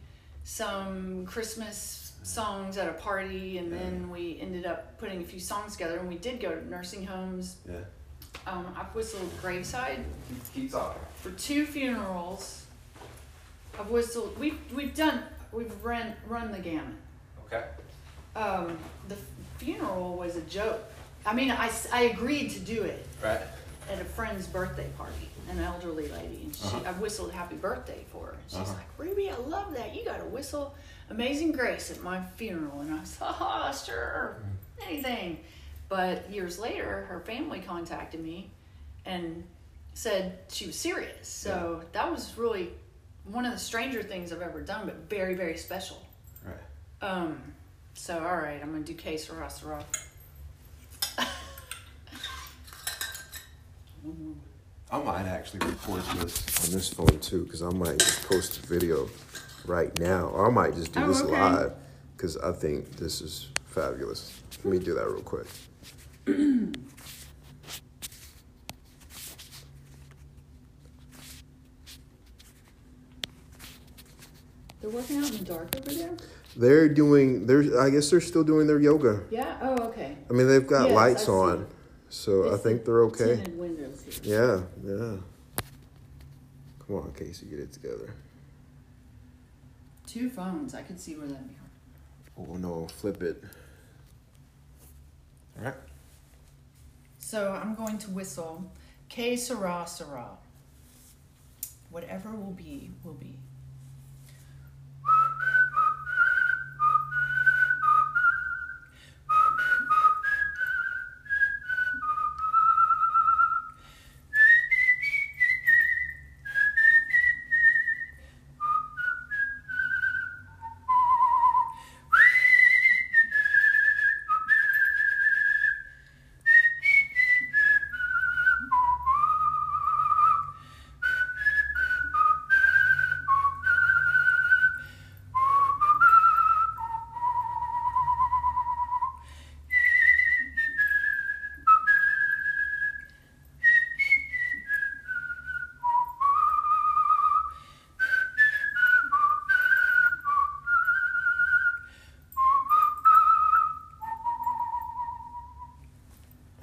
some 0.52 1.26
Christmas 1.26 2.12
songs 2.22 2.78
at 2.78 2.88
a 2.88 2.92
party, 2.94 3.58
and 3.58 3.70
then 3.70 4.08
we 4.10 4.38
ended 4.40 4.64
up 4.64 4.96
putting 4.98 5.20
a 5.20 5.24
few 5.24 5.38
songs 5.38 5.72
together. 5.74 5.98
And 5.98 6.08
we 6.08 6.16
did 6.16 6.40
go 6.40 6.50
to 6.54 6.66
nursing 6.70 7.04
homes. 7.06 7.56
Yeah. 7.70 7.76
Um, 8.46 8.66
I've 8.74 8.94
whistled 8.94 9.30
graveside 9.42 10.02
Keep 10.54 10.72
talking. 10.72 11.02
for 11.16 11.30
two 11.32 11.66
funerals. 11.66 12.64
I've 13.78 13.90
whistled. 13.90 14.38
We've 14.38 14.58
we've 14.74 14.94
done. 14.94 15.22
We've 15.52 15.72
run 15.84 16.14
run 16.26 16.50
the 16.50 16.58
gamut. 16.58 16.94
Okay. 17.46 17.64
Um, 18.34 18.78
the 19.08 19.16
funeral 19.58 20.16
was 20.16 20.36
a 20.36 20.40
joke. 20.42 20.80
I 21.26 21.34
mean, 21.34 21.50
I, 21.50 21.70
I 21.92 22.02
agreed 22.04 22.50
to 22.52 22.60
do 22.60 22.84
it 22.84 23.06
Right. 23.22 23.40
at 23.90 24.00
a 24.00 24.04
friend's 24.04 24.46
birthday 24.46 24.88
party, 24.96 25.28
an 25.50 25.58
elderly 25.60 26.08
lady, 26.08 26.42
and 26.44 26.54
she 26.54 26.64
Uh-huh. 26.66 26.80
I 26.86 26.92
whistled 26.92 27.32
"Happy 27.32 27.56
Birthday" 27.56 28.04
for 28.12 28.26
her. 28.26 28.36
She's 28.48 28.58
Uh-huh. 28.58 28.72
like, 28.74 28.86
"Ruby, 28.98 29.30
I 29.30 29.36
love 29.36 29.72
that. 29.74 29.94
You 29.94 30.04
got 30.04 30.18
to 30.18 30.24
whistle 30.26 30.74
Amazing 31.10 31.52
Grace 31.52 31.90
at 31.90 32.02
my 32.02 32.22
funeral," 32.36 32.80
and 32.80 32.92
I 32.94 33.00
was, 33.00 33.16
"Ah, 33.22 33.72
sure, 33.72 34.36
anything." 34.86 35.40
But 35.88 36.30
years 36.30 36.58
later, 36.58 37.06
her 37.06 37.20
family 37.20 37.60
contacted 37.60 38.20
me 38.22 38.50
and 39.06 39.44
said 39.94 40.38
she 40.48 40.66
was 40.66 40.76
serious. 40.78 41.26
So 41.28 41.82
that 41.92 42.10
was 42.10 42.36
really 42.36 42.72
one 43.24 43.44
of 43.46 43.52
the 43.52 43.58
stranger 43.58 44.02
things 44.02 44.32
I've 44.32 44.42
ever 44.42 44.60
done, 44.60 44.84
but 44.86 44.96
very, 45.08 45.34
very 45.34 45.56
special. 45.56 45.98
Right. 46.44 46.56
Um, 47.08 47.54
so 47.94 48.18
all 48.18 48.36
right, 48.36 48.60
I'm 48.62 48.70
gonna 48.72 48.84
do 48.84 48.94
que 48.94 49.16
sera 49.18 49.48
sera. 49.50 49.84
I 54.90 54.98
might 55.02 55.26
actually 55.26 55.66
record 55.66 56.02
this 56.16 56.64
on 56.66 56.72
this 56.72 56.88
phone 56.92 57.20
too, 57.20 57.44
because 57.44 57.62
I 57.62 57.70
might 57.70 57.98
just 57.98 58.26
post 58.26 58.58
a 58.64 58.66
video 58.66 59.08
right 59.66 59.96
now, 59.98 60.28
or 60.28 60.46
I 60.46 60.50
might 60.50 60.74
just 60.74 60.92
do 60.92 61.02
Oh, 61.02 61.08
this 61.08 61.20
okay. 61.22 61.30
live, 61.32 61.72
because 62.16 62.36
I 62.38 62.52
think 62.52 62.96
this 62.96 63.20
is 63.20 63.48
fabulous. 63.66 64.40
Let 64.64 64.72
me 64.72 64.78
do 64.78 64.94
that 64.94 65.06
real 65.08 65.20
quick. 65.22 65.46
They're 74.80 74.90
working 74.90 75.18
out 75.18 75.30
in 75.30 75.38
the 75.38 75.44
dark 75.44 75.74
over 75.76 75.90
there. 75.92 76.10
They're 76.56 76.88
doing. 76.88 77.46
They're. 77.46 77.80
I 77.80 77.90
guess 77.90 78.10
they're 78.10 78.20
still 78.20 78.44
doing 78.44 78.66
their 78.66 78.78
yoga. 78.80 79.22
Yeah. 79.30 79.56
Oh, 79.60 79.74
okay. 79.88 80.16
I 80.30 80.32
mean, 80.32 80.48
they've 80.48 80.66
got 80.66 80.88
Yes, 80.88 80.94
lights 80.94 81.22
I 81.24 81.26
see. 81.26 81.32
on, 81.32 81.66
so 82.18 82.52
I 82.52 82.56
think 82.56 82.84
they're 82.84 83.04
okay. 83.04 83.40
Yeah, 84.22 84.62
yeah. 84.84 85.16
Come 86.84 86.96
on, 86.96 87.12
Casey, 87.16 87.46
get 87.46 87.60
it 87.60 87.72
together. 87.72 88.12
Two 90.04 90.28
phones. 90.28 90.74
I 90.74 90.82
could 90.82 90.98
see 90.98 91.14
where 91.14 91.28
that'd 91.28 91.48
be 91.48 91.54
hard. 91.54 92.50
Oh 92.50 92.56
no, 92.56 92.88
flip 92.88 93.22
it. 93.22 93.42
All 95.58 95.66
right. 95.66 95.74
So 97.18 97.52
I'm 97.52 97.76
going 97.76 97.98
to 97.98 98.10
whistle 98.10 98.68
que 99.08 99.36
sera 99.36 99.84
sera. 99.86 100.30
Whatever 101.90 102.30
will 102.32 102.52
be, 102.52 102.90
will 103.04 103.14
be. 103.14 103.38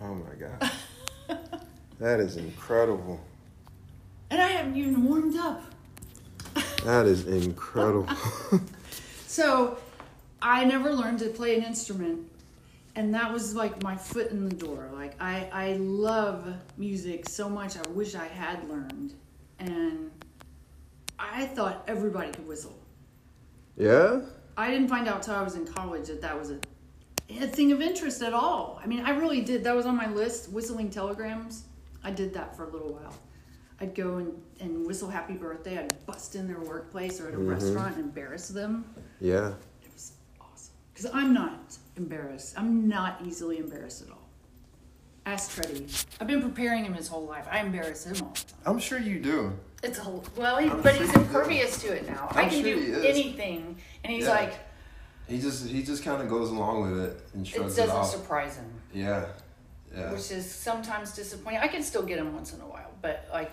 Oh 0.01 0.13
my 0.13 0.35
god. 0.35 0.71
That 2.05 2.19
is 2.19 2.37
incredible. 2.37 3.19
And 4.29 4.39
I 4.39 4.49
haven't 4.49 4.77
even 4.77 5.03
warmed 5.05 5.35
up. 5.37 5.63
That 6.83 7.07
is 7.07 7.25
incredible. 7.25 8.07
So 9.27 9.77
I 10.41 10.63
never 10.63 10.93
learned 10.93 11.19
to 11.19 11.27
play 11.27 11.57
an 11.57 11.63
instrument. 11.63 12.31
And 12.95 13.13
that 13.13 13.33
was 13.33 13.53
like 13.53 13.83
my 13.83 13.97
foot 13.97 14.31
in 14.31 14.47
the 14.47 14.55
door. 14.55 14.89
Like 14.93 15.21
I, 15.21 15.49
I 15.51 15.73
love 15.73 16.53
music 16.77 17.27
so 17.27 17.49
much. 17.49 17.75
I 17.75 17.81
wish 17.89 18.15
I 18.15 18.27
had 18.27 18.69
learned. 18.69 19.13
And 19.59 20.09
I 21.19 21.47
thought 21.47 21.83
everybody 21.87 22.31
could 22.31 22.47
whistle. 22.47 22.79
yeah? 23.75 24.21
I 24.55 24.71
didn't 24.71 24.87
find 24.87 25.09
out 25.09 25.21
till 25.23 25.35
I 25.35 25.41
was 25.41 25.55
in 25.55 25.65
college 25.65 26.07
that 26.07 26.21
that 26.21 26.39
was 26.39 26.51
a, 26.51 26.59
a 27.29 27.47
thing 27.47 27.73
of 27.73 27.81
interest 27.81 28.21
at 28.21 28.31
all. 28.31 28.79
I 28.81 28.87
mean, 28.87 29.01
I 29.01 29.09
really 29.09 29.41
did. 29.41 29.65
That 29.65 29.75
was 29.75 29.85
on 29.85 29.97
my 29.97 30.09
list. 30.09 30.49
Whistling 30.49 30.91
telegrams. 30.91 31.65
I 32.05 32.11
did 32.11 32.33
that 32.35 32.55
for 32.55 32.65
a 32.65 32.69
little 32.69 32.93
while. 32.93 33.13
I'd 33.81 33.93
go 33.95 34.17
and, 34.17 34.31
and 34.61 34.85
whistle 34.87 35.09
happy 35.09 35.33
birthday. 35.33 35.79
I'd 35.79 36.05
bust 36.05 36.35
in 36.35 36.47
their 36.47 36.59
workplace 36.61 37.19
or 37.19 37.27
at 37.27 37.33
a 37.33 37.37
Mhm. 37.37 37.49
restaurant 37.49 37.95
and 37.95 38.05
embarrass 38.05 38.47
them. 38.47 38.85
Yeah. 39.19 39.49
It 39.83 39.91
was 39.91 40.11
awesome. 40.39 40.73
Because 40.93 41.09
I'm 41.11 41.33
not 41.33 41.77
embarrassed. 41.97 42.53
I'm 42.57 42.87
not 42.87 43.19
easily 43.25 43.57
embarrassed 43.57 44.03
at 44.03 44.11
all. 44.11 44.29
Ask 45.25 45.49
Freddie. 45.49 45.87
I've 46.21 46.27
been 46.27 46.41
preparing 46.43 46.85
him 46.85 46.93
his 46.93 47.07
whole 47.07 47.25
life. 47.25 47.47
I 47.51 47.59
embarrass 47.59 48.05
him 48.05 48.15
all 48.23 48.33
the 48.33 48.39
time. 48.41 48.59
I'm 48.67 48.79
sure 48.79 48.99
you 48.99 49.19
do. 49.19 49.51
It's 49.83 49.97
a 49.99 50.21
well, 50.37 50.57
he, 50.57 50.69
but 50.69 50.83
sure 50.83 50.91
he's 50.93 50.99
he 51.09 51.13
does. 51.13 51.15
impervious 51.15 51.81
to 51.81 51.87
it 51.95 52.07
now. 52.07 52.27
I 52.31 52.43
I'm 52.43 52.49
can 52.49 52.61
sure 52.63 52.75
do 52.75 52.79
he 52.79 52.87
is. 52.91 53.03
anything, 53.05 53.77
and 54.03 54.13
he's 54.13 54.25
Yeah. 54.25 54.29
like, 54.31 54.53
He 55.27 55.39
just 55.39 55.65
he 55.67 55.81
just 55.83 56.03
kind 56.03 56.21
of 56.21 56.29
goes 56.29 56.49
along 56.51 56.83
with 56.91 56.99
it 57.03 57.27
and 57.33 57.45
it 57.45 57.49
shrugs 57.49 57.73
it, 57.77 57.81
doesn't 57.81 57.95
off. 57.95 58.09
surprise 58.11 58.55
him. 58.57 58.71
yeah. 58.93 59.25
Yeah. 59.95 60.11
which 60.11 60.29
is 60.31 60.49
sometimes 60.49 61.13
disappointing. 61.15 61.61
I 61.61 61.67
can 61.67 61.81
still 61.81 62.03
get 62.03 62.17
them 62.17 62.33
once 62.33 62.53
in 62.53 62.59
a 62.61 62.65
while, 62.67 62.91
but 63.01 63.27
like 63.31 63.51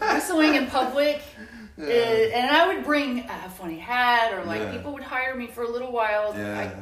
whistling 0.00 0.54
in 0.56 0.66
public, 0.66 1.22
yeah. 1.78 1.84
uh, 1.84 1.88
and 1.88 2.50
I 2.50 2.74
would 2.74 2.84
bring 2.84 3.20
a 3.20 3.48
funny 3.50 3.78
hat, 3.78 4.32
or 4.32 4.44
like 4.44 4.60
Yeah. 4.62 4.72
people 4.72 4.92
would 4.94 5.02
hire 5.04 5.34
me 5.36 5.46
for 5.46 5.62
a 5.62 5.68
little 5.70 5.92
while. 5.92 6.32
I 6.32 6.72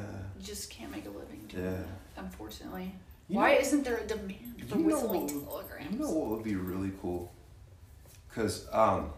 just 0.43 0.71
can't 0.71 0.91
make 0.91 1.05
a 1.07 1.11
living 1.11 1.45
doing 1.49 1.65
that, 1.65 1.87
unfortunately. 2.25 2.95
You 3.29 3.37
Why 3.37 3.53
know- 3.55 3.61
isn't 3.61 3.85
there 3.85 3.99
a 3.99 4.07
demand 4.07 4.65
for 4.69 4.77
know 4.79 4.85
whistling 4.87 5.21
what- 5.45 5.67
telegrams? 5.69 5.93
You 5.93 5.99
know 5.99 6.11
what 6.11 6.29
would 6.31 6.43
be 6.45 6.55
really 6.57 6.93
cool? 7.03 7.31
Cause 8.35 8.67
um, 8.73 9.11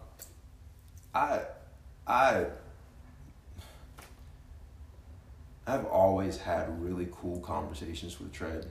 I, 1.14 1.40
I, 2.04 2.46
I've 5.66 5.86
always 5.86 6.36
had 6.38 6.82
really 6.82 7.08
cool 7.12 7.38
conversations 7.40 8.18
with 8.18 8.32
Tread. 8.32 8.66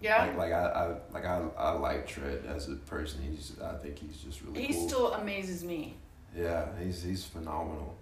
Yeah, 0.00 0.26
Like, 0.26 0.36
like 0.36 0.52
I, 0.52 0.64
I, 0.66 0.96
like 1.12 1.24
I, 1.24 1.42
I 1.58 1.70
like 1.72 2.06
Tread 2.06 2.44
as 2.46 2.68
a 2.68 2.76
person. 2.76 3.20
He's, 3.22 3.52
I 3.62 3.74
think 3.76 3.98
he's 3.98 4.18
just 4.18 4.42
really 4.42 4.62
he 4.64 4.72
cool. 4.72 4.88
still 4.88 5.12
amazes 5.14 5.64
me. 5.64 5.96
yeah, 6.36 6.66
he's 6.82 7.02
he's 7.02 7.24
phenomenal. 7.24 7.96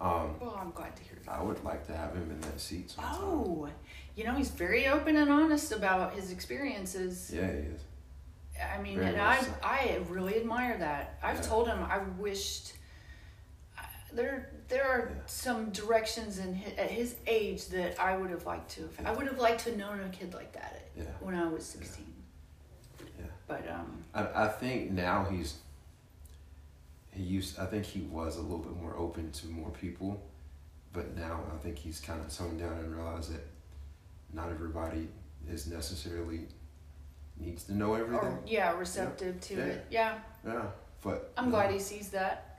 Um, 0.00 0.34
Well, 0.40 0.58
I'm 0.60 0.72
glad 0.72 0.96
to 0.96 1.02
hear 1.04 1.18
that. 1.24 1.32
I 1.32 1.42
would 1.42 1.62
like 1.64 1.86
to 1.86 1.96
have 1.96 2.12
him 2.14 2.28
in 2.30 2.40
that 2.40 2.60
seat 2.60 2.90
sometime. 2.90 3.14
Oh, 3.20 3.68
you 4.16 4.24
know 4.24 4.34
he's 4.34 4.50
very 4.50 4.88
open 4.88 5.16
and 5.16 5.30
honest 5.30 5.72
about 5.72 6.12
his 6.14 6.30
experiences. 6.32 7.30
Yeah, 7.34 7.46
he 7.46 7.58
is. 7.58 7.80
I 8.76 8.80
mean, 8.82 8.96
Very 8.96 9.08
and 9.08 9.20
I 9.20 9.40
so. 9.40 9.50
I 9.62 10.00
really 10.08 10.36
admire 10.36 10.76
that. 10.78 11.18
I've 11.22 11.36
Yeah. 11.36 11.42
told 11.42 11.68
him 11.68 11.78
I 11.84 11.98
wished 12.18 12.74
there 14.14 14.50
there 14.68 14.84
are 14.84 15.08
Yeah. 15.10 15.22
some 15.26 15.70
directions 15.70 16.38
in 16.38 16.54
his, 16.54 16.78
at 16.78 16.90
his 16.90 17.16
age 17.26 17.66
that 17.68 17.98
I 18.00 18.16
would 18.16 18.30
have 18.30 18.46
liked 18.46 18.70
to. 18.72 18.88
Have, 18.96 19.06
I 19.06 19.12
would 19.12 19.26
have 19.26 19.38
liked 19.38 19.64
to 19.64 19.70
have 19.70 19.78
known 19.78 20.00
a 20.00 20.08
kid 20.08 20.32
like 20.34 20.52
that 20.52 20.74
at, 20.74 20.88
Yeah. 21.04 21.10
when 21.20 21.34
I 21.34 21.46
was 21.48 21.64
sixteen. 21.66 22.12
Yeah. 23.18 23.26
But 23.46 23.68
um, 23.70 24.04
I, 24.14 24.44
I 24.44 24.48
think 24.48 24.90
now 24.92 25.24
he's 25.24 25.58
he 27.12 27.22
used 27.22 27.58
I 27.58 27.66
think 27.66 27.84
he 27.84 28.00
was 28.02 28.36
a 28.36 28.40
little 28.42 28.58
bit 28.58 28.76
more 28.80 28.96
open 28.96 29.30
to 29.32 29.46
more 29.48 29.70
people, 29.70 30.22
but 30.92 31.14
now 31.16 31.40
I 31.54 31.58
think 31.62 31.76
he's 31.78 32.00
kind 32.00 32.20
of 32.20 32.34
toned 32.34 32.58
down 32.60 32.72
and 32.78 32.94
realized 32.94 33.34
that 33.34 33.46
not 34.32 34.50
everybody 34.50 35.08
is 35.50 35.66
necessarily 35.66 36.46
needs 37.38 37.64
to 37.64 37.74
know 37.74 37.94
everything. 37.94 38.28
or 38.28 38.40
yeah, 38.46 38.72
receptive 38.78 39.40
to 39.40 39.54
Yeah. 39.56 39.64
it. 39.64 39.86
Yeah, 39.90 40.18
Yeah, 40.46 40.62
but 41.02 41.32
I'm 41.36 41.50
glad 41.50 41.70
he 41.70 41.78
sees 41.80 42.08
that. 42.10 42.51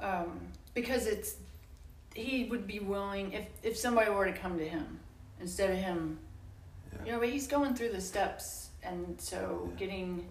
Um, 0.00 0.40
because 0.74 1.06
it's 1.06 1.36
he 2.14 2.44
would 2.50 2.66
be 2.66 2.80
willing 2.80 3.32
if 3.32 3.46
if 3.62 3.76
somebody 3.76 4.10
were 4.10 4.26
to 4.26 4.32
come 4.32 4.58
to 4.58 4.68
him 4.68 4.98
instead 5.40 5.70
of 5.70 5.76
him 5.76 6.18
Yeah. 6.92 6.98
You 7.06 7.12
know, 7.12 7.20
but 7.20 7.28
he's 7.28 7.46
going 7.46 7.74
through 7.74 7.90
the 7.90 8.00
steps, 8.00 8.70
and 8.82 9.20
so 9.20 9.68
Yeah. 9.70 9.78
getting, 9.78 10.26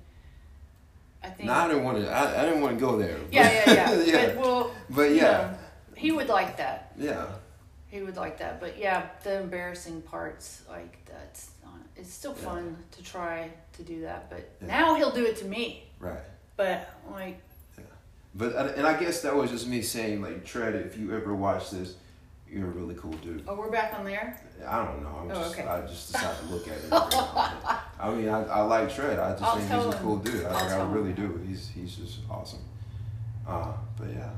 I 1.24 1.30
think. 1.30 1.48
No, 1.48 1.54
I 1.54 1.68
didn't 1.68 1.84
want 1.84 1.98
to. 2.04 2.10
I, 2.12 2.42
I 2.42 2.46
didn't 2.46 2.62
want 2.62 2.78
to 2.78 2.86
go 2.86 2.98
there. 2.98 3.18
yeah, 3.32 3.52
yeah, 3.52 3.74
yeah. 3.74 4.04
yeah. 4.12 4.26
But 4.28 4.38
well, 4.38 4.72
But 4.90 5.12
yeah, 5.16 5.32
know, 5.52 5.58
he 5.96 6.12
would 6.12 6.28
like 6.28 6.58
that. 6.58 6.92
yeah, 6.98 7.26
He 7.88 8.02
would 8.02 8.18
like 8.18 8.38
that. 8.40 8.60
But 8.60 8.78
yeah, 8.78 9.08
the 9.24 9.40
embarrassing 9.40 10.02
parts, 10.02 10.64
like 10.70 10.98
that's 11.06 11.52
not. 11.64 11.80
It's 11.96 12.14
still 12.14 12.34
fun 12.34 12.78
to 12.92 13.04
try 13.04 13.50
to 13.78 13.84
do 13.84 14.02
that, 14.02 14.30
but 14.30 14.50
now 14.62 14.96
he'll 14.96 15.12
do 15.12 15.26
it 15.26 15.38
to 15.38 15.46
me. 15.46 15.90
right. 16.00 16.20
But 16.58 16.90
like, 17.10 17.40
But 18.36 18.56
and 18.78 18.86
I 18.86 18.98
guess 19.00 19.22
that 19.22 19.36
was 19.36 19.50
just 19.52 19.68
me 19.68 19.82
saying 19.82 20.22
like 20.22 20.46
Tread, 20.46 20.76
if 20.76 20.98
you 20.98 21.16
ever 21.16 21.36
watch 21.36 21.72
this, 21.72 21.96
you're 22.50 22.68
a 22.68 22.70
really 22.72 22.96
cool 22.96 23.12
dude. 23.14 23.44
oh, 23.48 23.56
we're 23.56 23.72
back 23.72 23.94
on 23.98 24.06
there. 24.06 24.40
I 24.68 24.86
don't 24.86 25.02
know. 25.04 25.20
I'm 25.22 25.32
Oh, 25.32 25.36
just 25.36 25.58
okay. 25.60 25.68
I 25.68 25.82
just 25.82 26.12
decided 26.12 26.40
to 26.48 26.54
look 26.54 26.68
at 26.68 26.74
it. 26.78 26.84
every 26.84 26.90
now 26.92 27.32
and 27.36 27.64
then. 27.64 27.78
I 28.00 28.12
mean, 28.12 28.30
I, 28.30 28.44
I 28.44 28.62
like 28.62 28.94
Tread. 28.94 29.20
I 29.20 29.32
just 29.32 29.44
I'll 29.44 29.58
think 29.58 29.70
he's 29.72 29.94
a 29.96 29.98
cool 30.00 30.18
dude. 30.18 30.46
I, 30.46 30.54
like, 30.54 30.72
I 30.72 30.80
him. 30.82 30.92
really 30.92 31.14
do. 31.14 31.40
He's 31.48 31.70
he's 31.70 31.96
just 31.96 32.20
awesome. 32.30 32.60
Uh, 33.48 33.74
but 33.98 34.10
yeah, 34.10 34.30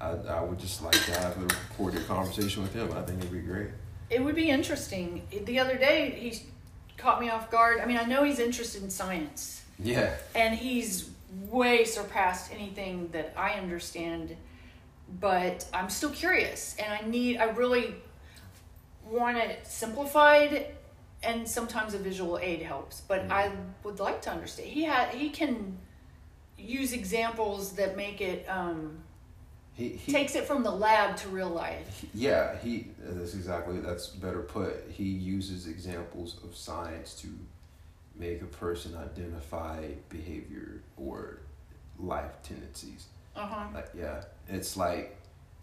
I 0.00 0.10
I 0.10 0.42
would 0.42 0.58
just 0.58 0.82
like 0.82 0.92
to 1.04 1.12
have 1.20 1.36
a 1.36 1.40
recorded 1.42 2.06
conversation 2.08 2.62
with 2.62 2.72
him. 2.72 2.90
I 2.92 3.02
think 3.02 3.18
it'd 3.18 3.30
be 3.32 3.40
great. 3.40 3.68
It 4.08 4.24
would 4.24 4.34
be 4.34 4.48
interesting. 4.50 5.22
The 5.44 5.58
other 5.58 5.76
day, 5.76 6.10
he 6.18 6.42
caught 6.96 7.20
me 7.20 7.28
off 7.30 7.50
guard. 7.50 7.80
I 7.80 7.86
mean, 7.86 7.96
I 7.98 8.04
know 8.04 8.24
he's 8.24 8.38
interested 8.40 8.82
in 8.82 8.90
science. 8.90 9.62
Yeah, 9.78 10.14
and 10.34 10.54
he's 10.54 11.10
way 11.48 11.84
surpassed 11.84 12.52
anything 12.52 13.08
that 13.12 13.32
I 13.36 13.52
understand. 13.52 14.36
But 15.20 15.66
I'm 15.74 15.90
still 15.90 16.10
curious, 16.10 16.76
and 16.78 16.92
I 16.92 17.08
need, 17.08 17.38
I 17.38 17.50
really 17.50 17.94
want 19.04 19.38
it 19.38 19.66
simplified, 19.66 20.66
and 21.22 21.48
sometimes 21.48 21.94
a 21.94 21.98
visual 21.98 22.38
aid 22.38 22.62
helps. 22.62 23.00
But 23.00 23.30
I 23.30 23.50
would 23.82 23.98
like 23.98 24.22
to 24.22 24.30
understand. 24.30 24.68
He 24.68 24.84
had, 24.84 25.08
he 25.08 25.30
can 25.30 25.78
use 26.56 26.92
examples 26.92 27.72
that 27.72 27.96
make 27.96 28.20
it 28.20 28.46
um, 28.48 29.02
he, 29.80 29.88
he 29.88 30.12
takes 30.12 30.34
it 30.34 30.46
from 30.46 30.62
the 30.62 30.70
lab 30.70 31.16
to 31.18 31.28
real 31.28 31.48
life. 31.48 32.04
Yeah, 32.12 32.56
he. 32.58 32.88
That's 32.98 33.34
exactly. 33.34 33.80
That's 33.80 34.08
better 34.08 34.42
put. 34.42 34.84
He 34.90 35.04
uses 35.04 35.66
examples 35.66 36.38
of 36.44 36.54
science 36.54 37.14
to 37.22 37.28
make 38.20 38.42
a 38.42 38.46
person 38.46 38.94
identify 38.96 39.86
behavior 40.10 40.82
or 40.96 41.40
life 41.98 42.42
tendencies. 42.42 43.06
Uh 43.34 43.46
huh. 43.46 43.66
Like, 43.74 43.88
yeah, 43.96 44.22
it's 44.48 44.76
like 44.76 45.16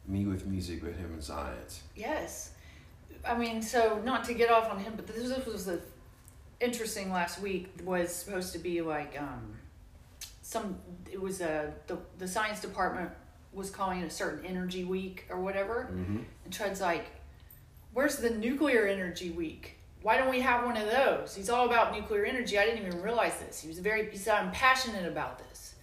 Me 0.08 0.26
with 0.26 0.48
music, 0.48 0.84
with 0.84 0.98
him 0.98 1.14
in 1.14 1.22
science. 1.22 1.84
Yes. 1.96 2.52
I 3.26 3.38
mean, 3.38 3.62
so 3.62 4.02
not 4.04 4.24
to 4.26 4.34
get 4.34 4.50
off 4.50 4.70
on 4.70 4.80
him, 4.80 4.94
but 4.96 5.06
this, 5.08 5.46
was 5.46 5.66
the 5.66 5.82
interesting 6.60 7.12
last 7.12 7.40
week 7.40 7.70
was 7.84 8.14
supposed 8.14 8.52
to 8.52 8.58
be 8.58 8.82
like 8.82 9.16
um 9.20 9.54
some 10.42 10.76
it 11.12 11.22
was 11.22 11.40
a 11.42 11.72
the 11.86 11.98
the 12.18 12.28
science 12.28 12.60
department 12.62 13.12
was 13.54 13.70
calling 13.70 14.02
it 14.02 14.06
a 14.06 14.10
certain 14.10 14.46
energy 14.46 14.84
week 14.84 15.26
or 15.30 15.40
whatever. 15.40 15.90
Mm-hmm. 15.92 16.20
And 16.46 16.54
Tread's 16.54 16.82
like, 16.82 17.08
Where's 17.94 18.18
the 18.18 18.30
nuclear 18.30 18.88
energy 18.88 19.30
week? 19.30 19.77
Why 20.08 20.18
don't 20.18 20.30
we 20.30 20.40
have 20.40 20.64
one 20.64 20.78
of 20.78 20.90
those? 20.90 21.36
He's 21.36 21.50
all 21.50 21.66
about 21.66 21.94
nuclear 21.94 22.24
energy. 22.24 22.58
I 22.58 22.64
didn't 22.64 22.88
even 22.88 23.02
realize 23.02 23.40
this. 23.40 23.60
He 23.60 23.68
was 23.68 23.80
very 23.80 24.10
he 24.10 24.16
said, 24.16 24.36
I'm 24.36 24.52
passionate 24.52 25.06
about 25.06 25.38
this. 25.38 25.76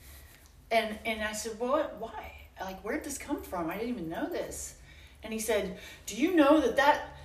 And 0.70 0.98
and 1.04 1.20
I 1.20 1.32
said, 1.32 1.60
Well 1.60 1.72
what 1.72 1.96
why? 1.98 2.32
Like 2.58 2.80
where'd 2.80 3.04
this 3.04 3.18
come 3.18 3.42
from? 3.42 3.68
I 3.68 3.74
didn't 3.74 3.90
even 3.90 4.08
know 4.08 4.26
this. 4.26 4.76
And 5.22 5.30
he 5.30 5.38
said, 5.38 5.76
Do 6.06 6.16
you 6.16 6.34
know 6.34 6.58
that 6.62 6.76
that 6.76 7.18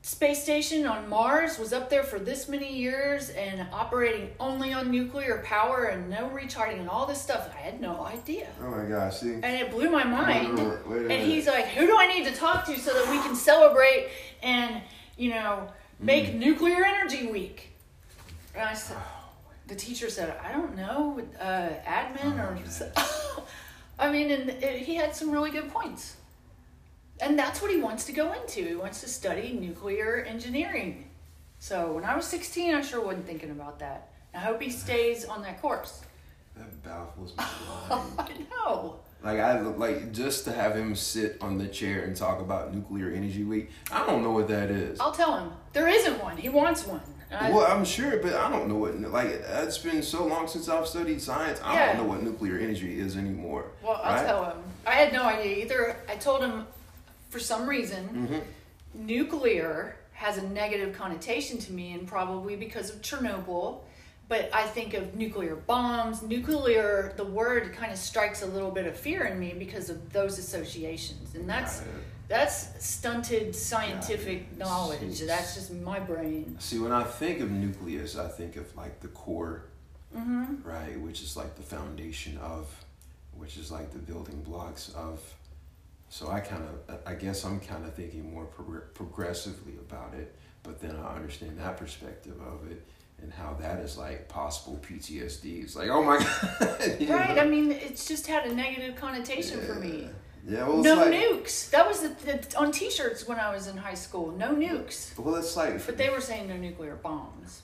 space 0.00 0.42
station 0.42 0.86
on 0.86 1.06
Mars 1.06 1.58
was 1.58 1.74
up 1.74 1.90
there 1.90 2.02
for 2.02 2.18
this 2.18 2.48
many 2.48 2.78
years 2.78 3.28
and 3.28 3.66
operating 3.70 4.30
only 4.40 4.72
on 4.72 4.90
nuclear 4.90 5.42
power 5.44 5.84
and 5.84 6.08
no 6.08 6.30
recharging 6.30 6.78
and 6.78 6.88
all 6.88 7.04
this 7.04 7.20
stuff? 7.20 7.50
I 7.54 7.58
had 7.58 7.78
no 7.78 8.06
idea. 8.06 8.48
Oh 8.62 8.70
my 8.70 8.86
gosh! 8.86 9.18
See, 9.18 9.34
And 9.34 9.44
it 9.44 9.70
blew 9.70 9.90
my 9.90 10.04
mind. 10.04 10.56
Wait 10.86 11.02
a 11.02 11.12
And 11.12 11.30
he's 11.30 11.46
like, 11.46 11.66
Who 11.66 11.86
do 11.86 11.98
I 11.98 12.06
need 12.06 12.24
to 12.24 12.34
talk 12.34 12.64
to 12.68 12.78
so 12.80 12.94
that 12.94 13.10
we 13.10 13.18
can 13.18 13.36
celebrate 13.36 14.08
and, 14.42 14.80
you 15.18 15.28
know, 15.28 15.68
make 16.02 16.26
Mm. 16.26 16.38
nuclear 16.38 16.84
energy 16.84 17.26
week? 17.26 17.70
And 18.54 18.68
I 18.68 18.74
said, 18.74 18.96
The 19.68 19.76
teacher 19.76 20.10
said, 20.10 20.36
I 20.42 20.52
don't 20.52 20.76
know, 20.76 21.20
uh, 21.40 21.68
admin 21.86 22.36
or. 22.38 22.58
I 23.98 24.10
mean, 24.10 24.30
and 24.30 24.50
it, 24.50 24.80
he 24.80 24.96
had 24.96 25.14
some 25.14 25.30
really 25.30 25.50
good 25.50 25.70
points. 25.70 26.16
And 27.20 27.38
that's 27.38 27.62
what 27.62 27.70
he 27.70 27.80
wants 27.80 28.04
to 28.06 28.12
go 28.12 28.32
into. 28.32 28.60
He 28.66 28.74
wants 28.74 29.00
to 29.02 29.08
study 29.08 29.52
nuclear 29.52 30.24
engineering. 30.28 31.08
So 31.60 31.92
when 31.92 32.04
I 32.04 32.16
was 32.16 32.26
16, 32.26 32.74
I 32.74 32.80
sure 32.82 33.00
wasn't 33.00 33.24
thinking 33.26 33.50
about 33.50 33.78
that. 33.78 34.08
I 34.34 34.38
hope 34.38 34.60
he 34.60 34.68
stays 34.70 35.24
on 35.24 35.42
that 35.42 35.62
course. 35.62 36.00
that 36.56 36.82
baffles 36.82 37.34
mind. 37.38 38.12
I 38.18 38.46
know. 38.50 38.96
Like 39.24 39.38
I 39.38 39.60
like 39.60 40.12
just 40.12 40.44
to 40.46 40.52
have 40.52 40.74
him 40.76 40.96
sit 40.96 41.38
on 41.40 41.56
the 41.58 41.68
chair 41.68 42.02
and 42.02 42.16
talk 42.16 42.40
about 42.40 42.74
nuclear 42.74 43.10
energy 43.12 43.44
week. 43.44 43.70
I 43.92 44.04
don't 44.06 44.22
know 44.22 44.32
what 44.32 44.48
that 44.48 44.70
is. 44.70 44.98
I'll 45.00 45.12
tell 45.12 45.38
him. 45.38 45.52
There 45.72 45.86
isn't 45.88 46.20
one. 46.22 46.36
He 46.36 46.48
wants 46.48 46.86
one. 46.86 47.00
I- 47.30 47.50
well, 47.50 47.66
I'm 47.66 47.84
sure, 47.84 48.18
but 48.18 48.34
I 48.34 48.50
don't 48.50 48.68
know 48.68 48.74
what. 48.74 48.98
Like 49.00 49.28
it's 49.28 49.78
been 49.78 50.02
so 50.02 50.26
long 50.26 50.48
since 50.48 50.68
I've 50.68 50.86
studied 50.88 51.22
science. 51.22 51.60
I 51.64 51.74
Yeah. 51.74 51.86
don't 51.94 51.98
know 52.04 52.12
what 52.12 52.22
nuclear 52.22 52.58
energy 52.58 52.98
is 52.98 53.16
anymore. 53.16 53.66
well, 53.82 54.00
I'll 54.02 54.14
right? 54.16 54.26
tell 54.26 54.44
him. 54.44 54.58
I 54.86 54.92
had 54.94 55.12
no 55.12 55.22
idea 55.22 55.64
either. 55.64 55.96
I 56.08 56.16
told 56.16 56.42
him 56.42 56.66
for 57.30 57.38
some 57.38 57.68
reason 57.68 58.08
Mm-hmm. 58.94 59.06
nuclear 59.06 59.96
has 60.14 60.36
a 60.38 60.46
negative 60.48 60.94
connotation 60.96 61.58
to 61.58 61.72
me, 61.72 61.92
and 61.94 62.06
probably 62.06 62.56
because 62.56 62.90
of 62.90 63.00
Chernobyl. 63.02 63.80
But 64.28 64.48
I 64.54 64.66
think 64.66 64.94
of 64.94 65.14
nuclear 65.14 65.56
bombs, 65.56 66.22
nuclear. 66.22 67.12
The 67.16 67.24
word 67.24 67.74
kind 67.74 67.92
of 67.92 67.98
strikes 67.98 68.42
a 68.42 68.46
little 68.46 68.70
bit 68.70 68.86
of 68.86 68.96
fear 68.96 69.24
in 69.24 69.38
me 69.38 69.54
because 69.58 69.90
of 69.90 70.12
those 70.12 70.38
associations, 70.38 71.34
and 71.34 71.48
that's 71.48 71.80
Right. 71.80 71.88
that's 72.28 72.84
stunted 72.86 73.54
scientific 73.54 74.46
Yeah. 74.52 74.64
knowledge. 74.64 75.20
That's 75.20 75.54
just 75.54 75.70
my 75.72 76.00
brain. 76.00 76.56
See, 76.60 76.78
when 76.78 76.92
I 76.92 77.04
think 77.04 77.40
of 77.40 77.50
nucleus, 77.50 78.16
I 78.16 78.28
think 78.28 78.56
of 78.56 78.74
like 78.76 79.00
the 79.00 79.08
core, 79.08 79.64
Mm-hmm. 80.16 80.66
right, 80.66 80.98
which 81.00 81.22
is 81.22 81.36
like 81.36 81.56
the 81.56 81.62
foundation 81.62 82.38
of, 82.38 82.68
which 83.36 83.56
is 83.58 83.70
like 83.70 83.92
the 83.92 83.98
building 83.98 84.42
blocks 84.42 84.90
of. 84.94 85.20
So 86.08 86.30
I 86.30 86.40
kind 86.40 86.62
of, 86.88 87.00
I 87.06 87.14
guess 87.14 87.44
I'm 87.44 87.60
kind 87.60 87.84
of 87.84 87.94
thinking 87.94 88.32
more 88.32 88.46
progr- 88.46 88.92
progressively 88.94 89.74
about 89.78 90.14
it, 90.14 90.34
but 90.62 90.80
then 90.80 90.96
I 90.96 91.16
understand 91.16 91.58
that 91.58 91.76
perspective 91.76 92.40
of 92.40 92.70
it 92.70 92.82
and 93.22 93.32
how 93.32 93.54
that 93.60 93.78
is 93.80 93.96
like 93.96 94.28
possible 94.28 94.78
PTSD. 94.82 95.62
It's 95.62 95.76
like, 95.76 95.88
oh 95.88 96.02
my 96.02 96.18
god, 96.60 96.96
you 97.00 97.08
Right. 97.14 97.38
I 97.38 97.46
mean, 97.46 97.70
it's 97.72 98.06
just 98.06 98.26
had 98.26 98.44
a 98.46 98.54
negative 98.54 98.96
connotation 98.96 99.60
for 99.60 99.74
me. 99.74 100.08
Yeah, 100.46 100.66
well, 100.66 100.78
No 100.82 100.94
like, 100.96 101.12
nukes. 101.12 101.70
That 101.70 101.86
was 101.86 102.00
the, 102.00 102.08
the, 102.08 102.58
on 102.58 102.72
T-shirts 102.72 103.28
when 103.28 103.38
I 103.38 103.54
was 103.54 103.68
in 103.68 103.76
high 103.76 103.94
school. 103.94 104.32
No 104.32 104.50
Newk's. 104.52 105.14
well, 105.16 105.36
it's 105.36 105.56
like, 105.56 105.86
But 105.86 105.96
they 105.96 106.10
were 106.10 106.20
saying 106.20 106.48
no 106.48 106.56
nuclear 106.56 106.96
bombs. 106.96 107.62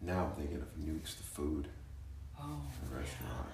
now 0.00 0.26
I'm 0.26 0.30
thinking 0.40 0.58
of 0.58 0.68
nukes, 0.78 1.16
the 1.16 1.24
food, 1.24 1.66
Oh, 2.40 2.60
the 2.88 2.96
restaurant. 2.96 3.48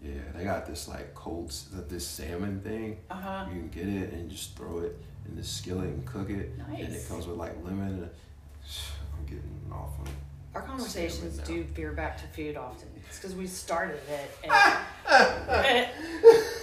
good. 0.00 0.10
Yeah, 0.14 0.20
they 0.36 0.44
got 0.44 0.66
this 0.66 0.86
like 0.86 1.12
cold, 1.14 1.52
this 1.88 2.06
salmon 2.06 2.60
thing. 2.60 2.98
Uh 3.10 3.14
huh. 3.14 3.46
You 3.52 3.60
can 3.60 3.68
get 3.68 3.88
it 3.88 4.12
and 4.12 4.30
just 4.30 4.56
throw 4.56 4.78
it 4.78 4.96
in 5.28 5.34
the 5.34 5.42
skillet 5.42 5.86
and 5.88 6.04
cook 6.06 6.30
it, 6.30 6.56
nice. 6.56 6.84
and 6.84 6.94
it 6.94 7.08
comes 7.08 7.26
with 7.26 7.36
like 7.36 7.56
lemon. 7.64 7.88
And, 8.04 8.10
getting 9.26 9.70
off 9.72 9.90
on. 10.00 10.08
Our 10.54 10.62
conversations 10.62 11.38
do 11.38 11.64
veer 11.64 11.92
back 11.92 12.16
to 12.18 12.24
food 12.28 12.56
often. 12.56 12.88
It's 13.08 13.18
because 13.18 13.36
we 13.36 13.46
started 13.46 14.00
it 14.08 14.50
at, 14.50 14.80
at, 15.08 15.94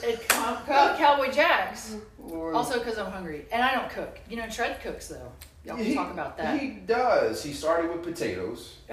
at 0.03 0.27
Cow- 0.27 0.61
Cow- 0.65 0.97
Cowboy 0.97 1.31
Jack's. 1.31 1.95
Also 2.31 2.79
because 2.79 2.97
I'm 2.97 3.11
hungry. 3.11 3.45
And 3.51 3.61
I 3.61 3.75
don't 3.75 3.89
cook. 3.89 4.19
You 4.29 4.37
know, 4.37 4.47
Tread 4.49 4.81
cooks, 4.81 5.07
though. 5.09 5.31
Y'all 5.63 5.75
can 5.77 5.85
He- 5.85 5.93
talk 5.95 6.11
about 6.11 6.37
that. 6.37 6.59
He 6.59 6.69
does. 6.71 7.43
He 7.43 7.53
started 7.53 7.89
with 7.91 8.03
potatoes 8.03 8.77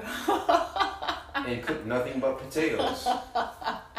and 1.35 1.62
cooked 1.62 1.87
nothing 1.87 2.21
but 2.21 2.39
potatoes. 2.39 3.09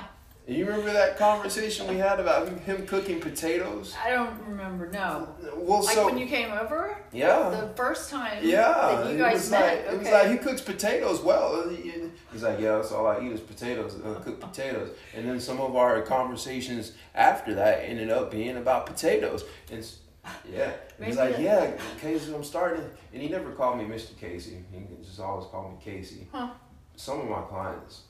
You 0.47 0.65
remember 0.65 0.91
that 0.91 1.17
conversation 1.17 1.87
we 1.87 1.97
had 1.97 2.19
about 2.19 2.49
him, 2.49 2.85
cooking 2.87 3.19
potatoes? 3.19 3.95
I 4.03 4.09
don't 4.09 4.41
remember, 4.47 4.89
no. 4.89 5.29
Well, 5.55 5.83
Like 5.83 5.93
so 5.95 6.05
when 6.07 6.17
you 6.17 6.25
came 6.25 6.51
over? 6.51 6.97
yeah, 7.13 7.49
The 7.49 7.73
first 7.75 8.09
time 8.09 8.39
yeah, 8.43 9.01
that 9.03 9.11
you 9.11 9.17
guys 9.19 9.33
was 9.35 9.51
met. 9.51 9.61
like 9.61 9.85
okay. 9.85 9.95
it 9.95 9.99
was 9.99 10.07
like 10.09 10.31
he 10.31 10.37
cooks 10.37 10.61
potatoes 10.61 11.21
well. 11.21 11.69
He's 11.69 12.41
like, 12.43 12.59
yeah, 12.59 12.77
that's 12.77 12.91
all 12.91 13.05
I 13.05 13.21
eat 13.23 13.31
is 13.31 13.39
potatoes. 13.39 13.99
Uh, 14.03 14.17
I 14.19 14.23
cook 14.23 14.39
potatoes, 14.39 14.89
and 15.15 15.27
then 15.29 15.39
some 15.39 15.61
of 15.61 15.75
our 15.75 16.01
conversations 16.01 16.93
after 17.13 17.53
that 17.55 17.79
ended 17.85 18.09
up 18.09 18.31
being 18.31 18.57
about 18.57 18.87
potatoes. 18.87 19.45
And 19.71 19.85
yeah, 20.51 20.71
he's 21.03 21.17
like, 21.17 21.37
yeah, 21.37 21.71
Casey, 21.99 22.33
I'm 22.33 22.43
starting. 22.43 22.83
And 23.13 23.21
he 23.21 23.29
never 23.29 23.51
called 23.51 23.77
me 23.77 23.85
Mr. 23.85 24.17
Casey. 24.17 24.63
He 24.71 24.79
just 25.05 25.19
always 25.19 25.47
called 25.47 25.71
me 25.71 25.77
Casey. 25.83 26.27
Huh. 26.31 26.49
Some 26.95 27.21
of 27.21 27.29
my 27.29 27.41
clients. 27.41 28.01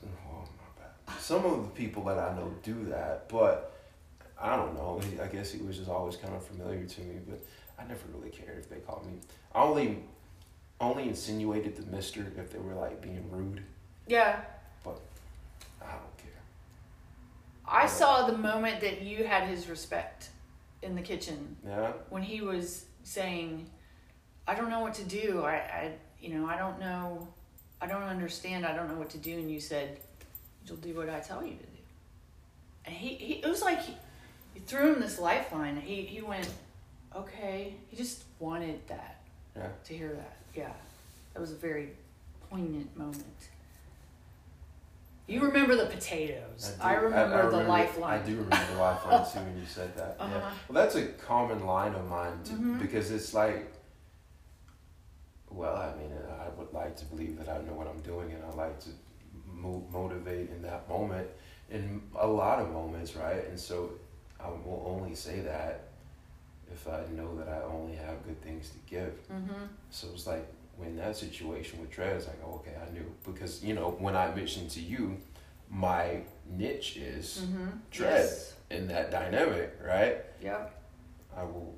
Some 1.18 1.44
of 1.44 1.62
the 1.64 1.68
people 1.70 2.04
that 2.04 2.18
I 2.18 2.34
know 2.34 2.52
do 2.62 2.84
that, 2.90 3.28
but 3.28 3.72
I 4.40 4.56
don't 4.56 4.74
know. 4.74 5.00
I 5.22 5.26
guess 5.26 5.50
he 5.52 5.62
was 5.62 5.76
just 5.78 5.88
always 5.90 6.16
kind 6.16 6.34
of 6.34 6.44
familiar 6.44 6.84
to 6.84 7.00
me, 7.02 7.16
but 7.28 7.40
I 7.78 7.86
never 7.86 8.00
really 8.14 8.30
cared 8.30 8.58
if 8.58 8.68
they 8.68 8.76
called 8.76 9.06
me. 9.06 9.14
I 9.54 9.62
only 9.62 9.98
only 10.80 11.04
insinuated 11.08 11.76
the 11.76 11.86
Mister 11.94 12.32
if 12.36 12.50
they 12.52 12.58
were 12.58 12.74
like 12.74 13.00
being 13.00 13.24
rude. 13.30 13.62
yeah. 14.08 14.40
But 14.82 15.00
I 15.80 15.92
don't 15.92 16.16
care. 16.18 16.40
I 17.66 17.86
saw 17.86 18.26
the 18.26 18.36
moment 18.36 18.80
that 18.80 19.02
you 19.02 19.22
had 19.24 19.46
his 19.48 19.68
respect 19.68 20.30
in 20.82 20.96
the 20.96 21.02
kitchen 21.02 21.56
Yeah. 21.64 21.92
when 22.10 22.22
he 22.22 22.40
was 22.40 22.86
saying, 23.04 23.70
I 24.48 24.56
don't 24.56 24.70
know 24.70 24.80
what 24.80 24.94
to 24.94 25.04
do. 25.04 25.42
I, 25.44 25.54
I 25.54 25.92
you 26.20 26.34
know, 26.34 26.46
I 26.46 26.56
don't 26.58 26.80
know. 26.80 27.28
I 27.80 27.86
don't 27.86 28.02
understand. 28.02 28.66
I 28.66 28.74
don't 28.74 28.88
know 28.88 28.98
what 28.98 29.10
to 29.10 29.18
do. 29.18 29.32
And 29.34 29.48
you 29.50 29.60
said, 29.60 30.00
You'll 30.66 30.76
do 30.76 30.94
what 30.94 31.08
I 31.08 31.20
tell 31.20 31.42
you 31.44 31.52
to 31.52 31.56
do. 31.56 31.66
And 32.84 32.94
he, 32.94 33.14
he 33.14 33.34
it 33.34 33.48
was 33.48 33.62
like 33.62 33.82
he, 33.82 33.94
you 34.54 34.60
threw 34.66 34.92
him 34.94 35.00
this 35.00 35.18
lifeline. 35.18 35.80
He, 35.80 36.02
he 36.02 36.20
went, 36.22 36.48
Okay. 37.16 37.74
He 37.88 37.96
just 37.96 38.24
wanted 38.38 38.86
that. 38.88 39.20
Yeah. 39.56 39.68
To 39.84 39.94
hear 39.94 40.12
that. 40.14 40.36
Yeah. 40.54 40.72
That 41.34 41.40
was 41.40 41.52
a 41.52 41.56
very 41.56 41.90
poignant 42.50 42.96
moment. 42.96 43.24
You 45.26 45.40
remember 45.40 45.76
the 45.76 45.86
potatoes. 45.86 46.74
I, 46.80 46.96
do. 46.96 47.02
remember 47.02 47.50
the 47.50 47.64
lifeline. 47.64 48.20
I 48.20 48.22
do 48.22 48.36
remember 48.36 48.72
the 48.72 48.78
lifeline 48.80 49.24
too 49.32 49.38
when 49.38 49.58
you 49.58 49.66
said 49.66 49.96
that. 49.96 50.16
Uh-huh. 50.20 50.30
Yeah. 50.34 50.50
Well, 50.68 50.84
that's 50.84 50.94
a 50.96 51.06
common 51.06 51.64
line 51.64 51.94
of 51.94 52.08
mine 52.08 52.38
too, 52.44 52.54
Mhm. 52.54 52.80
because 52.80 53.10
it's 53.10 53.32
like, 53.32 53.72
well, 55.50 55.76
I 55.76 55.94
mean, 55.96 56.10
I 56.40 56.48
would 56.58 56.72
like 56.72 56.96
to 56.96 57.04
believe 57.06 57.38
that 57.38 57.48
I 57.48 57.58
know 57.62 57.72
what 57.74 57.86
I'm 57.86 58.00
doing, 58.00 58.32
and 58.32 58.42
I 58.44 58.50
like 58.54 58.80
to 58.80 58.90
mo- 59.62 59.86
motivate 59.92 60.50
in 60.50 60.62
that 60.62 60.88
moment, 60.88 61.28
in 61.70 62.02
a 62.18 62.26
lot 62.26 62.58
of 62.58 62.70
moments, 62.72 63.16
right? 63.16 63.46
And 63.48 63.58
so, 63.58 63.90
I 64.40 64.48
will 64.48 64.82
only 64.86 65.14
say 65.14 65.40
that 65.40 65.84
if 66.72 66.88
I 66.88 67.02
know 67.14 67.36
that 67.36 67.48
I 67.48 67.62
only 67.62 67.94
have 67.96 68.24
good 68.26 68.40
things 68.42 68.70
to 68.70 68.78
give. 68.90 69.12
Mm-hmm. 69.30 69.64
So 69.90 70.08
it's 70.14 70.26
like 70.26 70.44
when 70.76 70.96
that 70.96 71.16
situation 71.16 71.80
with 71.80 71.90
Trev, 71.90 72.16
it's 72.16 72.26
like, 72.26 72.42
okay, 72.44 72.72
I 72.86 72.92
knew 72.92 73.04
because 73.24 73.62
you 73.62 73.74
know 73.74 73.90
when 74.00 74.16
I 74.16 74.34
mentioned 74.34 74.70
to 74.70 74.80
you, 74.80 75.16
my 75.70 76.22
niche 76.50 76.96
is 76.96 77.42
Mm-hmm. 77.44 77.66
Tread. 77.90 78.24
Yes. 78.24 78.54
in 78.70 78.88
that 78.88 79.10
dynamic, 79.10 79.78
right? 79.84 80.16
Yeah. 80.42 80.64
I 81.36 81.42
will 81.44 81.74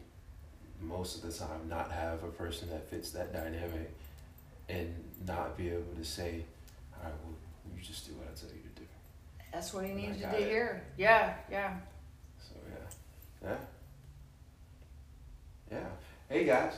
most 0.81 1.17
of 1.17 1.23
the 1.31 1.37
time 1.39 1.69
not 1.69 1.91
have 1.91 2.23
a 2.25 2.29
person 2.29 2.71
that 2.71 2.89
fits 2.89 3.11
that 3.11 3.33
dynamic 3.33 3.91
and 4.69 4.95
not 5.27 5.57
be 5.57 5.69
able 5.69 5.95
to 5.97 6.05
say, 6.05 6.45
all 6.97 7.05
right, 7.05 7.13
well, 7.25 7.33
you 7.33 7.34
just 7.85 8.07
do 8.07 8.15
what 8.15 8.27
I 8.29 8.35
tell 8.39 8.49
you 8.55 8.63
to 8.63 8.81
do. 8.81 8.87
That's 9.53 9.73
what 9.73 9.85
he 9.85 9.93
I 9.93 9.95
needs 9.95 10.21
to 10.21 10.31
do 10.31 10.37
it. 10.37 10.49
here. 10.49 10.83
Yeah, 10.97 11.35
yeah. 11.51 11.75
So 12.39 12.55
yeah, 12.71 13.49
Yeah. 13.51 13.57
Yeah. 15.71 15.87
Hey 16.29 16.45
guys, 16.45 16.75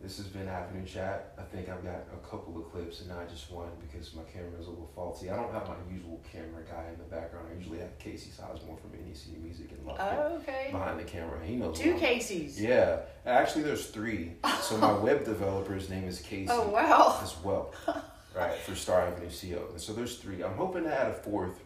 this 0.00 0.16
has 0.18 0.26
been 0.26 0.48
Avenue 0.48 0.84
Chat. 0.84 1.34
I 1.38 1.42
think 1.42 1.68
I've 1.68 1.82
got 1.82 2.04
a 2.12 2.26
couple 2.28 2.56
of 2.58 2.70
clips 2.70 3.00
and 3.00 3.08
not 3.08 3.28
just 3.28 3.50
one 3.50 3.68
because 3.80 4.14
my 4.14 4.22
camera 4.32 4.58
is 4.60 4.66
a 4.66 4.70
little 4.70 4.90
faulty. 4.94 5.30
I 5.30 5.36
don't 5.36 5.52
have 5.52 5.66
my 5.68 5.74
usual 5.92 6.20
camera 6.30 6.62
guy 6.70 6.84
in 6.92 6.98
the 6.98 7.04
background. 7.04 7.48
I 7.52 7.56
usually 7.58 7.78
have 7.78 7.98
Casey 7.98 8.30
Sizemore 8.30 8.78
from 8.80 8.92
NEC 8.92 9.42
Music 9.42 9.70
and 9.72 9.86
Love 9.86 9.96
Oh, 10.00 10.36
okay. 10.42 10.68
behind 10.70 10.98
the 11.00 11.04
camera. 11.04 11.38
He 11.44 11.56
knows. 11.56 11.78
Two 11.78 11.94
Caseys. 11.94 12.60
Yeah, 12.60 13.00
actually, 13.26 13.64
there's 13.64 13.86
three. 13.88 14.32
So 14.62 14.76
my 14.76 14.92
web 14.98 15.24
developer's 15.24 15.88
name 15.90 16.04
is 16.04 16.20
Casey 16.20 16.48
Oh 16.50 16.68
wow. 16.68 17.18
as 17.22 17.36
well, 17.42 17.72
right? 18.34 18.54
For 18.54 18.74
Star 18.74 19.02
Avenue 19.02 19.28
CO. 19.30 19.70
And 19.72 19.80
so 19.80 19.92
there's 19.92 20.16
three. 20.16 20.42
I'm 20.42 20.54
hoping 20.56 20.84
to 20.84 20.94
add 21.00 21.10
a 21.10 21.14
fourth. 21.14 21.60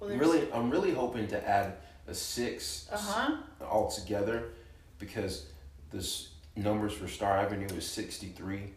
Well, 0.00 0.10
really, 0.10 0.50
I'm 0.52 0.70
really 0.70 0.92
hoping 0.92 1.26
to 1.28 1.48
add 1.48 1.74
a 2.06 2.14
six 2.14 2.88
Uh 2.92 2.96
huh. 2.98 3.36
altogether 3.62 4.50
because 4.98 5.46
this 5.90 6.30
numbers 6.54 6.92
for 6.92 7.08
Star 7.08 7.38
Avenue 7.38 7.66
is 7.76 7.86
63. 7.86 8.72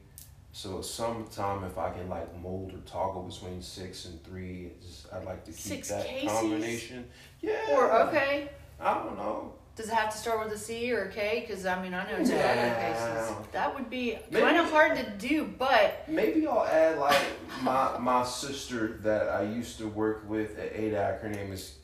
So 0.51 0.81
sometime 0.81 1.63
if 1.63 1.77
I 1.77 1.91
can 1.91 2.09
like 2.09 2.35
mold 2.41 2.73
or 2.73 2.79
toggle 2.89 3.23
between 3.23 3.61
six 3.61 4.05
and 4.05 4.21
three, 4.23 4.71
just, 4.81 5.11
I'd 5.13 5.23
like 5.23 5.45
to 5.45 5.51
keep 5.51 5.59
Six 5.59 5.89
that 5.89 6.07
Caseys? 6.07 6.27
combination. 6.27 7.05
Yeah. 7.41 7.59
Or 7.71 7.91
okay. 8.07 8.49
I 8.79 8.93
don't 8.95 9.15
know. 9.17 9.53
Does 9.79 9.87
it 9.87 9.93
have 9.93 10.11
to 10.11 10.17
start 10.17 10.43
with 10.43 10.51
a 10.53 10.57
C 10.57 10.91
or 10.91 11.03
a 11.05 11.09
K? 11.09 11.45
Because 11.47 11.65
I 11.65 11.81
mean, 11.81 11.93
I 11.93 12.03
know 12.03 12.17
two 12.17 12.33
other 12.33 12.33
Yeah. 12.35 12.91
cases. 12.91 13.33
That 13.53 13.73
would 13.73 13.89
be 13.89 14.19
Maybe- 14.29 14.41
kind 14.45 14.57
of 14.57 14.69
hard 14.69 14.97
to 14.97 15.09
do, 15.11 15.45
but 15.45 16.03
Maybe 16.09 16.45
I'll 16.45 16.65
add 16.65 16.97
like 16.97 17.17
my 17.61 17.97
my 17.97 18.25
sister 18.25 18.97
that 19.03 19.29
I 19.29 19.43
used 19.43 19.77
to 19.77 19.87
work 19.87 20.27
with 20.27 20.59
at 20.59 20.73
ADAC. 20.73 21.21
Her 21.21 21.29
name 21.29 21.53
is 21.53 21.77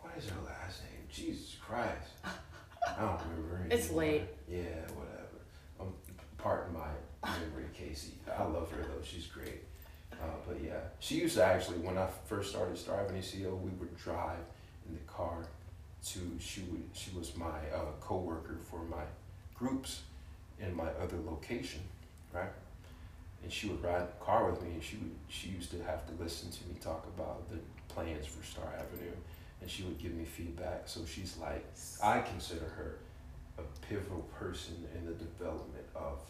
what 0.00 0.16
is 0.16 0.28
her 0.28 0.40
last 0.46 0.84
name? 0.84 1.02
Jesus 1.10 1.56
Christ. 1.60 2.10
I 2.24 2.30
don't 3.00 3.20
remember. 3.36 3.74
It's 3.74 3.90
late. 3.90 4.22
Yeah, 4.46 4.62
whatever. 4.94 5.40
Um, 5.80 5.94
pardon 6.36 6.74
my 6.74 6.90
memory, 7.28 7.66
Casey. 7.74 8.12
I 8.32 8.44
love 8.44 8.70
her 8.70 8.82
though. 8.84 9.02
She's 9.02 9.26
great. 9.26 9.64
Uh, 10.12 10.16
but 10.46 10.60
yeah, 10.62 10.78
she 11.00 11.16
used 11.16 11.34
to 11.38 11.44
actually 11.44 11.78
when 11.78 11.98
I 11.98 12.06
first 12.26 12.50
started 12.50 12.78
Star 12.78 13.00
Avenue 13.00 13.20
CO, 13.20 13.56
we 13.56 13.70
would 13.70 13.96
drive 13.96 14.38
in 14.86 14.94
the 14.94 15.00
car 15.12 15.44
to 16.06 16.20
she 16.38 16.62
would 16.62 16.84
she 16.92 17.10
was 17.16 17.36
my 17.36 17.58
uh, 17.74 17.92
coworker 18.00 18.58
for 18.62 18.82
my 18.84 19.04
groups 19.54 20.02
in 20.60 20.74
my 20.74 20.88
other 21.02 21.16
location, 21.26 21.80
right? 22.32 22.50
And 23.42 23.52
she 23.52 23.68
would 23.68 23.82
ride 23.82 24.00
in 24.02 24.06
the 24.06 24.24
car 24.24 24.50
with 24.50 24.62
me, 24.62 24.70
and 24.72 24.82
she 24.82 24.96
would 24.96 25.14
she 25.28 25.48
used 25.48 25.70
to 25.72 25.82
have 25.84 26.06
to 26.06 26.22
listen 26.22 26.50
to 26.50 26.68
me 26.68 26.76
talk 26.80 27.06
about 27.16 27.48
the 27.50 27.58
plans 27.92 28.26
for 28.26 28.44
Star 28.44 28.66
Avenue, 28.74 29.12
and 29.60 29.70
she 29.70 29.82
would 29.82 29.98
give 29.98 30.14
me 30.14 30.24
feedback. 30.24 30.82
So 30.86 31.00
she's 31.06 31.36
like, 31.38 31.64
I 32.02 32.20
consider 32.20 32.64
her 32.64 32.98
a 33.58 33.62
pivotal 33.86 34.22
person 34.38 34.86
in 34.94 35.06
the 35.06 35.12
development 35.12 35.86
of. 35.94 36.20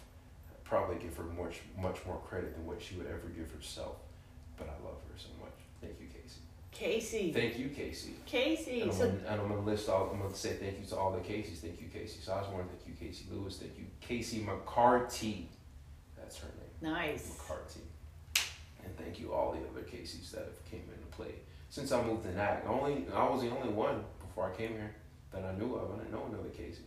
Probably 0.64 0.96
give 0.96 1.16
her 1.16 1.24
much 1.24 1.60
much 1.80 2.04
more 2.06 2.20
credit 2.28 2.54
than 2.54 2.66
what 2.66 2.82
she 2.82 2.94
would 2.96 3.06
ever 3.06 3.28
give 3.34 3.50
herself, 3.52 3.96
but 4.58 4.68
I 4.68 4.76
love 4.84 5.00
her 5.08 5.16
so 5.16 5.28
much. 5.40 5.54
Thank 5.80 5.94
you, 5.98 6.06
Casey. 6.08 6.40
Casey. 6.88 7.32
Thank 7.32 7.58
you, 7.58 7.68
Casey. 7.70 8.14
Casey. 8.24 8.82
And 8.82 8.90
I'm, 8.92 8.96
So 8.96 9.06
gonna, 9.08 9.18
and 9.26 9.40
I'm 9.40 9.48
gonna 9.48 9.60
list 9.62 9.88
all. 9.88 10.10
I'm 10.12 10.20
gonna 10.20 10.32
say 10.34 10.54
thank 10.54 10.78
you 10.78 10.86
to 10.86 10.96
all 10.96 11.10
the 11.10 11.18
Caseys. 11.18 11.58
Thank 11.58 11.80
you, 11.80 11.88
Casey 11.88 12.20
Sosborne. 12.24 12.68
Thank 12.68 12.86
you, 12.86 12.94
Casey 12.94 13.26
Lewis. 13.32 13.58
Thank 13.58 13.76
you, 13.78 13.86
Casey 14.00 14.46
McCarty. 14.46 15.46
That's 16.16 16.38
her 16.38 16.48
name, 16.48 16.92
nice. 16.92 17.30
McCarty. 17.36 17.80
And 18.84 18.96
thank 18.96 19.18
you 19.18 19.32
all 19.34 19.50
the 19.52 19.58
other 19.58 19.86
Caseys 19.86 20.30
that 20.30 20.44
have 20.44 20.64
came 20.70 20.82
into 20.94 21.06
play 21.16 21.34
since 21.68 21.90
I 21.90 22.00
moved 22.02 22.22
to 22.22 22.32
NAC. 22.34 22.64
Only 22.68 23.06
I 23.12 23.28
was 23.28 23.42
the 23.42 23.50
only 23.50 23.70
one 23.70 24.04
before 24.20 24.52
I 24.52 24.56
came 24.56 24.70
here 24.70 24.94
that 25.32 25.44
I 25.44 25.52
knew 25.58 25.74
of. 25.74 25.92
I 25.92 25.98
didn't 25.98 26.12
know 26.12 26.26
another 26.28 26.48
Casey. 26.50 26.82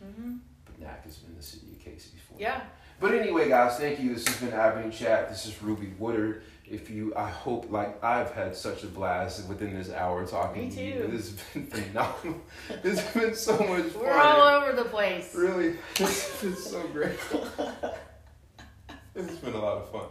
hmm 0.00 0.36
But 0.64 0.78
NAC 0.78 1.04
has 1.04 1.16
been 1.16 1.36
the 1.36 1.42
city 1.42 1.66
of 1.72 1.80
Casey 1.80 2.10
before. 2.14 2.36
Yeah. 2.38 2.60
But 3.00 3.14
anyway, 3.14 3.48
guys, 3.48 3.76
thank 3.78 3.98
you. 3.98 4.14
This 4.14 4.28
has 4.28 4.36
been 4.36 4.52
Avenue 4.52 4.92
Chat. 4.92 5.28
This 5.28 5.46
is 5.46 5.60
Ruby 5.60 5.92
Woodard. 5.98 6.44
If 6.68 6.88
you, 6.90 7.12
I 7.16 7.28
hope, 7.28 7.70
like 7.70 8.02
I've 8.02 8.30
had 8.32 8.56
such 8.56 8.84
a 8.84 8.86
blast 8.86 9.48
within 9.48 9.74
this 9.74 9.90
hour 9.90 10.24
talking 10.26 10.70
to 10.70 10.82
you. 10.82 10.92
too. 10.94 11.08
This 11.08 11.30
has 11.30 11.40
been 11.52 11.66
phenomenal. 11.66 12.40
this 12.82 13.00
has 13.00 13.14
been 13.14 13.34
so 13.34 13.58
much 13.58 13.86
fun. 13.86 14.02
We're 14.02 14.18
all 14.18 14.40
over 14.40 14.72
the 14.72 14.84
place. 14.84 15.34
Really, 15.34 15.76
this 15.96 16.30
has 16.30 16.40
been 16.40 16.56
so 16.56 16.86
great. 16.88 17.18
this 19.14 19.28
has 19.28 19.38
been 19.38 19.54
a 19.54 19.58
lot 19.58 19.78
of 19.78 19.90
fun. 19.90 20.06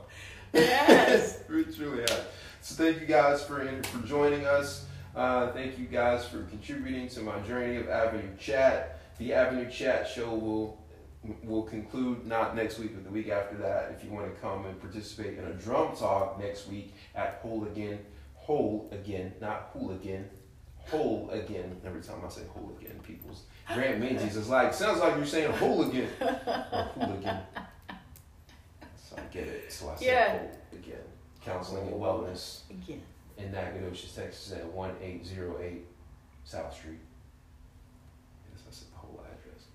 Yes. 0.53 1.39
it 1.49 1.75
truly 1.75 2.01
has. 2.01 2.21
So 2.61 2.83
thank 2.83 2.99
you 2.99 3.07
guys 3.07 3.43
for 3.43 3.65
for 3.83 4.07
joining 4.07 4.45
us. 4.45 4.85
Uh, 5.15 5.51
thank 5.51 5.77
you 5.77 5.85
guys 5.85 6.25
for 6.25 6.43
contributing 6.43 7.07
to 7.09 7.21
my 7.21 7.39
journey 7.41 7.77
of 7.77 7.89
Avenue 7.89 8.29
Chat. 8.37 8.99
The 9.17 9.33
Avenue 9.33 9.69
Chat 9.69 10.07
show 10.07 10.33
will 10.33 10.80
will 11.43 11.63
conclude 11.63 12.25
not 12.25 12.55
next 12.55 12.79
week 12.79 12.93
but 12.95 13.03
the 13.03 13.09
week 13.09 13.29
after 13.29 13.55
that. 13.57 13.93
If 13.95 14.03
you 14.03 14.11
want 14.11 14.33
to 14.33 14.41
come 14.41 14.65
and 14.65 14.79
participate 14.79 15.37
in 15.37 15.45
a 15.45 15.53
drum 15.53 15.95
talk 15.95 16.39
next 16.39 16.67
week 16.67 16.93
at 17.15 17.39
Whole 17.41 17.63
Again, 17.65 17.99
Whole 18.33 18.89
Again, 18.91 19.33
not 19.39 19.69
Whole 19.71 19.91
Again. 19.91 20.29
Every 21.85 22.01
time 22.01 22.17
I 22.25 22.29
say 22.29 22.41
Whole 22.53 22.75
Again, 22.79 22.99
people's 23.03 23.43
Grant 23.73 23.99
Menzies 23.99 24.35
is 24.35 24.49
like 24.49 24.73
sounds 24.73 24.99
like 24.99 25.15
you're 25.15 25.25
saying 25.25 25.51
Hooligan 25.53 26.07
or 26.21 26.27
Hooligan. 26.95 27.37
So 29.09 29.17
I 29.17 29.21
get 29.33 29.45
it. 29.47 29.71
So 29.71 29.89
I 29.89 29.95
say 29.97 30.05
Yeah. 30.05 30.37
Whole 30.37 30.51
Again. 30.73 31.01
Counseling 31.43 31.87
and 31.87 31.95
Wellness 31.95 32.61
Again. 32.69 33.01
in 33.37 33.51
Nacogdoches, 33.51 34.13
Texas 34.13 34.53
at 34.53 34.65
1808 34.65 35.85
South 36.45 36.73
Street. 36.73 36.99
Yes, 38.53 38.63
I 38.67 38.71
said 38.71 38.87
the 38.93 38.97
whole 38.97 39.19
address. 39.25 39.65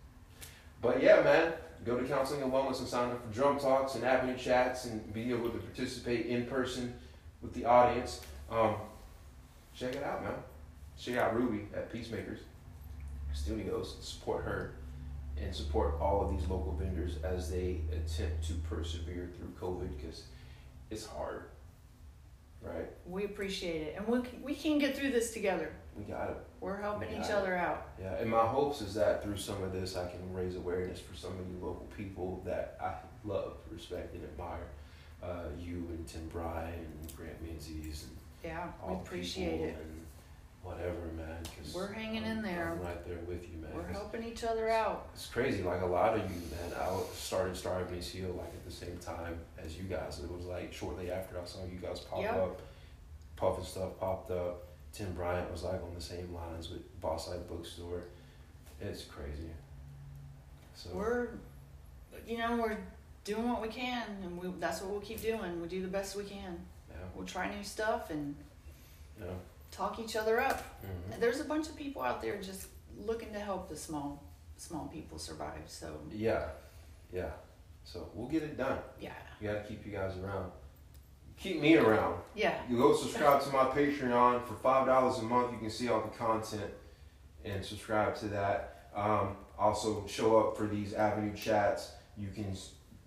But 0.86 1.02
yeah, 1.02 1.20
man, 1.20 1.52
go 1.84 1.98
to 1.98 2.04
Counseling 2.04 2.42
and 2.42 2.52
Wellness 2.52 2.78
and 2.78 2.86
sign 2.86 3.10
up 3.10 3.20
for 3.20 3.34
drum 3.34 3.58
talks 3.58 3.96
and 3.96 4.04
avenue 4.04 4.38
chats 4.38 4.84
and 4.84 5.12
be 5.12 5.30
able 5.30 5.50
to 5.50 5.58
participate 5.58 6.26
in 6.26 6.46
person 6.46 6.94
with 7.42 7.52
the 7.54 7.64
audience. 7.64 8.20
Um, 8.48 8.76
check 9.74 9.96
it 9.96 10.04
out, 10.04 10.22
man. 10.22 10.34
Check 10.96 11.16
out 11.16 11.34
Ruby 11.34 11.66
at 11.74 11.92
Peacemakers 11.92 12.38
Studios. 13.34 13.96
Support 14.00 14.44
her 14.44 14.74
and 15.36 15.52
support 15.52 15.96
all 16.00 16.22
of 16.24 16.30
these 16.30 16.48
local 16.48 16.76
vendors 16.78 17.16
as 17.24 17.50
they 17.50 17.80
attempt 17.90 18.46
to 18.46 18.54
persevere 18.70 19.28
through 19.36 19.52
COVID 19.60 19.88
because 19.96 20.22
it's 20.90 21.04
hard, 21.04 21.46
right? 22.62 22.86
We 23.04 23.24
appreciate 23.24 23.82
it, 23.82 23.96
and 23.98 24.06
we 24.06 24.22
can, 24.22 24.40
we 24.40 24.54
can 24.54 24.78
get 24.78 24.96
through 24.96 25.10
this 25.10 25.32
together. 25.32 25.72
We 25.96 26.04
got 26.04 26.30
it. 26.30 26.36
We're 26.66 26.80
helping 26.80 27.12
each 27.12 27.30
other 27.30 27.54
out. 27.54 27.86
Yeah, 28.00 28.14
and 28.14 28.28
my 28.28 28.44
hopes 28.44 28.80
is 28.80 28.92
that 28.94 29.22
through 29.22 29.36
some 29.36 29.62
of 29.62 29.72
this, 29.72 29.96
I 29.96 30.08
can 30.10 30.18
raise 30.34 30.56
awareness 30.56 30.98
for 30.98 31.14
some 31.16 31.30
of 31.30 31.46
you 31.48 31.64
local 31.64 31.86
people 31.96 32.42
that 32.44 32.76
I 32.82 32.94
love, 33.24 33.52
respect, 33.70 34.12
and 34.16 34.24
admire. 34.24 34.66
Uh, 35.22 35.44
you 35.60 35.86
and 35.90 36.04
Tim 36.08 36.26
Bryant 36.26 36.74
and 36.76 37.16
Grant 37.16 37.40
Menzies 37.40 38.06
and 38.08 38.16
Yeah, 38.42 38.66
we 38.84 38.94
appreciate 38.94 39.60
it. 39.60 39.76
And 39.80 40.04
whatever, 40.64 41.06
man. 41.16 41.38
Cause 41.56 41.72
We're 41.72 41.92
hanging 41.92 42.24
in 42.24 42.38
I'm- 42.38 42.42
there. 42.42 42.72
I'm 42.72 42.80
right 42.82 43.06
there 43.06 43.20
with 43.28 43.44
you, 43.48 43.58
man. 43.62 43.70
We're 43.72 43.86
helping 43.86 44.24
each 44.24 44.42
other 44.42 44.68
out. 44.68 45.06
It's 45.14 45.26
crazy. 45.26 45.62
Like 45.62 45.82
a 45.82 45.86
lot 45.86 46.14
of 46.14 46.22
you, 46.28 46.40
man. 46.50 46.80
I 46.80 47.00
started 47.14 47.56
Star 47.56 47.80
Avenue 47.80 48.02
Seal 48.02 48.30
like 48.36 48.48
at 48.48 48.64
the 48.64 48.72
same 48.72 48.98
time 48.98 49.38
as 49.64 49.76
you 49.76 49.84
guys. 49.84 50.18
It 50.18 50.28
was 50.32 50.46
like 50.46 50.72
shortly 50.72 51.12
after 51.12 51.40
I 51.40 51.44
saw 51.44 51.60
you 51.64 51.78
guys 51.80 52.00
pop 52.00 52.22
Yeah. 52.22 52.34
up. 52.34 52.60
puffing 53.36 53.64
stuff 53.64 53.98
popped 54.00 54.32
up. 54.32 54.65
Tim 54.96 55.12
Bryant 55.12 55.50
was 55.52 55.62
like 55.62 55.82
on 55.82 55.92
the 55.94 56.00
same 56.00 56.32
lines 56.32 56.70
with 56.70 57.00
Boss 57.02 57.28
Light 57.28 57.46
Bookstore. 57.48 58.04
It's 58.80 59.04
crazy. 59.04 59.50
So 60.74 60.88
We're, 60.94 61.28
you 62.26 62.38
know, 62.38 62.56
we're 62.56 62.78
doing 63.24 63.46
what 63.48 63.60
we 63.60 63.68
can, 63.68 64.04
and 64.22 64.38
we, 64.40 64.48
that's 64.58 64.80
what 64.80 64.90
we'll 64.90 65.00
keep 65.00 65.20
doing. 65.20 65.60
We 65.60 65.68
do 65.68 65.82
the 65.82 65.88
best 65.88 66.16
we 66.16 66.24
can. 66.24 66.58
yeah, 66.90 66.96
We'll 67.14 67.26
try 67.26 67.54
new 67.54 67.62
stuff 67.62 68.08
and 68.10 68.34
yeah. 69.20 69.26
talk 69.70 69.98
each 69.98 70.16
other 70.16 70.40
up. 70.40 70.62
hmm 70.80 71.12
And 71.12 71.22
There's 71.22 71.40
a 71.40 71.44
bunch 71.44 71.68
of 71.68 71.76
people 71.76 72.00
out 72.02 72.22
there 72.22 72.40
just 72.40 72.68
looking 72.98 73.32
to 73.34 73.38
help 73.38 73.68
the 73.68 73.76
small, 73.76 74.22
small 74.56 74.86
people 74.92 75.18
survive. 75.18 75.64
So 75.66 75.98
Yeah, 76.10 76.46
yeah. 77.12 77.30
So 77.84 78.08
we'll 78.14 78.28
get 78.28 78.42
it 78.42 78.56
done. 78.56 78.78
yeah, 79.00 79.12
You 79.40 79.48
gotta 79.48 79.60
keep 79.64 79.84
you 79.84 79.92
guys 79.92 80.16
around. 80.18 80.50
Keep 81.38 81.60
me 81.60 81.76
around. 81.76 82.18
yeah, 82.34 82.54
You 82.68 82.76
go 82.78 82.94
subscribe 82.96 83.42
to 83.42 83.50
my 83.50 83.64
Patreon 83.64 84.44
for 84.46 84.54
five 84.54 84.86
dollars 84.86 85.18
a 85.18 85.22
month. 85.22 85.52
You 85.52 85.58
can 85.58 85.70
see 85.70 85.88
all 85.88 86.00
the 86.00 86.16
content 86.16 86.70
and 87.44 87.64
subscribe 87.64 88.16
to 88.16 88.26
that. 88.28 88.88
Um, 88.94 89.36
also, 89.58 90.06
show 90.06 90.38
up 90.38 90.56
for 90.56 90.66
these 90.66 90.94
Avenue 90.94 91.34
chats. 91.34 91.92
You 92.16 92.28
can 92.34 92.56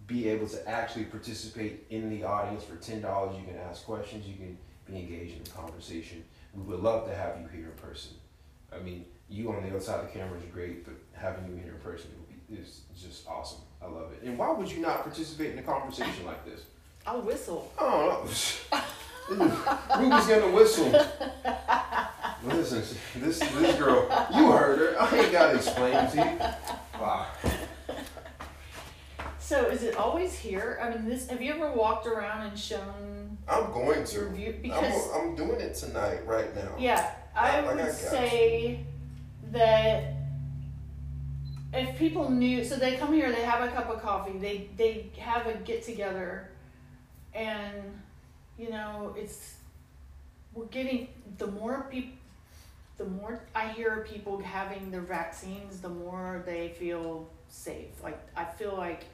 be 0.07 0.27
able 0.29 0.47
to 0.47 0.67
actually 0.69 1.05
participate 1.05 1.85
in 1.89 2.09
the 2.09 2.23
audience 2.23 2.63
for 2.63 2.75
ten 2.77 3.01
dollars. 3.01 3.35
You 3.39 3.45
can 3.45 3.57
ask 3.57 3.85
questions. 3.85 4.25
You 4.27 4.35
can 4.35 4.57
be 4.85 4.99
engaged 4.99 5.37
in 5.37 5.43
the 5.43 5.49
conversation. 5.51 6.23
We 6.53 6.63
would 6.63 6.79
love 6.81 7.07
to 7.07 7.15
have 7.15 7.39
you 7.39 7.47
here 7.47 7.65
in 7.71 7.77
person. 7.89 8.11
I 8.71 8.79
mean, 8.79 9.05
you 9.27 9.51
on 9.51 9.63
the 9.63 9.69
other 9.69 9.79
side 9.79 9.99
of 10.01 10.07
the 10.11 10.19
camera 10.19 10.37
is 10.37 10.45
great, 10.53 10.85
but 10.85 10.93
having 11.13 11.47
you 11.47 11.55
here 11.61 11.73
in 11.73 11.79
person 11.79 12.09
is 12.51 12.81
just 12.99 13.27
awesome. 13.27 13.61
I 13.81 13.85
love 13.87 14.11
it. 14.13 14.23
And 14.27 14.37
why 14.37 14.51
would 14.51 14.71
you 14.71 14.79
not 14.81 15.03
participate 15.03 15.51
in 15.53 15.59
a 15.59 15.63
conversation 15.63 16.25
like 16.25 16.43
this? 16.45 16.61
I'll 17.07 17.21
whistle. 17.21 17.71
Oh. 17.77 18.21
Ruby's 19.29 20.27
gonna 20.27 20.51
whistle. 20.51 20.91
Listen, 22.43 22.83
this 23.17 23.39
this 23.39 23.75
girl, 23.77 24.03
you 24.33 24.51
heard 24.51 24.79
her. 24.79 24.95
I 25.01 25.17
ain't 25.17 25.31
gotta 25.31 25.55
explain 25.57 26.09
to 26.11 26.15
you. 26.17 26.99
Wow. 27.01 27.27
So 29.39 29.65
is 29.67 29.83
it 29.83 29.95
always 29.95 30.37
here? 30.37 30.79
I 30.81 30.89
mean, 30.89 31.05
this. 31.07 31.27
Have 31.29 31.41
you 31.41 31.53
ever 31.53 31.71
walked 31.71 32.05
around 32.07 32.47
and 32.47 32.57
shown 32.57 33.37
I'm 33.47 33.71
going 33.71 34.03
to. 34.05 34.29
view? 34.29 34.53
I'm, 34.55 34.61
Because 34.61 35.09
I'm 35.15 35.35
doing 35.35 35.59
it 35.59 35.75
tonight, 35.75 36.25
right 36.27 36.53
now. 36.55 36.71
yeah, 36.77 37.11
I 37.35 37.49
I- 37.49 37.57
I 37.59 37.61
would 37.67 37.77
got 37.77 37.91
say 37.91 38.81
that 39.51 40.13
if 41.73 41.97
people 41.97 42.29
knew, 42.29 42.63
so 42.63 42.75
they 42.77 42.95
come 42.95 43.13
here, 43.13 43.31
they 43.31 43.41
have 43.43 43.61
a 43.67 43.71
cup 43.71 43.89
of 43.89 44.01
coffee, 44.01 44.37
they 44.37 44.69
they 44.77 45.09
have 45.17 45.47
a 45.47 45.53
get 45.53 45.83
together, 45.83 46.48
and 47.33 47.83
you 48.57 48.69
know 48.69 49.15
it's 49.17 49.55
we're 50.53 50.65
getting 50.65 51.07
the 51.37 51.47
more 51.47 51.87
people. 51.89 52.13
The 52.97 53.05
more 53.05 53.39
I 53.55 53.69
hear 53.69 54.05
people 54.09 54.41
having 54.41 54.91
their 54.91 54.99
vaccines, 55.01 55.79
the 55.79 55.87
more 55.87 56.43
they 56.45 56.69
feel 56.77 57.29
safe. 57.47 58.03
Like 58.03 58.19
I 58.35 58.43
feel 58.43 58.75
like 58.75 59.05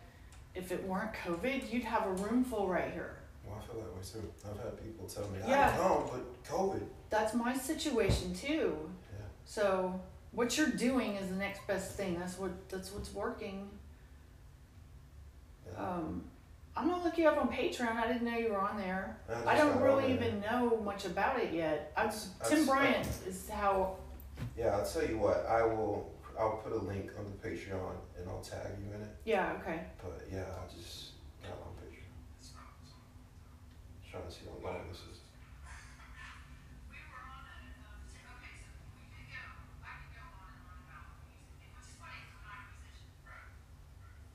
if 0.55 0.72
it 0.72 0.84
weren't 0.88 1.11
COVID, 1.13 1.72
you'd 1.72 1.84
have 1.84 2.07
a 2.07 2.11
room 2.24 2.43
full 2.43 2.68
right 2.68 2.91
here. 2.91 3.18
Well, 3.45 3.61
I 3.61 3.72
feel 3.72 3.82
that 3.82 3.93
way 3.93 4.01
too. 4.01 4.32
I've 4.49 4.57
had 4.63 4.84
people 4.84 5.05
tell 5.05 5.28
me, 5.30 5.38
Yeah. 5.47 5.72
I 5.72 5.78
don't 5.78 5.88
know, 5.88 6.11
but 6.11 6.43
COVID. 6.51 6.82
That's 7.11 7.36
my 7.36 7.55
situation 7.55 8.34
too. 8.34 8.76
Yeah. 9.13 9.26
So 9.45 9.99
what 10.32 10.57
you're 10.57 10.70
doing 10.70 11.16
is 11.18 11.30
the 11.30 11.36
next 11.36 11.68
best 11.68 11.91
thing. 11.91 12.18
That's 12.20 12.39
what 12.39 12.68
that's 12.70 12.91
what's 12.91 13.13
working. 13.13 13.70
Yeah. 15.72 15.80
Um, 15.80 16.24
I'm 16.78 16.89
gonna 16.89 17.03
look 17.03 17.17
you 17.17 17.28
up 17.28 17.38
on 17.38 17.47
Patreon. 17.47 17.95
I 17.95 18.07
didn't 18.11 18.23
know 18.23 18.38
you 18.38 18.49
were 18.49 18.59
on 18.59 18.78
there. 18.78 19.17
just 19.30 19.47
I 19.47 19.55
don't 19.55 19.80
really 19.82 20.03
on 20.13 20.19
there. 20.19 20.28
even 20.28 20.41
know 20.41 20.78
much 20.84 21.05
about 21.05 21.39
it 21.39 21.53
yet. 21.53 21.93
I, 21.95 22.03
That's- 22.03 22.30
Tim 22.47 22.63
uh, 22.63 22.73
Bryant 22.73 23.07
is 23.26 23.49
how. 23.49 23.95
Yeah, 24.57 24.76
I'll 24.78 24.86
tell 24.86 25.05
you 25.07 25.17
what. 25.17 25.45
I 25.47 25.63
will. 25.63 26.11
I'll 26.38 26.57
put 26.57 26.73
a 26.73 26.78
link 26.78 27.11
on 27.17 27.23
the 27.26 27.47
Patreon 27.47 27.95
and 28.19 28.28
I'll 28.30 28.41
tag 28.41 28.71
you 28.78 28.93
in 28.93 29.01
it. 29.01 29.15
Yeah. 29.23 29.53
Okay. 29.61 29.80
But 30.03 30.28
yeah, 30.30 30.43
I 30.43 30.67
just 30.78 31.11
got 31.41 31.51
on 31.53 31.71
Patreon. 31.80 32.51
Trying 34.11 34.26
to 34.26 34.32
see 34.32 34.41
how 34.45 34.69
long 34.69 34.82
this 34.89 34.97
is. 34.97 35.19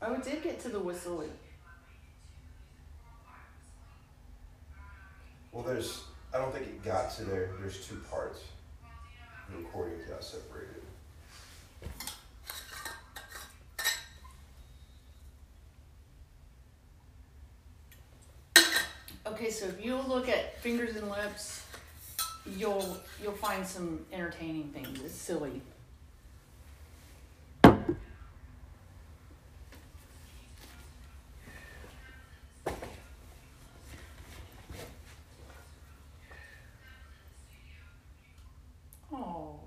Oh, 0.02 0.14
it 0.14 0.22
did 0.22 0.42
get 0.42 0.60
to 0.60 0.68
the 0.70 0.80
whistle. 0.80 1.24
Well, 5.52 5.64
there's. 5.64 6.04
I 6.32 6.38
don't 6.38 6.52
think 6.52 6.66
it 6.66 6.84
got 6.84 7.10
to 7.16 7.24
there. 7.24 7.50
There's 7.60 7.86
two 7.86 8.00
parts. 8.10 8.40
The 9.50 9.56
recording 9.56 9.98
got 10.08 10.22
separated. 10.22 10.82
Okay, 19.26 19.50
so 19.50 19.66
if 19.66 19.84
you 19.84 19.96
look 19.96 20.28
at 20.28 20.60
fingers 20.60 20.96
and 20.96 21.08
lips, 21.08 21.64
you'll 22.56 22.96
you'll 23.22 23.32
find 23.32 23.66
some 23.66 24.04
entertaining 24.12 24.68
things. 24.68 25.00
It's 25.02 25.14
silly. 25.14 25.62
Oh. 39.12 39.60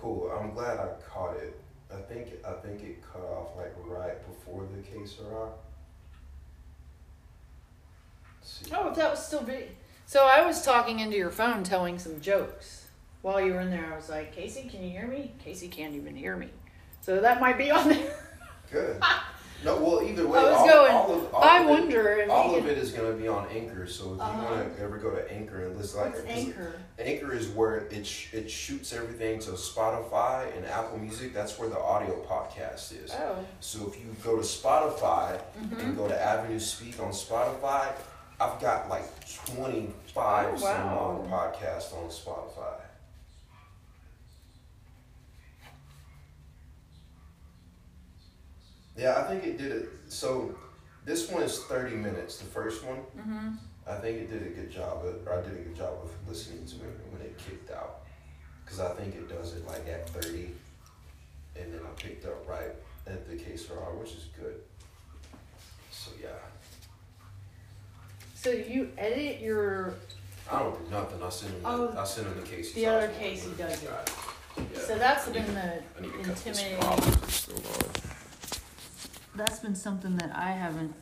Cool. 0.00 0.23
I'm 0.38 0.52
glad 0.52 0.78
I 0.78 0.88
caught 1.08 1.36
it. 1.36 1.58
I 1.92 2.00
think. 2.00 2.28
I 2.46 2.52
think 2.52 2.82
it 2.82 3.02
cut 3.12 3.22
off 3.22 3.56
like 3.56 3.72
right 3.86 4.16
before 4.26 4.66
the 4.74 4.82
que 4.82 5.06
sera. 5.06 5.50
See. 8.42 8.70
Oh, 8.74 8.92
that 8.94 9.10
was 9.10 9.24
still 9.24 9.42
big. 9.42 9.70
So 10.06 10.26
I 10.26 10.44
was 10.44 10.62
talking 10.62 11.00
into 11.00 11.16
your 11.16 11.30
phone, 11.30 11.64
telling 11.64 11.98
some 11.98 12.20
jokes 12.20 12.88
while 13.22 13.40
you 13.40 13.54
were 13.54 13.60
in 13.60 13.70
there. 13.70 13.90
I 13.90 13.96
was 13.96 14.10
like, 14.10 14.34
Casey, 14.34 14.68
can 14.68 14.82
you 14.82 14.90
hear 14.90 15.06
me? 15.06 15.32
Casey 15.42 15.68
can't 15.68 15.94
even 15.94 16.14
hear 16.14 16.36
me. 16.36 16.48
So 17.00 17.20
that 17.20 17.40
might 17.40 17.56
be 17.56 17.70
on 17.70 17.88
there. 17.88 18.16
Good. 18.70 19.02
No, 19.62 19.76
well, 19.76 20.02
either 20.02 20.26
way, 20.26 20.38
I 20.38 20.42
was 20.44 20.54
all, 20.60 20.66
going, 20.68 20.92
all 20.92 21.14
of, 21.14 21.34
all 21.34 21.42
I 21.42 21.58
of 21.60 21.66
it, 21.66 21.70
wonder 21.70 22.08
if 22.18 22.28
all 22.30 22.54
of 22.54 22.66
it 22.66 22.76
is 22.76 22.90
going 22.92 23.10
to 23.10 23.16
be 23.22 23.28
on 23.28 23.46
Anchor. 23.48 23.86
So 23.86 24.14
if 24.14 24.20
Uh-huh. 24.20 24.42
you 24.42 24.44
want 24.58 24.76
to 24.76 24.82
ever 24.82 24.98
go 24.98 25.10
to 25.10 25.32
Anchor 25.32 25.64
and 25.64 25.76
listen, 25.78 26.00
like 26.00 26.14
anchor? 26.26 26.72
Anchor 26.98 27.32
is 27.32 27.48
where 27.48 27.76
it 27.78 28.06
sh- 28.06 28.34
it 28.34 28.50
shoots 28.50 28.92
everything 28.92 29.38
to 29.40 29.52
Spotify 29.52 30.54
and 30.56 30.66
Apple 30.66 30.98
Music. 30.98 31.32
That's 31.32 31.58
where 31.58 31.68
the 31.70 31.78
audio 31.78 32.14
podcast 32.28 32.92
is. 33.04 33.10
Oh. 33.12 33.38
So 33.60 33.86
if 33.88 33.98
you 33.98 34.14
go 34.22 34.36
to 34.36 34.42
Spotify 34.42 35.40
Mm-hmm. 35.58 35.80
and 35.80 35.96
go 35.96 36.08
to 36.08 36.20
Avenue 36.20 36.58
Speak 36.58 37.00
on 37.00 37.12
Spotify, 37.12 37.92
I've 38.40 38.60
got 38.60 38.88
like 38.90 39.04
twenty 39.46 39.90
five 40.14 40.50
Oh, 40.54 40.56
some 40.58 40.86
wow. 40.86 41.26
odd 41.30 41.54
podcasts 41.54 41.94
on 41.94 42.10
Spotify. 42.10 42.80
Yeah, 48.96 49.18
I 49.18 49.22
think 49.24 49.44
it 49.44 49.58
did 49.58 49.72
it. 49.72 49.88
So 50.08 50.54
this 51.04 51.28
one 51.30 51.42
is 51.42 51.58
thirty 51.64 51.96
minutes. 51.96 52.38
The 52.38 52.44
first 52.46 52.84
one, 52.84 52.98
Mm-hmm. 53.18 53.48
I 53.86 53.96
think 53.96 54.16
it 54.18 54.30
did 54.30 54.42
a 54.42 54.50
good 54.50 54.70
job. 54.70 55.04
Of, 55.04 55.26
or 55.26 55.34
I 55.38 55.42
did 55.42 55.52
a 55.52 55.62
good 55.62 55.76
job 55.76 55.92
of 56.02 56.10
listening 56.28 56.64
to 56.66 56.76
it 56.76 57.00
when 57.10 57.20
it 57.20 57.36
kicked 57.38 57.70
out, 57.70 58.00
because 58.64 58.80
I 58.80 58.94
think 58.94 59.14
it 59.14 59.28
does 59.28 59.54
it 59.54 59.66
like 59.66 59.86
at 59.88 60.08
thirty, 60.08 60.52
and 61.56 61.72
then 61.72 61.80
I 61.84 61.90
picked 62.00 62.24
up 62.24 62.48
right 62.48 62.70
at 63.06 63.28
the 63.28 63.36
que 63.36 63.56
sera, 63.58 63.80
which 63.98 64.12
is 64.12 64.28
good. 64.40 64.60
So 65.90 66.12
yeah, 66.22 66.28
So 68.34 68.50
you 68.50 68.90
edit 68.96 69.40
your. 69.40 69.94
I 70.50 70.58
don't 70.60 70.84
do 70.84 70.90
nothing. 70.90 71.22
I 71.22 71.28
send 71.30 71.52
them. 71.54 71.60
Oh, 71.64 71.94
I 71.98 72.04
send 72.04 72.26
them 72.26 72.40
the 72.40 72.46
Casey. 72.46 72.74
the 72.80 72.86
other 72.86 73.08
Casey 73.18 73.50
does 73.58 73.82
it. 73.82 73.90
Yeah. 74.56 74.78
So 74.80 74.96
that's 74.98 75.28
been 75.28 75.52
the 75.54 75.82
I 75.98 76.00
need 76.00 76.12
to 76.12 76.18
cut 76.18 76.36
this 76.36 76.46
intimidating. 76.46 76.78
problem. 76.80 77.12
It's 77.24 77.34
still 77.34 77.56
on. 77.56 77.90
That's 79.36 79.58
been 79.58 79.74
something 79.74 80.16
that 80.16 80.30
I 80.34 80.52
haven't 80.52 80.94